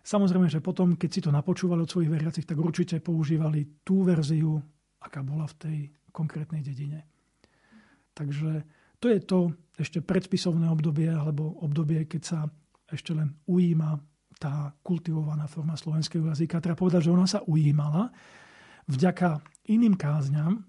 Samozrejme, 0.00 0.48
že 0.48 0.64
potom, 0.64 0.96
keď 0.96 1.10
si 1.12 1.20
to 1.20 1.30
napočúvali 1.30 1.84
od 1.84 1.90
svojich 1.90 2.12
veriacich, 2.12 2.48
tak 2.48 2.56
určite 2.56 3.04
používali 3.04 3.84
tú 3.84 4.02
verziu, 4.02 4.56
aká 5.00 5.20
bola 5.20 5.44
v 5.44 5.58
tej 5.60 5.78
konkrétnej 6.10 6.64
dedine. 6.64 7.04
Takže 8.16 8.64
to 9.00 9.06
je 9.08 9.20
to 9.22 9.38
ešte 9.80 10.04
predspisovné 10.04 10.68
obdobie, 10.68 11.08
alebo 11.08 11.56
obdobie, 11.64 12.04
keď 12.04 12.22
sa 12.22 12.38
ešte 12.90 13.16
len 13.16 13.32
ujíma 13.48 13.96
tá 14.40 14.72
kultivovaná 14.80 15.44
forma 15.46 15.76
slovenského 15.76 16.24
jazyka. 16.32 16.64
Treba 16.64 16.76
povedať, 16.76 17.08
že 17.08 17.14
ona 17.14 17.28
sa 17.28 17.44
ujímala 17.44 18.08
vďaka 18.88 19.40
iným 19.68 19.94
kázňam, 19.94 20.64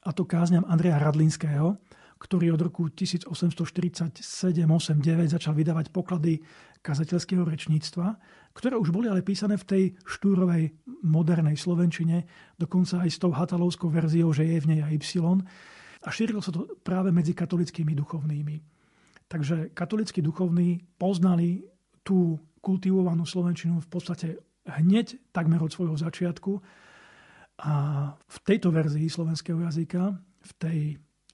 a 0.00 0.10
to 0.16 0.24
kázňam 0.24 0.64
Andreja 0.64 0.96
Radlinského, 0.96 1.76
ktorý 2.20 2.52
od 2.52 2.60
roku 2.68 2.92
1847-89 2.92 4.20
začal 5.24 5.56
vydávať 5.56 5.88
poklady 5.88 6.44
kazateľského 6.84 7.48
rečníctva, 7.48 8.20
ktoré 8.52 8.76
už 8.76 8.92
boli 8.92 9.08
ale 9.08 9.24
písané 9.24 9.56
v 9.56 9.64
tej 9.64 9.82
štúrovej 10.04 10.76
modernej 11.00 11.56
slovenčine, 11.56 12.28
dokonca 12.60 13.00
aj 13.00 13.08
s 13.08 13.18
tou 13.20 13.32
hatalovskou 13.32 13.88
verziou, 13.88 14.36
že 14.36 14.44
je 14.44 14.60
v 14.60 14.68
nej 14.76 14.80
aj 14.84 14.96
Y. 15.00 15.40
A 16.04 16.08
šírilo 16.12 16.44
sa 16.44 16.52
to 16.52 16.68
práve 16.84 17.08
medzi 17.12 17.32
katolickými 17.32 17.92
duchovnými. 17.96 18.56
Takže 19.28 19.72
katolickí 19.72 20.20
duchovní 20.20 20.80
poznali 21.00 21.64
tú 22.04 22.40
kultivovanú 22.60 23.24
slovenčinu 23.24 23.80
v 23.80 23.88
podstate 23.88 24.28
hneď 24.68 25.32
takmer 25.32 25.60
od 25.60 25.72
svojho 25.72 25.96
začiatku. 25.96 26.60
A 27.60 27.72
v 28.16 28.38
tejto 28.44 28.72
verzii 28.72 29.08
slovenského 29.08 29.60
jazyka, 29.60 30.16
v 30.40 30.52
tej 30.56 30.78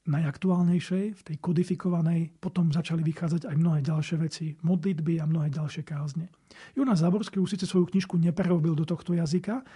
najaktuálnejšej, 0.07 1.05
v 1.19 1.23
tej 1.23 1.37
kodifikovanej, 1.43 2.35
potom 2.39 2.71
začali 2.71 3.03
vychádzať 3.03 3.51
aj 3.51 3.57
mnohé 3.59 3.81
ďalšie 3.83 4.17
veci, 4.23 4.55
modlitby 4.63 5.19
a 5.19 5.27
mnohé 5.27 5.51
ďalšie 5.51 5.83
kázne. 5.83 6.31
Jonas 6.79 7.03
Záborský 7.03 7.43
už 7.43 7.59
síce 7.59 7.67
svoju 7.67 7.91
knižku 7.91 8.15
neprerobil 8.17 8.79
do 8.79 8.87
tohto 8.87 9.13
jazyka, 9.13 9.67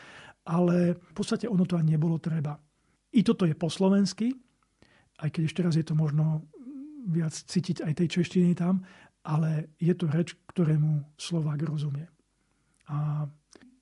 ale 0.46 0.94
v 0.96 1.12
podstate 1.12 1.50
ono 1.50 1.66
to 1.66 1.76
ani 1.76 1.98
nebolo 1.98 2.22
treba. 2.22 2.56
I 3.10 3.26
toto 3.26 3.42
je 3.44 3.58
po 3.58 3.66
slovensky, 3.66 4.30
aj 5.20 5.28
keď 5.34 5.42
ešte 5.44 5.60
raz 5.66 5.74
je 5.76 5.84
to 5.84 5.98
možno 5.98 6.46
viac 7.10 7.34
cítiť 7.34 7.82
aj 7.84 7.92
tej 7.98 8.08
češtiny 8.20 8.54
tam, 8.54 8.86
ale 9.26 9.74
je 9.76 9.92
to 9.92 10.08
reč, 10.08 10.32
ktorému 10.48 11.18
Slovák 11.18 11.60
rozumie. 11.66 12.08
A 12.88 13.28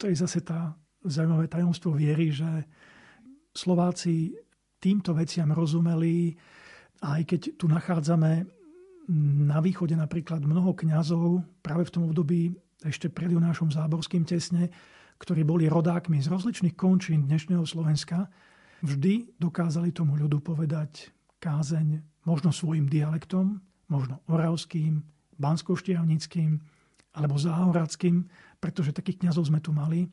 to 0.01 0.11
je 0.11 0.17
zase 0.17 0.43
tá 0.43 0.75
zaujímavé 1.05 1.47
tajomstvo 1.47 1.95
viery, 1.95 2.35
že 2.35 2.67
Slováci 3.55 4.35
týmto 4.79 5.15
veciam 5.15 5.51
rozumeli, 5.51 6.35
aj 7.03 7.23
keď 7.27 7.41
tu 7.59 7.67
nachádzame 7.71 8.47
na 9.49 9.59
východe 9.65 9.97
napríklad 9.97 10.45
mnoho 10.45 10.77
kňazov 10.77 11.43
práve 11.65 11.89
v 11.89 11.93
tom 11.95 12.03
období 12.11 12.53
ešte 12.85 13.11
pred 13.11 13.33
Jonášom 13.35 13.75
Záborským 13.75 14.23
tesne, 14.23 14.71
ktorí 15.19 15.43
boli 15.43 15.67
rodákmi 15.67 16.23
z 16.23 16.31
rozličných 16.31 16.79
končín 16.79 17.27
dnešného 17.27 17.67
Slovenska, 17.67 18.31
vždy 18.87 19.35
dokázali 19.41 19.91
tomu 19.91 20.15
ľudu 20.15 20.39
povedať 20.39 21.11
kázeň 21.43 21.99
možno 22.23 22.55
svojim 22.55 22.87
dialektom, 22.87 23.59
možno 23.91 24.23
oravským, 24.31 25.03
banskoštiavnickým 25.39 26.61
alebo 27.19 27.35
záhoradským, 27.35 28.29
pretože 28.63 28.95
takých 28.95 29.27
kňazov 29.27 29.51
sme 29.51 29.59
tu 29.59 29.75
mali, 29.75 30.07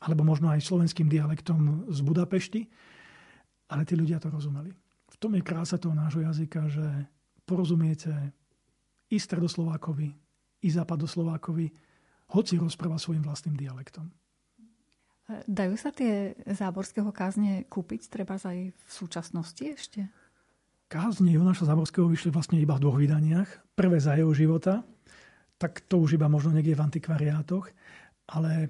alebo 0.00 0.24
možno 0.24 0.48
aj 0.52 0.64
slovenským 0.64 1.08
dialektom 1.10 1.90
z 1.92 1.98
Budapešti, 2.00 2.62
ale 3.70 3.82
tí 3.82 3.98
ľudia 3.98 4.22
to 4.22 4.30
rozumeli. 4.30 4.70
V 5.06 5.16
tom 5.18 5.34
je 5.38 5.42
krása 5.42 5.78
toho 5.78 5.94
nášho 5.94 6.22
jazyka, 6.22 6.66
že 6.68 6.86
porozumiete 7.46 8.12
i 9.10 9.16
stredoslovákovi, 9.16 10.08
i 10.66 10.68
západoslovákovi, 10.68 11.66
hoci 12.34 12.58
rozpráva 12.58 12.98
svojim 12.98 13.22
vlastným 13.22 13.54
dialektom. 13.54 14.10
Dajú 15.46 15.74
sa 15.74 15.90
tie 15.90 16.38
záborského 16.46 17.10
kázne 17.10 17.66
kúpiť 17.66 18.06
treba 18.10 18.38
aj 18.38 18.70
v 18.70 18.90
súčasnosti 18.90 19.62
ešte? 19.62 20.06
Kázne 20.86 21.34
Jonáša 21.34 21.66
Zaborského 21.66 22.06
vyšli 22.06 22.30
vlastne 22.30 22.62
iba 22.62 22.78
v 22.78 22.82
dvoch 22.86 22.94
vydaniach. 22.94 23.74
Prvé 23.74 23.98
za 23.98 24.14
jeho 24.14 24.30
života, 24.30 24.86
tak 25.58 25.82
to 25.90 25.98
už 25.98 26.14
iba 26.14 26.30
možno 26.30 26.54
niekde 26.54 26.78
v 26.78 26.84
antikvariátoch, 26.86 27.66
ale 28.30 28.50
e, 28.62 28.68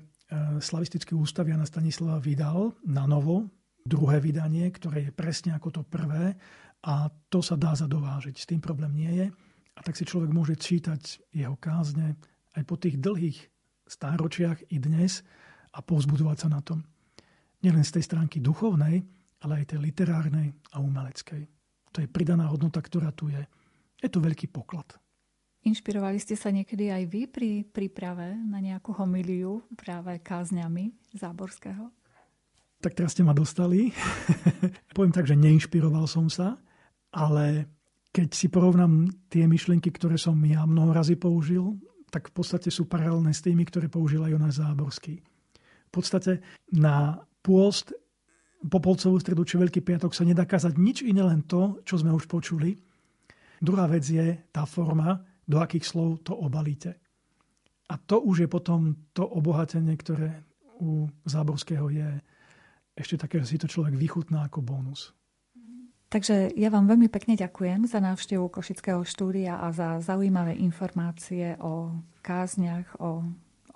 Slavistický 0.57 1.12
ústav 1.12 1.44
Jana 1.44 1.68
Stanislava 1.68 2.16
vydal 2.16 2.72
na 2.88 3.05
novo 3.05 3.53
druhé 3.87 4.20
vydanie, 4.20 4.68
ktoré 4.68 5.09
je 5.09 5.12
presne 5.14 5.55
ako 5.55 5.80
to 5.80 5.82
prvé 5.87 6.34
a 6.82 7.09
to 7.30 7.41
sa 7.41 7.57
dá 7.57 7.72
zadovážiť. 7.72 8.34
S 8.37 8.49
tým 8.51 8.61
problém 8.61 8.93
nie 8.95 9.12
je. 9.24 9.26
A 9.76 9.80
tak 9.84 9.97
si 9.97 10.09
človek 10.09 10.32
môže 10.32 10.57
čítať 10.57 11.32
jeho 11.37 11.57
kázne 11.61 12.16
aj 12.57 12.62
po 12.64 12.80
tých 12.80 12.97
dlhých 12.97 13.39
stáročiach 13.87 14.72
i 14.72 14.76
dnes 14.80 15.20
a 15.76 15.84
povzbudovať 15.84 16.37
sa 16.37 16.49
na 16.49 16.61
tom. 16.64 16.82
Nielen 17.61 17.84
z 17.84 18.01
tej 18.01 18.05
stránky 18.09 18.41
duchovnej, 18.41 19.05
ale 19.45 19.62
aj 19.62 19.76
tej 19.76 19.80
literárnej 19.84 20.57
a 20.72 20.80
umeleckej. 20.80 21.45
To 21.93 21.99
je 22.01 22.09
pridaná 22.09 22.49
hodnota, 22.49 22.80
ktorá 22.80 23.12
tu 23.12 23.28
je. 23.28 23.43
Je 24.01 24.09
to 24.09 24.20
veľký 24.20 24.49
poklad. 24.49 24.97
Inšpirovali 25.66 26.22
ste 26.22 26.39
sa 26.39 26.55
niekedy 26.55 26.95
aj 26.95 27.05
vy 27.11 27.22
pri 27.26 27.51
príprave 27.66 28.39
na 28.39 28.62
nejakú 28.62 28.95
homiliu 28.95 29.66
práve 29.74 30.14
kázňami 30.22 30.95
Záborského? 31.11 31.91
Tak 32.81 32.93
teraz 32.93 33.16
ste 33.16 33.24
ma 33.24 33.33
dostali. 33.33 33.91
Poviem 34.97 35.14
tak, 35.14 35.27
že 35.27 35.39
neinšpiroval 35.39 36.05
som 36.05 36.29
sa, 36.29 36.57
ale 37.12 37.70
keď 38.12 38.29
si 38.33 38.49
porovnám 38.49 39.12
tie 39.29 39.45
myšlienky, 39.45 39.93
ktoré 39.93 40.16
som 40.16 40.37
ja 40.45 40.64
mnoho 40.64 40.93
razy 40.93 41.20
použil, 41.20 41.77
tak 42.09 42.33
v 42.33 42.37
podstate 42.41 42.72
sú 42.72 42.89
paralelné 42.89 43.35
s 43.37 43.45
tými, 43.45 43.66
ktoré 43.68 43.93
použil 43.93 44.24
aj 44.24 44.33
Jonáš 44.33 44.55
Záborský. 44.62 45.20
V 45.20 45.91
podstate 45.93 46.41
na 46.72 47.20
pôst 47.45 47.93
Popolcovú 48.66 49.20
stredu 49.20 49.45
či 49.45 49.61
Veľký 49.61 49.85
piatok 49.85 50.16
sa 50.16 50.24
nedá 50.24 50.49
kázať 50.49 50.81
nič 50.81 51.05
iné, 51.05 51.22
len 51.22 51.45
to, 51.45 51.85
čo 51.85 52.01
sme 52.01 52.11
už 52.11 52.27
počuli. 52.27 52.74
Druhá 53.61 53.87
vec 53.87 54.03
je 54.03 54.49
tá 54.51 54.64
forma, 54.64 55.22
do 55.47 55.62
akých 55.62 55.87
slov 55.87 56.27
to 56.27 56.35
obalíte. 56.35 56.97
A 57.87 57.95
to 58.01 58.18
už 58.18 58.47
je 58.47 58.49
potom 58.51 59.07
to 59.14 59.22
obohatenie, 59.22 59.95
ktoré 59.95 60.43
u 60.83 61.07
Záborského 61.22 61.87
je 61.93 62.18
ešte 62.97 63.20
také, 63.20 63.38
že 63.44 63.55
si 63.55 63.61
to 63.61 63.68
človek 63.68 63.94
vychutná 63.94 64.49
ako 64.49 64.64
bonus. 64.64 65.12
Takže 66.07 66.55
ja 66.57 66.70
vám 66.70 66.86
veľmi 66.86 67.11
pekne 67.11 67.36
ďakujem 67.36 67.84
za 67.84 67.99
návštevu 68.01 68.49
Košického 68.49 69.03
štúdia 69.05 69.59
a 69.59 69.68
za 69.74 70.01
zaujímavé 70.01 70.57
informácie 70.57 71.59
o 71.61 71.92
kázniach, 72.24 72.97
o 73.03 73.26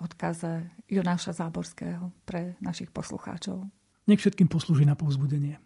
odkaze 0.01 0.65
Jonáša 0.89 1.37
Záborského 1.37 2.09
pre 2.25 2.57
našich 2.63 2.89
poslucháčov. 2.89 3.67
Nech 4.09 4.17
všetkým 4.17 4.49
poslúži 4.49 4.87
na 4.87 4.97
povzbudenie. 4.97 5.61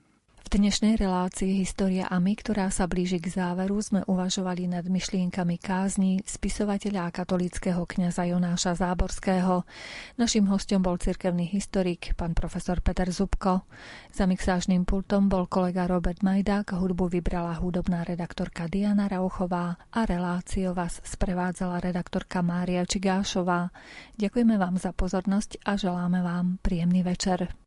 Dnešnej 0.55 0.95
relácii 0.95 1.67
História 1.67 2.07
a 2.07 2.15
my, 2.15 2.31
ktorá 2.31 2.71
sa 2.71 2.87
blíži 2.87 3.19
k 3.19 3.27
záveru, 3.27 3.75
sme 3.83 4.07
uvažovali 4.07 4.71
nad 4.71 4.87
myšlienkami 4.87 5.59
kázni 5.59 6.23
spisovateľa 6.23 7.11
a 7.11 7.11
katolického 7.11 7.83
kňaza 7.83 8.23
Jonáša 8.31 8.79
Záborského. 8.79 9.67
Našim 10.15 10.47
hostom 10.47 10.79
bol 10.79 10.95
cirkevný 10.95 11.43
historik, 11.43 12.15
pán 12.15 12.31
profesor 12.31 12.79
Peter 12.79 13.11
Zubko. 13.11 13.67
Za 14.15 14.31
mixážnym 14.31 14.87
pultom 14.87 15.27
bol 15.27 15.43
kolega 15.51 15.91
Robert 15.91 16.23
Majdák, 16.23 16.71
hudbu 16.71 17.11
vybrala 17.11 17.59
hudobná 17.59 18.07
redaktorka 18.07 18.71
Diana 18.71 19.11
Rauchová 19.11 19.75
a 19.91 20.07
reláciu 20.07 20.71
vás 20.71 21.03
sprevádzala 21.03 21.83
redaktorka 21.83 22.39
Mária 22.39 22.87
Čigášová. 22.87 23.75
Ďakujeme 24.15 24.55
vám 24.55 24.79
za 24.79 24.95
pozornosť 24.95 25.67
a 25.67 25.75
želáme 25.75 26.23
vám 26.23 26.63
príjemný 26.63 27.03
večer. 27.03 27.64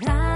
啦 0.00 0.27